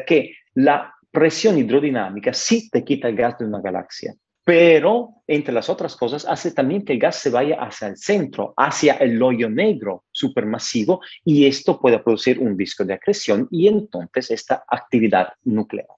que 0.06 0.34
la 0.54 0.92
presión 1.12 1.58
hidrodinámica 1.58 2.32
sí 2.32 2.68
te 2.68 2.84
quita 2.84 3.08
el 3.08 3.14
gas 3.14 3.38
de 3.38 3.46
una 3.46 3.60
galaxia 3.60 4.16
pero 4.46 5.24
entre 5.26 5.52
las 5.52 5.68
otras 5.68 5.96
cosas 5.96 6.24
hace 6.24 6.52
también 6.52 6.84
que 6.84 6.92
el 6.92 7.00
gas 7.00 7.16
se 7.16 7.30
vaya 7.30 7.56
hacia 7.56 7.88
el 7.88 7.96
centro, 7.96 8.54
hacia 8.56 8.94
el 8.94 9.20
hoyo 9.20 9.50
negro 9.50 10.04
supermasivo 10.12 11.00
y 11.24 11.46
esto 11.46 11.80
puede 11.80 11.98
producir 11.98 12.38
un 12.38 12.56
disco 12.56 12.84
de 12.84 12.94
acreción 12.94 13.48
y 13.50 13.66
entonces 13.66 14.30
esta 14.30 14.62
actividad 14.68 15.30
nuclear. 15.42 15.88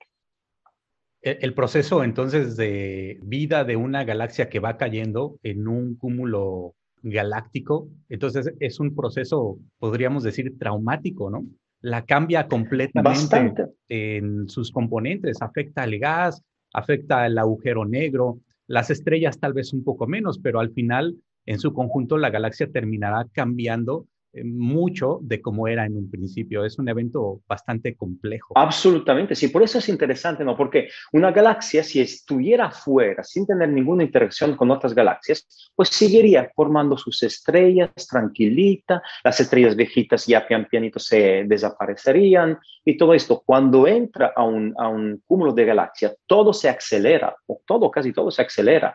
El 1.21 1.53
proceso 1.53 2.03
entonces 2.03 2.57
de 2.57 3.21
vida 3.23 3.65
de 3.65 3.77
una 3.77 4.05
galaxia 4.05 4.49
que 4.49 4.61
va 4.61 4.79
cayendo 4.79 5.39
en 5.43 5.69
un 5.69 5.97
cúmulo 5.97 6.75
galáctico, 7.03 7.91
entonces 8.09 8.55
es 8.61 8.81
un 8.81 8.97
proceso, 8.97 9.59
podríamos 9.79 10.23
decir, 10.23 10.59
traumático, 10.59 11.29
¿no? 11.29 11.45
La 11.83 12.07
cambia 12.07 12.49
completamente 12.49 13.67
en 13.91 14.49
sus 14.49 14.73
componentes, 14.73 15.43
afecta 15.43 15.83
al 15.83 15.99
gas, 15.99 16.43
afecta 16.73 17.27
el 17.27 17.39
agujero 17.39 17.85
negro, 17.85 18.41
las 18.67 18.91
estrellas 18.91 19.39
tal 19.39 19.53
vez 19.53 19.73
un 19.73 19.85
poco 19.85 20.07
menos, 20.07 20.39
pero 20.39 20.61
al 20.61 20.71
final, 20.71 21.17
en 21.47 21.59
su 21.59 21.73
conjunto, 21.73 22.19
la 22.19 22.31
galaxia 22.31 22.71
terminará 22.71 23.27
cambiando 23.33 24.07
mucho 24.45 25.19
de 25.23 25.41
cómo 25.41 25.69
era 25.69 25.87
en 25.87 25.97
un 25.97 26.11
principio. 26.11 26.65
Es 26.65 26.79
un 26.79 26.89
evento 26.89 27.41
bastante 27.47 27.97
complejo. 27.97 28.55
Absolutamente, 28.57 29.35
sí, 29.35 29.49
por 29.49 29.63
eso 29.63 29.79
es 29.79 29.89
interesante, 29.89 30.45
¿no? 30.45 30.57
Porque 30.57 30.89
una 31.13 31.31
galaxia, 31.31 31.83
si 31.83 32.01
estuviera 32.01 32.71
fuera, 32.71 33.23
sin 33.25 33.47
tener 33.47 33.69
ninguna 33.69 34.05
interacción 34.05 34.57
con 34.57 34.71
otras 34.71 34.95
galaxias, 34.95 35.71
pues 35.75 35.89
seguiría 35.91 36.51
formando 36.55 36.97
sus 36.97 37.23
estrellas 37.23 37.91
tranquilita, 38.09 39.03
las 39.25 39.41
estrellas 39.41 39.77
viejitas 39.77 40.27
ya 40.27 40.47
pian 40.47 40.67
pianito 40.67 40.99
se 40.99 41.45
desaparecerían 41.47 42.59
y 42.85 42.97
todo 42.97 43.15
esto. 43.15 43.43
Cuando 43.45 43.87
entra 43.87 44.33
a 44.35 44.45
un, 44.45 44.75
a 44.79 44.89
un 44.89 45.23
cúmulo 45.27 45.53
de 45.53 45.65
galaxias, 45.65 46.17
todo 46.27 46.53
se 46.53 46.69
acelera, 46.69 47.35
o 47.47 47.61
todo, 47.67 47.91
casi 47.91 48.13
todo 48.13 48.31
se 48.31 48.43
acelera. 48.43 48.95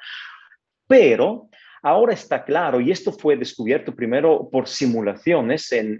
Pero 0.87 1.49
Ahora 1.83 2.13
está 2.13 2.45
claro, 2.45 2.79
y 2.79 2.91
esto 2.91 3.11
fue 3.11 3.35
descubierto 3.35 3.93
primero 3.93 4.49
por 4.49 4.69
simulaciones 4.69 5.69
en, 5.73 5.99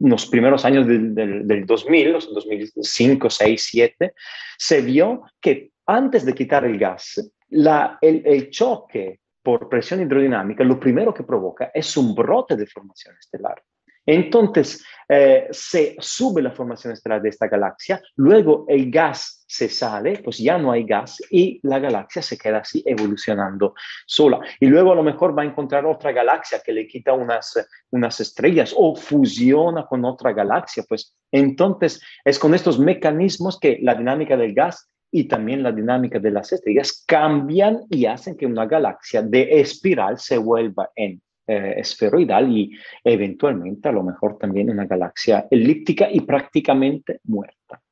los 0.00 0.26
primeros 0.26 0.64
años 0.64 0.88
del, 0.88 1.14
del, 1.14 1.64
2000, 1.64 2.12
los 2.12 2.34
2005, 2.34 3.30
6, 3.30 3.66
7, 3.70 4.12
se 4.58 4.80
vio 4.82 5.22
que 5.40 5.70
antes 5.86 6.24
de 6.24 6.34
quitar 6.34 6.64
el 6.64 6.78
gas, 6.78 7.32
el, 7.48 8.22
el 8.26 8.50
choque 8.50 9.20
por 9.40 9.68
presión 9.68 10.02
hidrodinámica, 10.02 10.64
lo 10.64 10.80
primero 10.80 11.14
que 11.14 11.22
provoca 11.22 11.70
es 11.72 11.96
un 11.96 12.12
brote 12.12 12.56
de 12.56 12.66
formación 12.66 13.14
estelar. 13.16 13.62
Entonces, 14.06 14.84
eh, 15.08 15.48
se 15.50 15.96
sube 15.98 16.40
la 16.40 16.50
formación 16.50 16.92
estelar 16.92 17.20
de 17.20 17.28
esta 17.28 17.46
galaxia, 17.46 18.00
luego 18.16 18.64
el 18.68 18.90
gas 18.90 19.44
se 19.46 19.68
sale, 19.68 20.20
pues 20.24 20.38
ya 20.38 20.56
no 20.56 20.72
hay 20.72 20.84
gas 20.84 21.22
y 21.30 21.60
la 21.62 21.78
galaxia 21.78 22.22
se 22.22 22.38
queda 22.38 22.58
así 22.58 22.82
evolucionando 22.86 23.74
sola. 24.06 24.40
Y 24.58 24.66
luego 24.66 24.92
a 24.92 24.96
lo 24.96 25.02
mejor 25.02 25.36
va 25.36 25.42
a 25.42 25.46
encontrar 25.46 25.84
otra 25.86 26.12
galaxia 26.12 26.60
que 26.64 26.72
le 26.72 26.88
quita 26.88 27.12
unas, 27.12 27.54
unas 27.90 28.18
estrellas 28.20 28.74
o 28.76 28.96
fusiona 28.96 29.86
con 29.86 30.04
otra 30.04 30.32
galaxia. 30.32 30.84
Pues 30.88 31.14
entonces 31.30 32.00
es 32.24 32.38
con 32.38 32.54
estos 32.54 32.78
mecanismos 32.78 33.60
que 33.60 33.78
la 33.82 33.94
dinámica 33.94 34.36
del 34.36 34.54
gas 34.54 34.88
y 35.12 35.28
también 35.28 35.62
la 35.62 35.70
dinámica 35.70 36.18
de 36.18 36.32
las 36.32 36.50
estrellas 36.52 37.04
cambian 37.06 37.82
y 37.90 38.06
hacen 38.06 38.36
que 38.36 38.46
una 38.46 38.66
galaxia 38.66 39.22
de 39.22 39.60
espiral 39.60 40.18
se 40.18 40.38
vuelva 40.38 40.90
en 40.96 41.22
eh, 41.46 41.74
esferoidal 41.76 42.50
y 42.50 42.72
eventualmente 43.02 43.88
a 43.88 43.92
lo 43.92 44.02
mejor 44.02 44.38
también 44.38 44.70
una 44.70 44.86
galaxia 44.86 45.46
elíptica 45.50 46.08
y 46.10 46.20
prácticamente 46.20 47.20
muerta. 47.24 47.82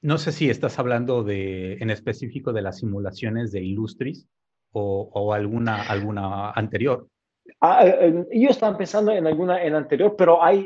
No 0.00 0.18
sé 0.18 0.32
si 0.32 0.50
estás 0.50 0.78
hablando 0.78 1.22
de, 1.22 1.74
en 1.74 1.90
específico 1.90 2.52
de 2.52 2.62
las 2.62 2.78
simulaciones 2.78 3.52
de 3.52 3.62
Illustris 3.62 4.26
o, 4.72 5.10
o 5.12 5.32
alguna, 5.32 5.82
alguna 5.82 6.50
anterior. 6.50 7.08
Ah, 7.60 7.86
eh, 7.86 8.26
eh, 8.30 8.40
yo 8.40 8.50
estaba 8.50 8.76
pensando 8.76 9.12
en 9.12 9.26
alguna 9.26 9.62
en 9.62 9.74
anterior, 9.74 10.14
pero 10.16 10.42
hay, 10.42 10.60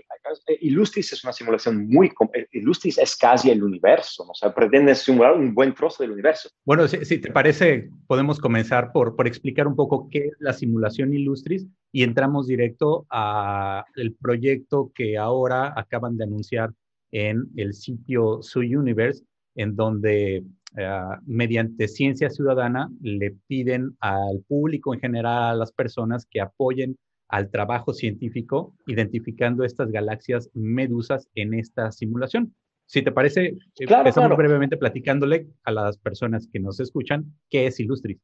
eh, 0.46 0.58
Illustris 0.60 1.12
es 1.12 1.24
una 1.24 1.32
simulación 1.32 1.88
muy, 1.88 2.10
Illustris 2.52 2.98
es 2.98 3.16
casi 3.16 3.50
el 3.50 3.62
universo, 3.62 4.24
¿no? 4.24 4.30
o 4.30 4.34
sea, 4.34 4.54
pretende 4.54 4.94
simular 4.94 5.34
un 5.34 5.54
buen 5.54 5.74
trozo 5.74 6.02
del 6.02 6.12
universo. 6.12 6.48
Bueno, 6.64 6.86
si, 6.88 7.18
te 7.18 7.30
parece, 7.30 7.90
podemos 8.06 8.38
comenzar 8.38 8.92
por, 8.92 9.16
por 9.16 9.26
explicar 9.26 9.66
un 9.66 9.76
poco 9.76 10.08
qué 10.10 10.26
es 10.26 10.36
la 10.38 10.52
simulación 10.52 11.12
Illustris 11.12 11.66
y 11.92 12.02
entramos 12.02 12.46
directo 12.46 13.06
a 13.10 13.84
el 13.96 14.14
proyecto 14.14 14.90
que 14.94 15.16
ahora 15.18 15.72
acaban 15.76 16.16
de 16.16 16.24
anunciar 16.24 16.70
en 17.10 17.46
el 17.56 17.74
sitio 17.74 18.42
Su 18.42 18.60
Universe, 18.60 19.24
en 19.54 19.76
donde 19.76 20.44
eh, 20.76 21.00
mediante 21.26 21.88
ciencia 21.88 22.30
ciudadana, 22.30 22.88
le 23.00 23.34
piden 23.46 23.96
al 24.00 24.44
público 24.46 24.94
en 24.94 25.00
general, 25.00 25.54
a 25.54 25.54
las 25.54 25.72
personas 25.72 26.26
que 26.30 26.40
apoyen 26.40 26.96
al 27.28 27.50
trabajo 27.50 27.92
científico 27.92 28.74
identificando 28.86 29.64
estas 29.64 29.90
galaxias 29.90 30.50
medusas 30.54 31.28
en 31.34 31.54
esta 31.54 31.90
simulación. 31.90 32.54
Si 32.86 33.02
te 33.02 33.10
parece, 33.10 33.46
eh, 33.46 33.56
empezamos 33.78 34.36
brevemente 34.36 34.76
platicándole 34.76 35.48
a 35.64 35.72
las 35.72 35.98
personas 35.98 36.48
que 36.52 36.60
nos 36.60 36.78
escuchan 36.78 37.24
qué 37.50 37.66
es 37.66 37.80
Illustris. 37.80 38.18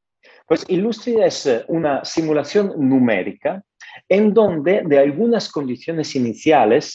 Pues 0.46 0.64
Illustris 0.68 1.16
es 1.18 1.46
eh, 1.46 1.64
una 1.68 2.04
simulación 2.04 2.72
numérica 2.78 3.64
en 4.08 4.32
donde 4.32 4.82
de 4.86 4.98
algunas 4.98 5.50
condiciones 5.50 6.14
iniciales, 6.14 6.94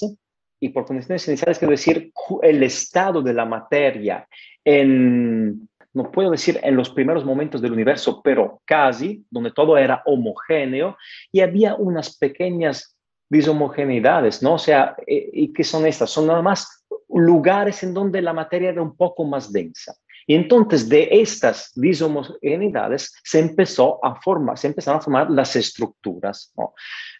y 0.60 0.70
por 0.70 0.86
condiciones 0.86 1.28
iniciales 1.28 1.60
quiero 1.60 1.72
decir 1.72 2.12
el 2.42 2.64
estado 2.64 3.22
de 3.22 3.34
la 3.34 3.46
materia 3.46 4.28
en, 4.66 5.70
no 5.94 6.12
puedo 6.12 6.32
decir 6.32 6.60
en 6.64 6.76
los 6.76 6.90
primeros 6.90 7.26
momentos 7.26 7.62
del 7.62 7.74
universo, 7.74 8.22
pero 8.24 8.62
casi, 8.66 9.26
donde 9.30 9.52
todo 9.52 9.78
era 9.78 10.04
homogéneo 10.06 10.98
y 11.32 11.42
había 11.42 11.76
unas 11.76 12.18
pequeñas 12.18 12.96
dishomogeneidades, 13.30 14.42
¿no? 14.42 14.54
O 14.54 14.60
sea, 14.60 14.96
eh, 15.06 15.30
¿y 15.34 15.54
qué 15.54 15.64
son 15.64 15.86
estas? 15.86 16.10
Son 16.10 16.28
nada 16.28 16.42
más 16.42 16.86
lugares 17.10 17.84
en 17.84 17.94
donde 17.94 18.22
la 18.22 18.34
materia 18.34 18.70
era 18.70 18.82
un 18.82 18.96
poco 18.96 19.26
más 19.26 19.52
densa. 19.52 19.96
Y 20.28 20.36
entonces 20.36 20.90
de 20.90 21.08
estas 21.10 21.72
dishomogeneidades 21.74 23.14
se 23.24 23.40
empezó 23.40 24.04
a 24.04 24.20
formar, 24.22 24.58
se 24.58 24.68
empezaron 24.68 25.00
a 25.00 25.04
formar 25.04 25.32
las 25.32 25.56
estructuras. 25.56 26.54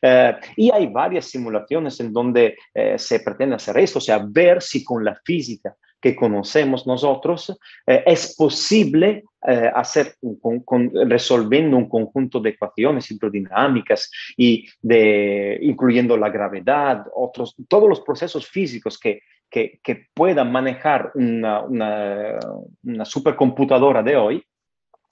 Eh, 0.02 0.36
y 0.58 0.70
hay 0.70 0.88
varias 0.88 1.26
simulaciones 1.26 2.00
en 2.02 2.12
donde 2.12 2.58
eh, 2.74 3.00
se 3.00 3.22
pretende 3.22 3.56
hacer 3.56 3.78
esto, 3.78 4.00
o 4.00 4.02
sea, 4.02 4.22
ver 4.28 4.62
si 4.62 4.84
con 4.84 5.06
la 5.06 5.16
física 5.24 5.74
que 6.02 6.16
conocemos 6.16 6.86
nosotros, 6.86 7.58
eh, 7.88 8.04
es 8.06 8.36
posible 8.36 9.24
hacer 9.76 10.16
con, 10.66 10.92
resolviendo 11.10 11.78
un 11.78 11.88
conjunto 11.88 12.42
de 12.42 12.50
ecuaciones 12.50 13.10
hidrodinámicas 13.10 14.12
y 14.36 14.68
incluyendo 15.62 16.18
la 16.18 16.30
gravedad, 16.30 17.06
otros 17.16 17.56
todos 17.70 17.88
los 17.88 18.02
procesos 18.02 18.46
físicos 18.46 19.00
que 19.00 19.22
que, 19.50 19.80
puedan 20.14 20.52
manejar 20.52 21.12
una, 21.16 21.62
una, 21.62 23.06
supercomputadora 23.06 24.04
de 24.04 24.16
hoy, 24.16 24.44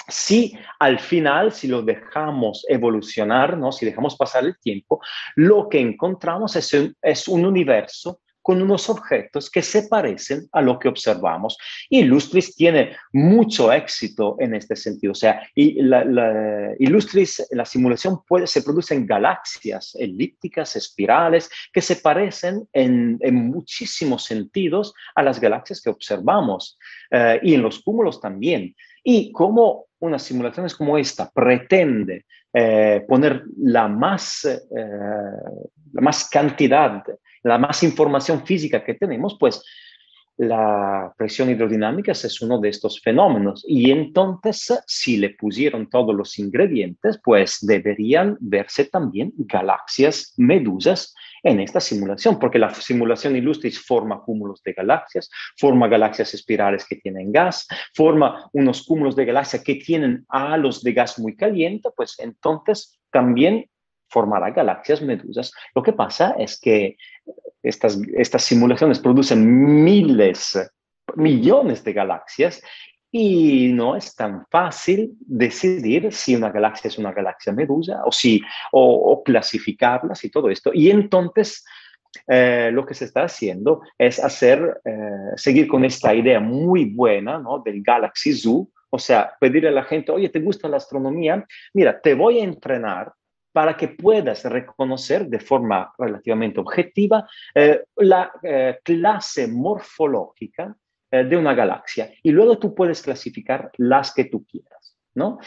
si 0.08 0.56
al 0.80 1.00
final, 1.00 1.52
si 1.52 1.68
lo 1.68 1.82
dejamos 1.82 2.66
evolucionar, 2.70 3.58
¿no? 3.58 3.72
si 3.72 3.86
dejamos 3.86 4.16
pasar 4.16 4.46
el 4.46 4.60
tiempo, 4.60 5.02
lo 5.36 5.68
que 5.68 5.80
encontramos 5.80 6.56
es 6.56 6.94
es 7.02 7.28
un 7.28 7.46
universo 7.46 8.20
con 8.46 8.62
unos 8.62 8.92
objetos 8.92 9.50
que 9.50 9.64
se 9.64 9.88
parecen 9.88 10.48
a 10.52 10.62
lo 10.62 10.78
que 10.78 10.88
observamos. 10.88 11.58
Y 11.90 12.02
Illustris 12.02 12.56
tiene 12.56 12.96
mucho 13.12 13.74
éxito 13.74 14.36
en 14.40 14.54
este 14.54 14.76
sentido. 14.76 15.14
O 15.14 15.16
sea, 15.16 15.50
y 15.56 15.82
la, 15.82 16.06
la, 16.06 16.76
Illustris, 16.78 17.48
la 17.50 17.66
simulación 17.66 18.20
puede, 18.24 18.46
se 18.46 18.62
produce 18.62 18.94
en 18.94 19.08
galaxias 19.08 19.96
elípticas, 19.96 20.76
espirales, 20.76 21.50
que 21.74 21.82
se 21.82 21.96
parecen 21.96 22.68
en, 22.72 23.18
en 23.22 23.48
muchísimos 23.48 24.26
sentidos 24.26 24.94
a 25.16 25.24
las 25.24 25.42
galaxias 25.42 25.82
que 25.82 25.90
observamos. 25.90 26.78
Eh, 27.10 27.40
y 27.42 27.56
en 27.56 27.64
los 27.64 27.80
cúmulos 27.80 28.22
también. 28.22 28.76
Y 29.04 29.32
como 29.32 29.88
una 29.98 30.20
simulación 30.20 30.68
como 30.78 31.00
esta 31.00 31.32
pretende 31.32 32.26
eh, 32.54 33.04
poner 33.08 33.44
la 33.58 33.88
más, 33.88 34.46
eh, 34.46 34.60
la 35.94 36.02
más 36.02 36.30
cantidad 36.30 37.04
la 37.46 37.60
más 37.60 37.84
información 37.84 38.44
física 38.44 38.84
que 38.84 38.96
tenemos, 38.96 39.38
pues 39.40 39.64
la 40.38 41.14
presión 41.16 41.50
hidrodinámica 41.50 42.12
es 42.12 42.42
uno 42.42 42.60
de 42.60 42.70
estos 42.70 43.00
fenómenos. 43.00 43.64
Y 43.68 43.92
entonces, 43.92 44.84
si 44.88 45.18
le 45.18 45.30
pusieron 45.30 45.88
todos 45.90 46.14
los 46.14 46.40
ingredientes, 46.40 47.22
pues 47.24 47.60
deberían 47.62 48.36
verse 48.42 48.86
también 48.86 49.32
galaxias 49.38 50.34
medusas 50.38 51.14
en 51.44 51.60
esta 51.60 51.80
simulación, 51.80 52.40
porque 52.40 52.58
la 52.58 52.74
simulación 52.74 53.36
Illustris 53.36 53.80
forma 53.80 54.24
cúmulos 54.24 54.64
de 54.64 54.74
galaxias, 54.74 55.30
forma 55.58 55.88
galaxias 55.88 56.34
espirales 56.34 56.86
que 56.88 56.96
tienen 56.96 57.32
gas, 57.32 57.68
forma 57.94 58.50
unos 58.54 58.84
cúmulos 58.84 59.16
de 59.16 59.26
galaxias 59.26 59.64
que 59.64 59.76
tienen 59.76 60.26
halos 60.30 60.82
de 60.82 60.94
gas 60.94 61.20
muy 61.20 61.36
caliente, 61.36 61.90
pues 61.96 62.16
entonces 62.18 63.00
también 63.12 63.70
formará 64.08 64.52
galaxias 64.52 65.02
medusas. 65.02 65.52
Lo 65.74 65.84
que 65.84 65.94
pasa 65.94 66.36
es 66.38 66.60
que 66.60 66.98
estas, 67.64 68.00
estas 68.16 68.44
simulaciones 68.44 69.00
producen 69.00 69.84
miles, 69.84 70.58
millones 71.16 71.84
de 71.84 71.94
galaxias 71.94 72.62
y 73.12 73.72
no 73.74 73.96
es 73.96 74.14
tan 74.14 74.46
fácil 74.52 75.14
decidir 75.22 76.12
si 76.12 76.36
una 76.36 76.52
galaxia 76.52 76.90
es 76.90 76.98
una 76.98 77.14
galaxia 77.14 77.54
medusa 77.54 78.02
o, 78.06 78.12
si, 78.12 78.42
o, 78.72 79.24
clasificarlas 79.24 80.24
y 80.26 80.30
todo 80.30 80.50
esto. 80.50 80.72
Y 80.74 80.90
entonces 80.90 81.64
eh, 82.28 82.72
lo 82.74 82.86
que 82.86 82.94
se 82.94 83.06
está 83.06 83.24
haciendo 83.24 83.82
es 83.98 84.20
hacer, 84.20 84.82
eh, 84.84 85.32
seguir 85.38 85.68
con 85.68 85.86
esta 85.86 86.14
idea 86.14 86.40
muy 86.40 86.86
buena 86.94 87.40
¿no? 87.40 87.60
del 87.60 87.82
Galaxy 87.82 88.34
Zoo, 88.34 88.70
o 88.90 89.00
sea, 89.00 89.34
pedirle 89.40 89.70
a 89.70 89.72
la 89.72 89.84
gente, 89.84 90.12
oye, 90.12 90.30
¿te 90.30 90.40
gusta 90.40 90.68
la 90.68 90.78
astronomía? 90.78 91.46
Mira, 91.74 92.00
te 92.00 92.14
voy 92.14 92.40
a 92.40 92.44
entrenar 92.44 93.14
para 93.56 93.78
que 93.78 93.88
puedas 93.88 94.44
reconocer 94.44 95.28
de 95.30 95.40
forma 95.40 95.94
relativamente 95.98 96.60
objetiva 96.60 97.26
eh, 97.54 97.86
la 97.96 98.30
eh, 98.44 98.80
clase 98.84 99.48
morfológica 99.48 100.76
eh, 101.10 101.24
de 101.24 101.38
una 101.38 101.54
galaxia 101.54 102.12
y 102.22 102.32
luego 102.32 102.60
tú 102.60 102.76
puedes 102.76 103.02
clasificar 103.02 103.72
las 103.78 104.14
que 104.14 104.26
tú 104.26 104.46
quieras. 104.46 104.98
¿no? 105.18 105.40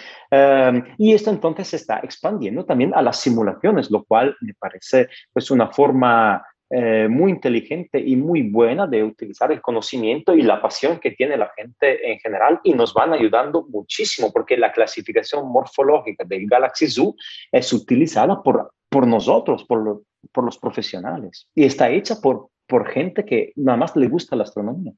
y 0.96 1.12
esto 1.12 1.28
entonces 1.28 1.68
se 1.68 1.76
está 1.76 2.00
expandiendo 2.02 2.64
también 2.64 2.94
a 2.94 3.02
las 3.02 3.20
simulaciones, 3.20 3.90
lo 3.90 4.02
cual 4.02 4.34
me 4.40 4.54
parece 4.54 5.11
pues 5.30 5.50
una 5.50 5.68
forma 5.68 6.42
eh, 6.70 7.08
muy 7.08 7.30
inteligente 7.30 7.98
y 7.98 8.14
muy 8.14 8.42
buena 8.42 8.86
de 8.86 9.02
utilizar 9.02 9.50
el 9.50 9.62
conocimiento 9.62 10.34
y 10.34 10.42
la 10.42 10.60
pasión 10.60 10.98
que 10.98 11.12
tiene 11.12 11.38
la 11.38 11.50
gente 11.56 12.12
en 12.12 12.18
general 12.18 12.60
y 12.62 12.74
nos 12.74 12.92
van 12.92 13.14
ayudando 13.14 13.66
muchísimo 13.70 14.30
porque 14.30 14.56
la 14.58 14.70
clasificación 14.70 15.48
morfológica 15.48 16.24
del 16.24 16.46
Galaxy 16.46 16.90
Zoo 16.90 17.14
es 17.50 17.72
utilizada 17.72 18.42
por, 18.42 18.70
por 18.90 19.06
nosotros, 19.06 19.64
por, 19.64 20.02
por 20.30 20.44
los 20.44 20.58
profesionales 20.58 21.48
y 21.54 21.64
está 21.64 21.88
hecha 21.88 22.20
por, 22.20 22.50
por 22.66 22.86
gente 22.90 23.24
que 23.24 23.54
nada 23.56 23.78
más 23.78 23.96
le 23.96 24.08
gusta 24.08 24.36
la 24.36 24.42
astronomía. 24.42 24.92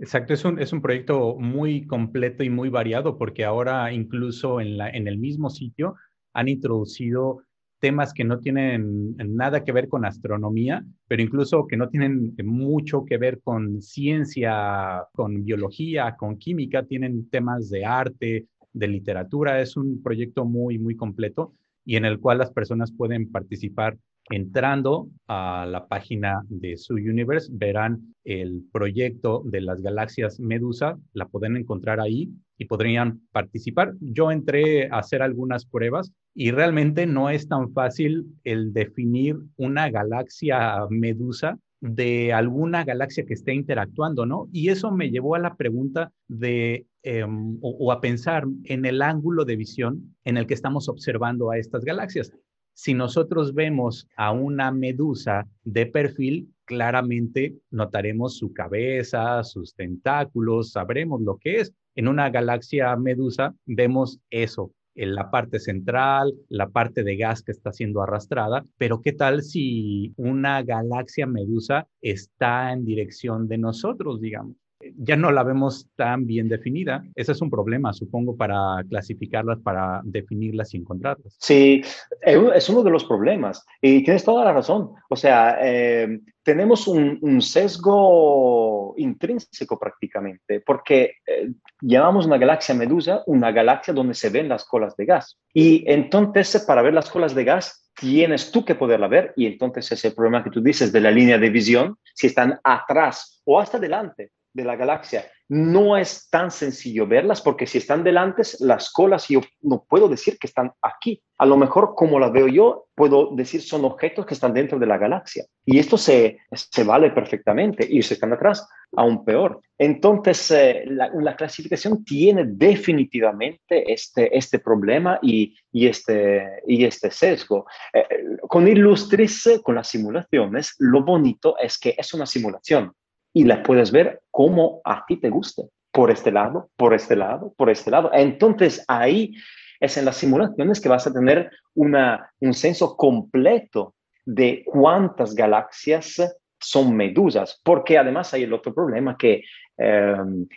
Exacto, 0.00 0.34
es 0.34 0.44
un, 0.44 0.58
es 0.58 0.72
un 0.72 0.82
proyecto 0.82 1.36
muy 1.38 1.86
completo 1.86 2.42
y 2.42 2.50
muy 2.50 2.68
variado 2.68 3.16
porque 3.16 3.44
ahora 3.44 3.92
incluso 3.92 4.60
en, 4.60 4.76
la, 4.76 4.90
en 4.90 5.06
el 5.06 5.18
mismo 5.18 5.50
sitio 5.50 5.94
han 6.34 6.48
introducido 6.48 7.44
temas 7.78 8.12
que 8.12 8.24
no 8.24 8.38
tienen 8.38 9.16
nada 9.16 9.64
que 9.64 9.72
ver 9.72 9.88
con 9.88 10.04
astronomía, 10.04 10.84
pero 11.08 11.22
incluso 11.22 11.66
que 11.66 11.76
no 11.76 11.88
tienen 11.88 12.34
mucho 12.44 13.04
que 13.04 13.18
ver 13.18 13.40
con 13.42 13.82
ciencia, 13.82 15.04
con 15.12 15.44
biología, 15.44 16.16
con 16.16 16.38
química, 16.38 16.84
tienen 16.84 17.28
temas 17.28 17.68
de 17.70 17.84
arte, 17.84 18.46
de 18.72 18.88
literatura. 18.88 19.60
Es 19.60 19.76
un 19.76 20.02
proyecto 20.02 20.44
muy, 20.44 20.78
muy 20.78 20.96
completo 20.96 21.54
y 21.84 21.96
en 21.96 22.04
el 22.04 22.18
cual 22.18 22.38
las 22.38 22.50
personas 22.50 22.92
pueden 22.92 23.30
participar 23.30 23.96
entrando 24.30 25.08
a 25.28 25.66
la 25.70 25.86
página 25.86 26.42
de 26.48 26.76
su 26.76 26.94
universe, 26.94 27.48
verán 27.52 28.14
el 28.24 28.64
proyecto 28.72 29.42
de 29.44 29.60
las 29.60 29.82
galaxias 29.82 30.40
Medusa, 30.40 30.98
la 31.12 31.28
pueden 31.28 31.56
encontrar 31.56 32.00
ahí 32.00 32.30
y 32.58 32.66
podrían 32.66 33.20
participar. 33.32 33.94
Yo 34.00 34.30
entré 34.30 34.88
a 34.90 34.98
hacer 34.98 35.22
algunas 35.22 35.66
pruebas 35.66 36.12
y 36.34 36.50
realmente 36.50 37.06
no 37.06 37.30
es 37.30 37.48
tan 37.48 37.72
fácil 37.72 38.26
el 38.44 38.72
definir 38.72 39.36
una 39.56 39.90
galaxia 39.90 40.86
Medusa 40.90 41.58
de 41.80 42.32
alguna 42.32 42.84
galaxia 42.84 43.24
que 43.26 43.34
esté 43.34 43.54
interactuando, 43.54 44.24
¿no? 44.26 44.48
Y 44.52 44.68
eso 44.70 44.90
me 44.90 45.10
llevó 45.10 45.34
a 45.34 45.38
la 45.38 45.56
pregunta 45.56 46.10
de, 46.26 46.86
em, 47.02 47.58
o 47.60 47.92
a 47.92 48.00
pensar 48.00 48.44
en 48.64 48.86
el 48.86 49.02
ángulo 49.02 49.44
de 49.44 49.56
visión 49.56 50.16
en 50.24 50.36
el 50.36 50.46
que 50.46 50.54
estamos 50.54 50.88
observando 50.88 51.50
a 51.50 51.58
estas 51.58 51.84
galaxias. 51.84 52.32
Si 52.78 52.92
nosotros 52.92 53.54
vemos 53.54 54.06
a 54.16 54.32
una 54.32 54.70
medusa 54.70 55.48
de 55.64 55.86
perfil, 55.86 56.52
claramente 56.66 57.56
notaremos 57.70 58.36
su 58.36 58.52
cabeza, 58.52 59.42
sus 59.44 59.74
tentáculos, 59.74 60.72
sabremos 60.72 61.22
lo 61.22 61.38
que 61.38 61.60
es. 61.60 61.72
En 61.96 62.08
una 62.08 62.28
galaxia 62.28 62.94
medusa 62.94 63.54
vemos 63.64 64.20
eso, 64.28 64.70
en 64.94 65.14
la 65.14 65.30
parte 65.30 65.58
central, 65.58 66.34
la 66.50 66.68
parte 66.68 67.02
de 67.02 67.16
gas 67.16 67.42
que 67.42 67.52
está 67.52 67.72
siendo 67.72 68.02
arrastrada, 68.02 68.66
pero 68.76 69.00
¿qué 69.00 69.12
tal 69.12 69.42
si 69.42 70.12
una 70.16 70.62
galaxia 70.62 71.26
medusa 71.26 71.88
está 72.02 72.72
en 72.72 72.84
dirección 72.84 73.48
de 73.48 73.56
nosotros, 73.56 74.20
digamos? 74.20 74.56
Ya 74.98 75.16
no 75.16 75.30
la 75.30 75.42
vemos 75.42 75.88
tan 75.96 76.26
bien 76.26 76.48
definida. 76.48 77.04
Ese 77.14 77.32
es 77.32 77.40
un 77.40 77.50
problema, 77.50 77.92
supongo, 77.92 78.36
para 78.36 78.82
clasificarlas, 78.88 79.58
para 79.60 80.00
definirlas 80.04 80.74
y 80.74 80.78
encontrarlas. 80.78 81.36
Sí, 81.38 81.82
es 82.22 82.68
uno 82.68 82.82
de 82.82 82.90
los 82.90 83.04
problemas 83.04 83.64
y 83.80 84.02
tienes 84.04 84.24
toda 84.24 84.44
la 84.44 84.52
razón. 84.52 84.90
O 85.08 85.16
sea, 85.16 85.58
eh, 85.60 86.20
tenemos 86.42 86.86
un, 86.86 87.42
sesgo 87.42 88.94
intrínseco 88.96 89.78
prácticamente, 89.78 90.60
porque 90.60 91.16
eh, 91.26 91.50
llamamos 91.80 92.26
una 92.26 92.38
galaxia 92.38 92.74
medusa 92.74 93.22
una 93.26 93.50
galaxia 93.50 93.92
donde 93.92 94.14
se 94.14 94.30
ven 94.30 94.48
las 94.48 94.64
colas 94.64 94.96
de 94.96 95.06
gas. 95.06 95.38
Y 95.52 95.84
entonces, 95.90 96.64
para 96.66 96.82
ver 96.82 96.94
las 96.94 97.10
colas 97.10 97.34
de 97.34 97.44
gas, 97.44 97.90
tienes 97.98 98.50
tú 98.52 98.64
que 98.64 98.74
poderla 98.74 99.08
ver 99.08 99.32
y 99.36 99.46
entonces 99.46 99.90
ese 99.90 100.10
problema 100.10 100.44
que 100.44 100.50
tú 100.50 100.60
dices 100.60 100.92
de 100.92 101.00
la 101.00 101.10
línea 101.10 101.38
de 101.38 101.50
visión, 101.50 101.96
si 102.14 102.26
están 102.26 102.60
atrás 102.62 103.40
o 103.44 103.58
hasta 103.58 103.78
delante 103.78 104.30
de 104.56 104.64
la 104.64 104.74
galaxia, 104.74 105.26
no 105.48 105.96
es 105.96 106.28
tan 106.28 106.50
sencillo 106.50 107.06
verlas 107.06 107.40
porque 107.40 107.66
si 107.66 107.78
están 107.78 108.02
delante, 108.02 108.42
las 108.60 108.90
colas 108.90 109.28
yo 109.28 109.40
no 109.60 109.84
puedo 109.88 110.08
decir 110.08 110.38
que 110.38 110.48
están 110.48 110.72
aquí. 110.82 111.22
A 111.38 111.46
lo 111.46 111.56
mejor 111.56 111.94
como 111.94 112.18
la 112.18 112.30
veo 112.30 112.48
yo, 112.48 112.86
puedo 112.94 113.34
decir 113.36 113.60
son 113.60 113.84
objetos 113.84 114.26
que 114.26 114.34
están 114.34 114.54
dentro 114.54 114.78
de 114.78 114.86
la 114.86 114.98
galaxia. 114.98 115.44
Y 115.64 115.78
esto 115.78 115.98
se, 115.98 116.38
se 116.52 116.82
vale 116.82 117.10
perfectamente. 117.10 117.86
Y 117.88 118.02
si 118.02 118.14
están 118.14 118.32
atrás, 118.32 118.66
aún 118.96 119.24
peor. 119.24 119.60
Entonces, 119.78 120.50
eh, 120.50 120.84
la, 120.86 121.36
clasificación 121.36 122.04
tiene 122.04 122.44
definitivamente 122.46 123.92
este, 123.92 124.36
este 124.36 124.58
problema 124.58 125.18
y, 125.22 125.54
y 125.70 125.86
este, 125.86 126.62
y 126.66 126.84
este 126.84 127.10
sesgo. 127.10 127.66
Eh, 127.92 128.06
con 128.48 128.66
Illustris, 128.66 129.60
con 129.62 129.74
las 129.74 129.88
simulaciones, 129.88 130.74
lo 130.78 131.04
bonito 131.04 131.56
es 131.58 131.78
que 131.78 131.94
es 131.96 132.14
una 132.14 132.26
simulación 132.26 132.92
y 133.36 133.44
la 133.44 133.62
puedes 133.62 133.92
ver 133.92 134.22
como 134.30 134.80
a 134.82 135.04
ti 135.06 135.18
te 135.18 135.28
guste, 135.28 135.64
por 135.92 136.10
este 136.10 136.32
lado, 136.32 136.70
por 136.74 136.94
este 136.94 137.16
lado, 137.16 137.52
por 137.58 137.68
este 137.68 137.90
lado. 137.90 138.10
Entonces 138.14 138.82
ahí 138.88 139.34
es 139.78 139.98
en 139.98 140.06
las 140.06 140.16
simulaciones 140.16 140.80
que 140.80 140.88
vas 140.88 141.06
a 141.06 141.12
tener 141.12 141.50
una, 141.74 142.32
un 142.40 142.54
censo 142.54 142.96
completo 142.96 143.94
de 144.24 144.64
cuántas 144.64 145.34
galaxias 145.34 146.34
son 146.58 146.96
medusas, 146.96 147.60
porque 147.62 147.98
además 147.98 148.32
hay 148.32 148.44
el 148.44 148.54
otro 148.54 148.72
problema 148.72 149.18
que 149.18 149.42
em, 149.76 150.48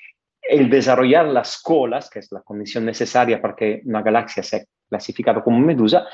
el 0.41 0.69
desarrollar 0.69 1.25
las 1.27 1.61
colas, 1.61 2.09
que 2.09 2.19
es 2.19 2.31
la 2.31 2.43
condición 2.43 2.85
necesaria 2.85 3.41
para 3.41 3.57
que 3.57 3.81
una 3.83 4.01
galaxia 4.01 4.41
sea 4.41 4.61
clasificada 4.87 5.43
como 5.43 5.59
medusa, 5.59 6.07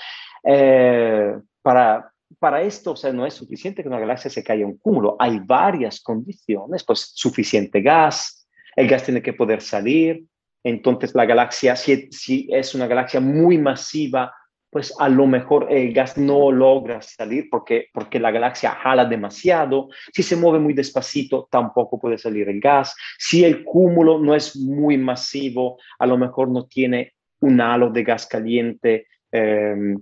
eh, 0.43 1.35
para, 1.61 2.11
para 2.39 2.61
esto, 2.61 2.91
o 2.91 2.95
sea, 2.95 3.13
no 3.13 3.25
es 3.25 3.33
suficiente 3.33 3.81
que 3.81 3.87
una 3.87 3.99
galaxia 3.99 4.29
se 4.29 4.43
caiga 4.43 4.65
un 4.65 4.77
cúmulo. 4.77 5.15
Hay 5.19 5.39
varias 5.39 6.01
condiciones, 6.01 6.83
pues 6.83 7.11
suficiente 7.13 7.81
gas, 7.81 8.47
el 8.75 8.87
gas 8.87 9.03
tiene 9.03 9.21
que 9.21 9.33
poder 9.33 9.61
salir. 9.61 10.23
Entonces, 10.63 11.13
la 11.13 11.25
galaxia, 11.25 11.75
si, 11.75 12.47
es 12.51 12.75
una 12.75 12.87
galaxia 12.87 13.19
muy 13.19 13.57
masiva, 13.57 14.33
pues 14.69 14.93
a 14.99 15.07
lo 15.07 15.25
mejor 15.27 15.67
el 15.69 15.93
gas 15.93 16.17
no 16.17 16.51
logra 16.51 17.01
salir 17.01 17.47
porque, 17.49 17.87
porque 17.93 18.19
la 18.19 18.31
galaxia 18.31 18.71
jala 18.71 19.05
demasiado. 19.05 19.89
Si 20.11 20.23
se 20.23 20.35
mueve 20.35 20.59
muy 20.59 20.73
despacito, 20.73 21.47
tampoco 21.49 21.99
puede 21.99 22.17
salir 22.17 22.49
el 22.49 22.59
gas. 22.59 22.95
Si 23.17 23.45
el 23.45 23.63
cúmulo 23.63 24.19
no 24.19 24.35
es 24.35 24.57
muy 24.57 24.97
masivo, 24.97 25.77
a 25.99 26.05
lo 26.05 26.17
mejor 26.17 26.49
no 26.49 26.65
tiene 26.65 27.13
un 27.41 27.61
halo 27.61 27.91
de 27.91 28.03
gas 28.03 28.25
caliente. 28.25 29.07
Eh, 29.31 29.95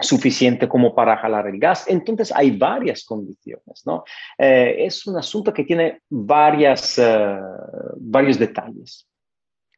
suficiente 0.00 0.68
como 0.68 0.94
para 0.94 1.16
jalar 1.16 1.46
el 1.48 1.58
gas. 1.58 1.86
Entonces 1.88 2.32
hay 2.34 2.56
varias 2.56 3.04
condiciones, 3.04 3.82
¿no? 3.86 4.04
Eh, 4.38 4.76
es 4.78 5.06
un 5.06 5.16
asunto 5.16 5.52
que 5.52 5.64
tiene 5.64 6.00
varias, 6.08 6.98
eh, 6.98 7.38
varios 7.96 8.38
detalles. 8.38 9.08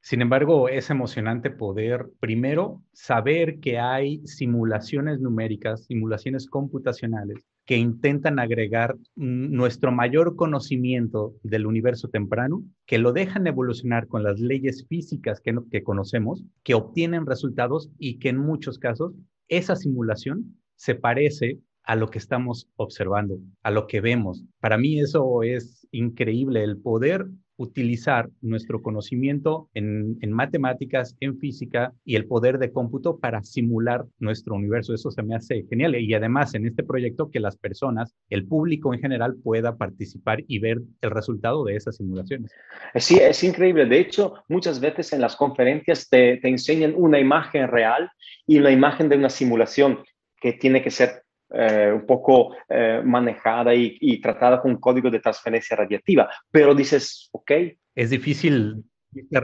Sin 0.01 0.23
embargo, 0.23 0.69
es 0.69 0.89
emocionante 0.91 1.51
poder 1.51 2.07
primero 2.21 2.81
saber 2.93 3.59
que 3.59 3.81
hay 3.81 4.25
simulaciones 4.25 5.19
numéricas, 5.19 5.87
simulaciones 5.87 6.47
computacionales 6.47 7.45
que 7.65 7.77
intentan 7.77 8.39
agregar 8.39 8.95
nuestro 9.17 9.91
mayor 9.91 10.37
conocimiento 10.37 11.35
del 11.43 11.67
universo 11.67 12.07
temprano, 12.09 12.63
que 12.87 12.99
lo 12.99 13.13
dejan 13.13 13.49
evolucionar 13.49 14.07
con 14.07 14.23
las 14.23 14.39
leyes 14.39 14.87
físicas 14.89 15.41
que, 15.41 15.59
que 15.73 15.83
conocemos, 15.83 16.45
que 16.63 16.75
obtienen 16.75 17.27
resultados 17.27 17.91
y 17.99 18.21
que 18.21 18.29
en 18.29 18.39
muchos 18.39 18.79
casos 18.79 19.13
esa 19.49 19.77
simulación 19.77 20.59
se 20.77 20.95
parece 20.95 21.61
a 21.83 21.97
lo 21.97 22.09
que 22.09 22.19
estamos 22.19 22.69
observando, 22.77 23.39
a 23.63 23.71
lo 23.71 23.87
que 23.87 24.01
vemos. 24.01 24.45
Para 24.61 24.77
mí 24.77 25.01
eso 25.01 25.43
es 25.43 25.87
increíble, 25.93 26.65
el 26.65 26.79
poder 26.79 27.27
utilizar 27.57 28.29
nuestro 28.43 28.83
conocimiento 28.83 29.69
en, 29.75 30.19
matemáticas, 30.31 31.17
en 31.21 31.39
física 31.39 31.93
y 32.05 32.17
el 32.17 32.27
poder 32.27 32.59
de 32.59 32.71
cómputo 32.73 33.19
para 33.19 33.43
simular 33.43 34.05
nuestro 34.19 34.55
universo. 34.55 34.95
Eso 34.95 35.11
se 35.11 35.23
me 35.23 35.35
hace 35.35 35.65
genial. 35.69 35.97
Y 35.97 36.13
además 36.15 36.55
en 36.55 36.67
este 36.67 36.85
proyecto 36.85 37.31
que 37.31 37.41
las 37.41 37.57
personas, 37.57 38.15
el 38.29 38.47
público 38.47 38.93
en 38.93 39.01
general 39.01 39.37
pueda 39.43 39.77
participar 39.77 40.45
y 40.47 40.59
ver 40.59 40.79
el 41.01 41.11
resultado 41.11 41.65
de 41.65 41.77
esas 41.77 41.97
simulaciones. 41.97 42.53
Sí, 42.95 43.17
es 43.17 43.43
increíble. 43.43 43.87
De 43.87 44.01
hecho, 44.01 44.35
muchas 44.49 44.81
veces 44.81 45.13
en 45.13 45.21
las 45.21 45.37
conferencias 45.37 46.09
te, 46.09 46.37
te 46.37 46.49
enseñan 46.49 46.95
una 46.97 47.19
imagen 47.19 47.69
real 47.69 48.11
y 48.47 48.59
una 48.59 48.71
imagen 48.71 49.09
de 49.09 49.17
una 49.17 49.31
simulación 49.31 50.01
que 50.41 50.53
tiene 50.53 50.83
que 50.83 50.91
ser 50.91 51.23
eh, 51.51 51.93
un 51.95 52.07
poco 52.07 52.57
eh, 52.69 53.01
manejada 53.05 53.73
y, 53.75 54.21
tratada 54.21 54.61
con 54.61 54.77
código 54.77 55.11
de 55.11 55.21
transferencia 55.21 55.77
radiativa. 55.77 56.29
Pero 56.51 56.75
dices, 56.75 57.29
ok. 57.33 57.53
Es 57.95 58.11
difícil. 58.11 58.85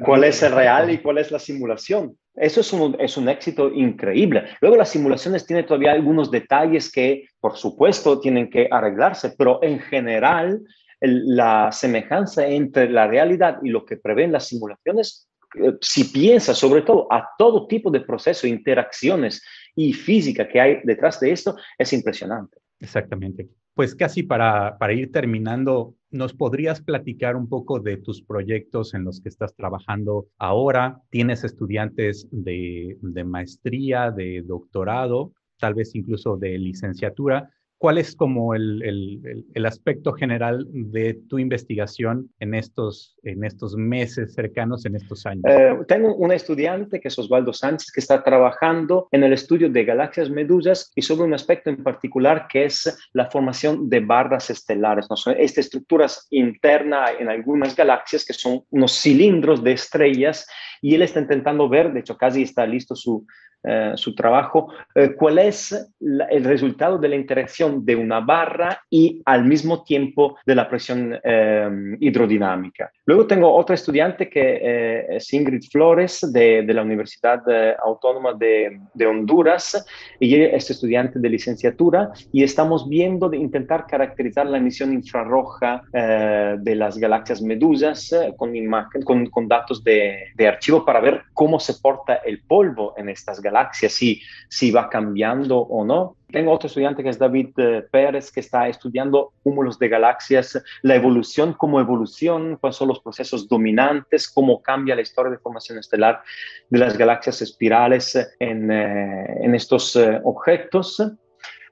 ¿Cuál 0.05 0.24
es 0.24 0.42
el 0.42 0.53
real 0.53 0.90
y 0.90 0.98
cuál 0.98 1.18
es 1.18 1.30
la 1.30 1.38
simulación? 1.38 2.16
Eso 2.34 2.61
es 2.61 2.72
un, 2.72 2.96
es 2.98 3.16
un 3.16 3.28
éxito 3.28 3.72
increíble. 3.72 4.44
Luego 4.61 4.76
las 4.76 4.90
simulaciones 4.90 5.46
tienen 5.46 5.64
todavía 5.64 5.92
algunos 5.92 6.30
detalles 6.30 6.90
que, 6.90 7.26
por 7.40 7.57
supuesto, 7.57 8.20
tienen 8.20 8.50
que 8.50 8.68
arreglarse, 8.70 9.34
pero 9.38 9.62
en 9.62 9.78
general 9.80 10.61
la 11.00 11.70
semejanza 11.72 12.46
entre 12.46 12.88
la 12.88 13.07
realidad 13.07 13.59
y 13.62 13.70
lo 13.70 13.84
que 13.84 13.96
prevén 13.96 14.32
las 14.32 14.46
simulaciones 14.48 15.28
eh, 15.55 15.74
si 15.80 16.05
piensas 16.05 16.57
sobre 16.57 16.82
todo 16.82 17.07
a 17.11 17.30
todo 17.36 17.66
tipo 17.66 17.90
de 17.90 18.00
procesos, 18.00 18.44
interacciones 18.44 19.42
y 19.75 19.93
física 19.93 20.49
que 20.49 20.61
hay 20.61 20.81
detrás 20.85 21.20
de 21.20 21.33
esto, 21.33 21.57
es 21.79 21.93
impresionante. 21.93 22.59
Exactamente. 22.81 23.49
Pues 23.75 23.95
casi 23.95 24.23
para, 24.23 24.77
para 24.79 24.93
ir 24.93 25.11
terminando, 25.11 25.95
¿nos 26.11 26.35
podrías 26.35 26.83
platicar 26.83 27.37
un 27.37 27.49
poco 27.49 27.81
de 27.81 27.97
tus 27.97 28.23
proyectos 28.23 28.93
en 28.93 29.05
los 29.05 29.20
que 29.20 29.31
estás 29.31 29.55
trabajando 29.55 30.27
ahora? 30.39 31.01
¿Tienes 31.09 31.43
estudiantes 31.43 32.29
de, 32.31 32.99
de 33.01 33.25
maestría, 33.25 34.11
de 34.11 34.43
doctorado, 34.43 35.33
tal 35.59 35.75
vez 35.75 35.95
incluso 35.95 36.37
de 36.37 36.59
licenciatura? 36.59 37.51
¿Cuál 37.83 37.99
es 37.99 38.14
como 38.14 38.55
el, 38.55 39.66
aspecto 39.66 40.12
general 40.12 40.68
de 40.70 41.14
tu 41.14 41.41
investigación 41.41 42.30
en 42.39 42.55
estos, 42.55 43.16
en 43.24 43.43
estos 43.43 43.74
meses 43.74 44.35
cercanos, 44.35 44.87
en 44.87 44.95
estos 44.95 45.26
años? 45.26 45.43
Eh, 45.49 45.76
tengo 45.89 46.14
un 46.14 46.30
estudiante 46.30 47.01
que 47.01 47.09
es 47.09 47.18
Osvaldo 47.18 47.53
Sánchez, 47.53 47.91
que 47.91 47.99
está 47.99 48.22
trabajando 48.22 49.09
en 49.11 49.24
el 49.24 49.33
estudio 49.33 49.68
de 49.68 49.85
galaxias 49.85 50.30
medusas 50.30 50.93
y 50.95 51.03
sobre 51.03 51.24
un 51.24 51.35
aspecto 51.35 51.70
en 51.70 51.83
particular 51.83 52.47
que 52.49 52.66
es 52.66 53.11
la 53.14 53.28
formación 53.28 53.91
de 53.91 53.99
barras 53.99 54.49
estelares. 54.49 55.09
¿no? 55.11 55.16
Son 55.16 55.35
estas 55.37 55.64
estructuras 55.64 56.28
internas 56.30 57.11
en 57.18 57.28
algunas 57.30 57.74
galaxias 57.74 58.24
que 58.24 58.33
son 58.33 58.62
unos 58.70 58.93
cilindros 58.93 59.61
de 59.64 59.72
estrellas 59.72 60.47
y 60.80 60.95
él 60.95 61.03
está 61.03 61.18
intentando 61.18 61.68
ver, 61.68 61.93
de 61.93 61.99
hecho 61.99 62.16
casi 62.16 62.43
está 62.43 62.64
listo 62.64 62.95
su, 62.95 63.26
eh, 63.64 63.92
su 63.94 64.12
trabajo, 64.12 64.72
eh, 64.92 65.14
cuál 65.14 65.38
es 65.38 65.72
el 66.00 66.42
resultado 66.42 66.98
de 66.98 67.08
la 67.08 67.14
interacción 67.14 67.84
de 67.84 67.94
una 67.94 68.18
barra 68.18 68.80
y 68.90 69.22
al 69.24 69.44
mismo 69.44 69.84
tiempo 69.84 70.36
de 70.44 70.56
la 70.56 70.68
presión 70.68 71.16
eh, 71.22 71.96
hidrodinámica. 72.00 72.90
Luego 73.06 73.28
tengo 73.28 73.54
otro 73.54 73.72
estudiante 73.72 74.28
que 74.28 75.06
es 75.10 75.32
Ingrid 75.32 75.62
Flores 75.70 76.32
de, 76.32 76.64
la 76.72 76.82
Universidad 76.82 77.42
Autónoma 77.84 78.32
de, 78.32 78.80
de, 78.94 79.06
Honduras 79.06 79.84
y 80.18 80.34
es 80.34 80.70
estudiante 80.70 81.18
de 81.18 81.28
licenciatura 81.28 82.10
y 82.32 82.42
estamos 82.42 82.88
viendo 82.88 83.28
de 83.28 83.36
intentar 83.36 83.86
caracterizar 83.86 84.46
la 84.46 84.58
emisión 84.58 84.92
infrarroja 84.92 85.82
de 85.92 86.74
las 86.74 86.96
galaxias 86.96 87.42
medusas 87.42 88.14
con, 88.36 89.48
datos 89.48 89.84
de 89.84 90.48
archivo 90.48 90.84
para 90.84 91.00
ver 91.00 91.22
cómo 91.34 91.60
se 91.60 91.74
porta 91.74 92.14
el 92.24 92.42
polvo 92.42 92.94
en 92.96 93.08
estas 93.08 93.40
galaxias 93.40 93.51
galaxia, 93.53 93.88
si, 93.88 94.20
si 94.48 94.70
va 94.70 94.88
cambiando 94.88 95.59
o 95.59 95.84
no. 95.84 96.16
Tengo 96.30 96.53
otro 96.53 96.66
estudiante 96.66 97.03
que 97.03 97.11
es 97.11 97.18
David 97.18 97.50
eh, 97.59 97.84
Pérez, 97.90 98.32
que 98.32 98.40
está 98.40 98.66
estudiando 98.66 99.32
cúmulos 99.42 99.78
de 99.78 99.88
galaxias, 99.88 100.62
la 100.82 100.94
evolución 100.94 101.53
como 101.53 101.78
evolución, 101.78 102.57
cuáles 102.61 102.76
son 102.76 102.88
los 102.88 103.00
procesos 103.00 103.46
dominantes, 103.48 104.30
cómo 104.30 104.62
cambia 104.62 104.96
la 104.96 105.03
historia 105.03 105.30
de 105.30 105.38
formación 105.38 105.78
estelar 105.78 106.22
de 106.70 106.78
las 106.78 106.96
galaxias 106.96 107.42
espirales 107.42 108.16
en, 108.38 108.70
eh, 108.70 109.26
en 109.42 109.55
estos 109.55 109.94
eh, 109.96 110.20
objetos. 110.24 111.03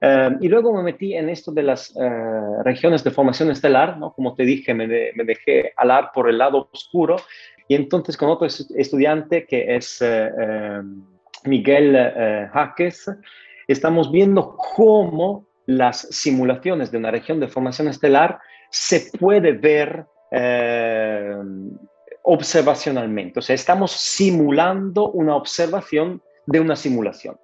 Eh, 0.03 0.31
y 0.41 0.49
luego 0.49 0.73
me 0.73 0.83
metí 0.83 1.15
en 1.15 1.29
esto 1.29 1.53
de 1.53 1.63
las 1.63 1.95
eh, 1.95 2.63
regiones 2.65 3.05
de 3.05 3.11
formación 3.11 3.51
estelar, 3.51 3.99
¿no? 3.99 4.13
Como 4.13 4.35
te 4.35 4.45
dije, 4.45 4.73
me, 4.73 4.87
me, 4.87 5.25
dejé 5.25 5.73
alar 5.77 6.11
por 6.15 6.29
el 6.31 6.39
lado 6.39 6.69
oscuro 6.73 7.17
y 7.69 7.75
entonces 7.75 8.17
con 8.17 8.31
otro 8.31 8.47
estudiante 8.47 9.47
que 9.47 9.77
es 9.77 10.03
Miguel 11.45 12.49
Jaques, 12.53 13.11
estamos 13.69 14.11
viendo 14.11 14.57
cómo 14.57 15.47
las 15.67 16.01
simulaciones 16.11 16.91
de 16.91 16.99
una 16.99 17.11
región 17.11 17.41
de 17.41 17.49
formación 17.49 17.89
estelar 17.89 18.39
se 18.71 19.11
puede 19.19 19.53
ver 19.53 20.07
observacionalmente. 22.23 23.39
O 23.39 23.43
sea, 23.43 23.55
estamos 23.55 23.93
simulando 23.93 25.11
una 25.11 25.37
observación 25.37 26.23
de 26.47 26.61
una 26.61 26.77
simulación. 26.77 27.39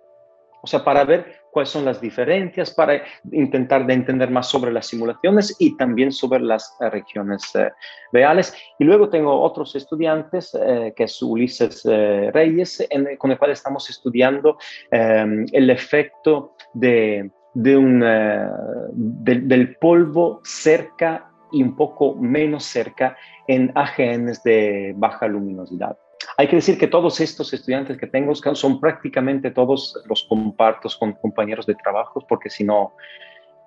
O 0.62 0.66
sea, 0.66 0.82
para 0.84 1.04
ver 1.04 1.40
cuáles 1.56 1.70
son 1.70 1.86
las 1.86 2.02
diferencias, 2.02 2.70
para 2.70 3.02
intentar 3.32 3.86
de 3.86 3.94
entender 3.94 4.30
más 4.30 4.46
sobre 4.46 4.70
las 4.70 4.88
simulaciones 4.88 5.56
y 5.58 5.74
también 5.78 6.12
sobre 6.12 6.40
las 6.40 6.76
eh, 6.80 6.90
regiones 6.90 7.50
eh, 7.54 7.70
reales. 8.12 8.54
Y 8.78 8.84
luego 8.84 9.08
tengo 9.08 9.40
otros 9.40 9.74
estudiantes, 9.74 10.54
eh, 10.54 10.92
que 10.94 11.04
es 11.04 11.22
Ulises 11.22 11.82
Reyes, 11.86 12.86
con 13.16 13.30
el 13.30 13.38
cual 13.38 13.52
estamos 13.52 13.88
estudiando 13.88 14.58
em, 14.90 15.46
el 15.50 15.70
efecto 15.70 16.56
de, 16.74 17.30
del 17.54 19.76
polvo 19.80 20.42
cerca 20.44 21.30
y 21.52 21.62
un 21.62 21.74
poco 21.74 22.16
menos 22.16 22.64
cerca 22.64 23.16
en 23.48 23.72
AGNs 23.74 24.42
de 24.42 24.92
baja 24.94 25.26
luminosidad. 25.26 25.96
Hay 26.38 26.48
que 26.48 26.56
decir 26.56 26.78
que 26.78 26.86
todos 26.86 27.20
estos 27.20 27.52
estudiantes 27.52 27.96
que 27.96 28.06
tengo 28.06 28.34
son 28.34 28.78
prácticamente 28.78 29.50
todos 29.50 30.02
los 30.06 30.24
compartos 30.24 30.96
con 30.96 31.12
compañeros 31.14 31.64
de 31.66 31.74
trabajo, 31.74 32.24
porque 32.28 32.50
si 32.50 32.62
no 32.62 32.92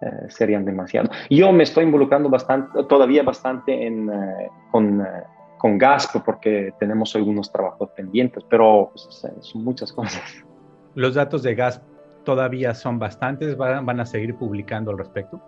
eh, 0.02 0.30
serían 0.30 0.66
demasiado. 0.66 1.10
Yo 1.30 1.52
me 1.52 1.64
estoy 1.64 1.86
involucrando 1.86 2.30
bastante, 2.30 2.84
todavía 2.84 3.24
bastante 3.24 3.88
eh, 3.88 4.50
con, 4.72 5.02
eh, 5.02 5.24
GASP 5.62 6.24
porque 6.24 6.74
tenemos 6.80 7.16
algunos 7.16 7.52
trabajos 7.52 7.90
pendientes, 7.92 8.44
pero 8.50 8.92
pues, 8.94 9.26
son 9.42 9.64
muchas 9.64 9.92
cosas. 9.92 10.22
¿Los 10.96 11.16
datos 11.16 11.44
de 11.44 11.56
GASP 11.56 11.84
todavía 12.24 12.74
son 12.74 13.00
bastantes? 13.00 13.58
¿Van, 13.58 13.86
van 13.86 14.00
a 14.00 14.06
seguir 14.06 14.36
publicando 14.36 14.92
al 14.92 15.00
respecto? 15.00 15.42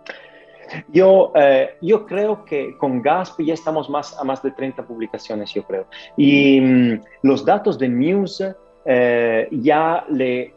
Yo, 0.88 1.32
eh, 1.34 1.76
yo 1.80 2.06
creo 2.06 2.44
que 2.44 2.76
con 2.76 3.02
GASP 3.02 3.42
ya 3.42 3.54
estamos 3.54 3.90
más 3.90 4.18
a 4.18 4.24
más 4.24 4.42
de 4.42 4.50
30 4.50 4.82
publicaciones, 4.84 5.52
yo 5.52 5.62
creo. 5.64 5.86
Y 6.16 6.60
mm, 6.60 7.00
los 7.22 7.44
datos 7.44 7.78
de 7.78 7.88
News 7.88 8.42
eh, 8.84 9.48
ya 9.50 10.04
le 10.08 10.54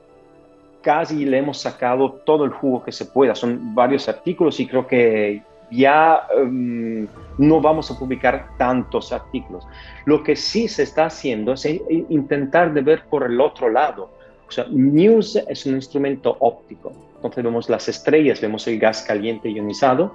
casi 0.82 1.26
le 1.26 1.40
hemos 1.40 1.58
sacado 1.60 2.12
todo 2.26 2.46
el 2.46 2.52
jugo 2.52 2.84
que 2.84 2.92
se 2.92 3.06
pueda. 3.06 3.34
Son 3.34 3.74
varios 3.74 4.08
artículos 4.08 4.60
y 4.60 4.68
creo 4.68 4.86
que 4.86 5.42
ya 5.72 6.28
mm, 6.48 7.06
no 7.40 7.60
vamos 7.60 7.90
a 7.90 7.98
publicar 7.98 8.50
tantos 8.58 9.12
artículos. 9.12 9.68
Lo 10.06 10.24
que 10.24 10.36
sí 10.36 10.68
se 10.68 10.84
está 10.84 11.06
haciendo 11.06 11.54
es 11.54 11.66
intentar 12.10 12.74
de 12.74 12.82
ver 12.82 13.04
por 13.10 13.24
el 13.24 13.42
otro 13.42 13.70
lado. 13.70 14.12
O 14.48 14.52
sea, 14.52 14.66
News 14.70 15.36
es 15.48 15.66
un 15.66 15.74
instrumento 15.74 16.38
óptico 16.40 16.92
entonces 17.28 17.44
vemos 17.44 17.70
las 17.70 17.88
estrellas, 17.88 18.42
vemos 18.42 18.68
el 18.68 18.80
gas 18.80 19.04
caliente 19.04 19.50
ionizado, 19.50 20.14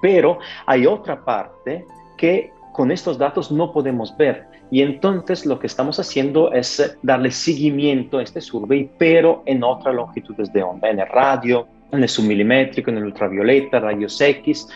pero 0.00 0.38
hay 0.66 0.86
otra 0.86 1.24
parte 1.24 1.84
que 2.16 2.52
con 2.72 2.90
estos 2.90 3.18
datos 3.18 3.50
no 3.50 3.72
podemos 3.72 4.16
ver. 4.16 4.46
Y 4.70 4.82
entonces 4.82 5.46
lo 5.46 5.58
que 5.58 5.66
estamos 5.66 5.98
haciendo 5.98 6.52
es 6.52 6.96
darle 7.02 7.30
seguimiento 7.30 8.18
a 8.18 8.22
este 8.22 8.40
survey, 8.40 8.90
pero 8.98 9.42
en 9.46 9.64
otras 9.64 9.94
longitudes 9.94 10.52
de 10.52 10.62
onda, 10.62 10.90
en 10.90 11.00
el 11.00 11.08
radio, 11.08 11.66
en 11.90 12.02
el 12.02 12.08
submilimétrico, 12.08 12.90
en 12.90 12.98
el 12.98 13.04
ultravioleta, 13.04 13.80
rayos 13.80 14.20
X. 14.20 14.68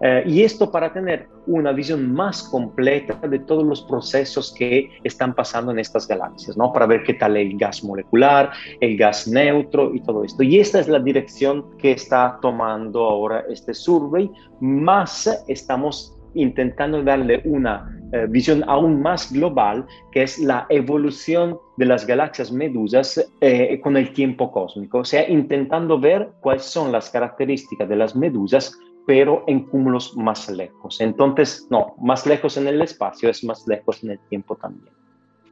Eh, 0.00 0.24
y 0.26 0.42
esto 0.42 0.70
para 0.70 0.92
tener 0.92 1.28
una 1.46 1.72
visión 1.72 2.12
más 2.12 2.42
completa 2.42 3.14
de 3.26 3.38
todos 3.40 3.64
los 3.64 3.82
procesos 3.82 4.52
que 4.52 4.90
están 5.04 5.34
pasando 5.34 5.72
en 5.72 5.78
estas 5.78 6.06
galaxias, 6.06 6.56
¿no? 6.56 6.72
Para 6.72 6.86
ver 6.86 7.02
qué 7.04 7.14
tal 7.14 7.36
el 7.36 7.56
gas 7.56 7.82
molecular, 7.84 8.50
el 8.80 8.96
gas 8.96 9.28
neutro 9.28 9.94
y 9.94 10.00
todo 10.00 10.24
esto. 10.24 10.42
Y 10.42 10.58
esta 10.58 10.80
es 10.80 10.88
la 10.88 10.98
dirección 10.98 11.76
que 11.78 11.92
está 11.92 12.38
tomando 12.42 13.04
ahora 13.04 13.44
este 13.48 13.72
survey, 13.74 14.30
más 14.60 15.44
estamos 15.48 16.16
intentando 16.34 17.02
darle 17.02 17.40
una 17.44 17.98
eh, 18.12 18.26
visión 18.28 18.62
aún 18.68 19.00
más 19.00 19.32
global, 19.32 19.86
que 20.12 20.22
es 20.22 20.38
la 20.38 20.66
evolución 20.68 21.58
de 21.78 21.86
las 21.86 22.06
galaxias 22.06 22.52
medusas 22.52 23.26
eh, 23.40 23.80
con 23.80 23.96
el 23.96 24.12
tiempo 24.12 24.52
cósmico, 24.52 24.98
o 24.98 25.04
sea, 25.04 25.28
intentando 25.28 25.98
ver 25.98 26.28
cuáles 26.40 26.64
son 26.64 26.92
las 26.92 27.10
características 27.10 27.88
de 27.88 27.96
las 27.96 28.14
medusas 28.14 28.78
pero 29.06 29.44
en 29.46 29.64
cúmulos 29.64 30.16
más 30.16 30.50
lejos. 30.50 31.00
Entonces, 31.00 31.66
no, 31.70 31.94
más 32.00 32.26
lejos 32.26 32.56
en 32.56 32.66
el 32.66 32.82
espacio 32.82 33.30
es 33.30 33.44
más 33.44 33.66
lejos 33.66 34.02
en 34.02 34.10
el 34.10 34.18
tiempo 34.28 34.56
también. 34.56 34.92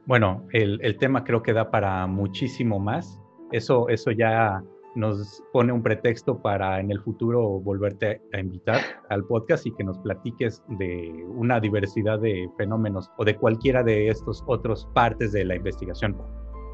Bueno, 0.05 0.43
el, 0.51 0.79
el 0.83 0.97
tema 0.97 1.23
creo 1.23 1.41
que 1.41 1.53
da 1.53 1.71
para 1.71 2.05
muchísimo 2.05 2.79
más. 2.79 3.19
Eso, 3.51 3.87
eso 3.89 4.11
ya 4.11 4.61
nos 4.95 5.43
pone 5.51 5.71
un 5.71 5.83
pretexto 5.83 6.41
para 6.41 6.79
en 6.79 6.89
el 6.89 7.01
futuro 7.01 7.59
volverte 7.59 8.21
a 8.33 8.39
invitar 8.39 8.79
al 9.09 9.25
podcast 9.25 9.65
y 9.65 9.71
que 9.71 9.83
nos 9.83 9.97
platiques 9.99 10.63
de 10.79 11.25
una 11.35 11.59
diversidad 11.59 12.19
de 12.19 12.49
fenómenos 12.57 13.11
o 13.17 13.25
de 13.25 13.35
cualquiera 13.35 13.83
de 13.83 14.09
estos 14.09 14.43
otros 14.47 14.87
partes 14.93 15.31
de 15.31 15.45
la 15.45 15.55
investigación. 15.55 16.17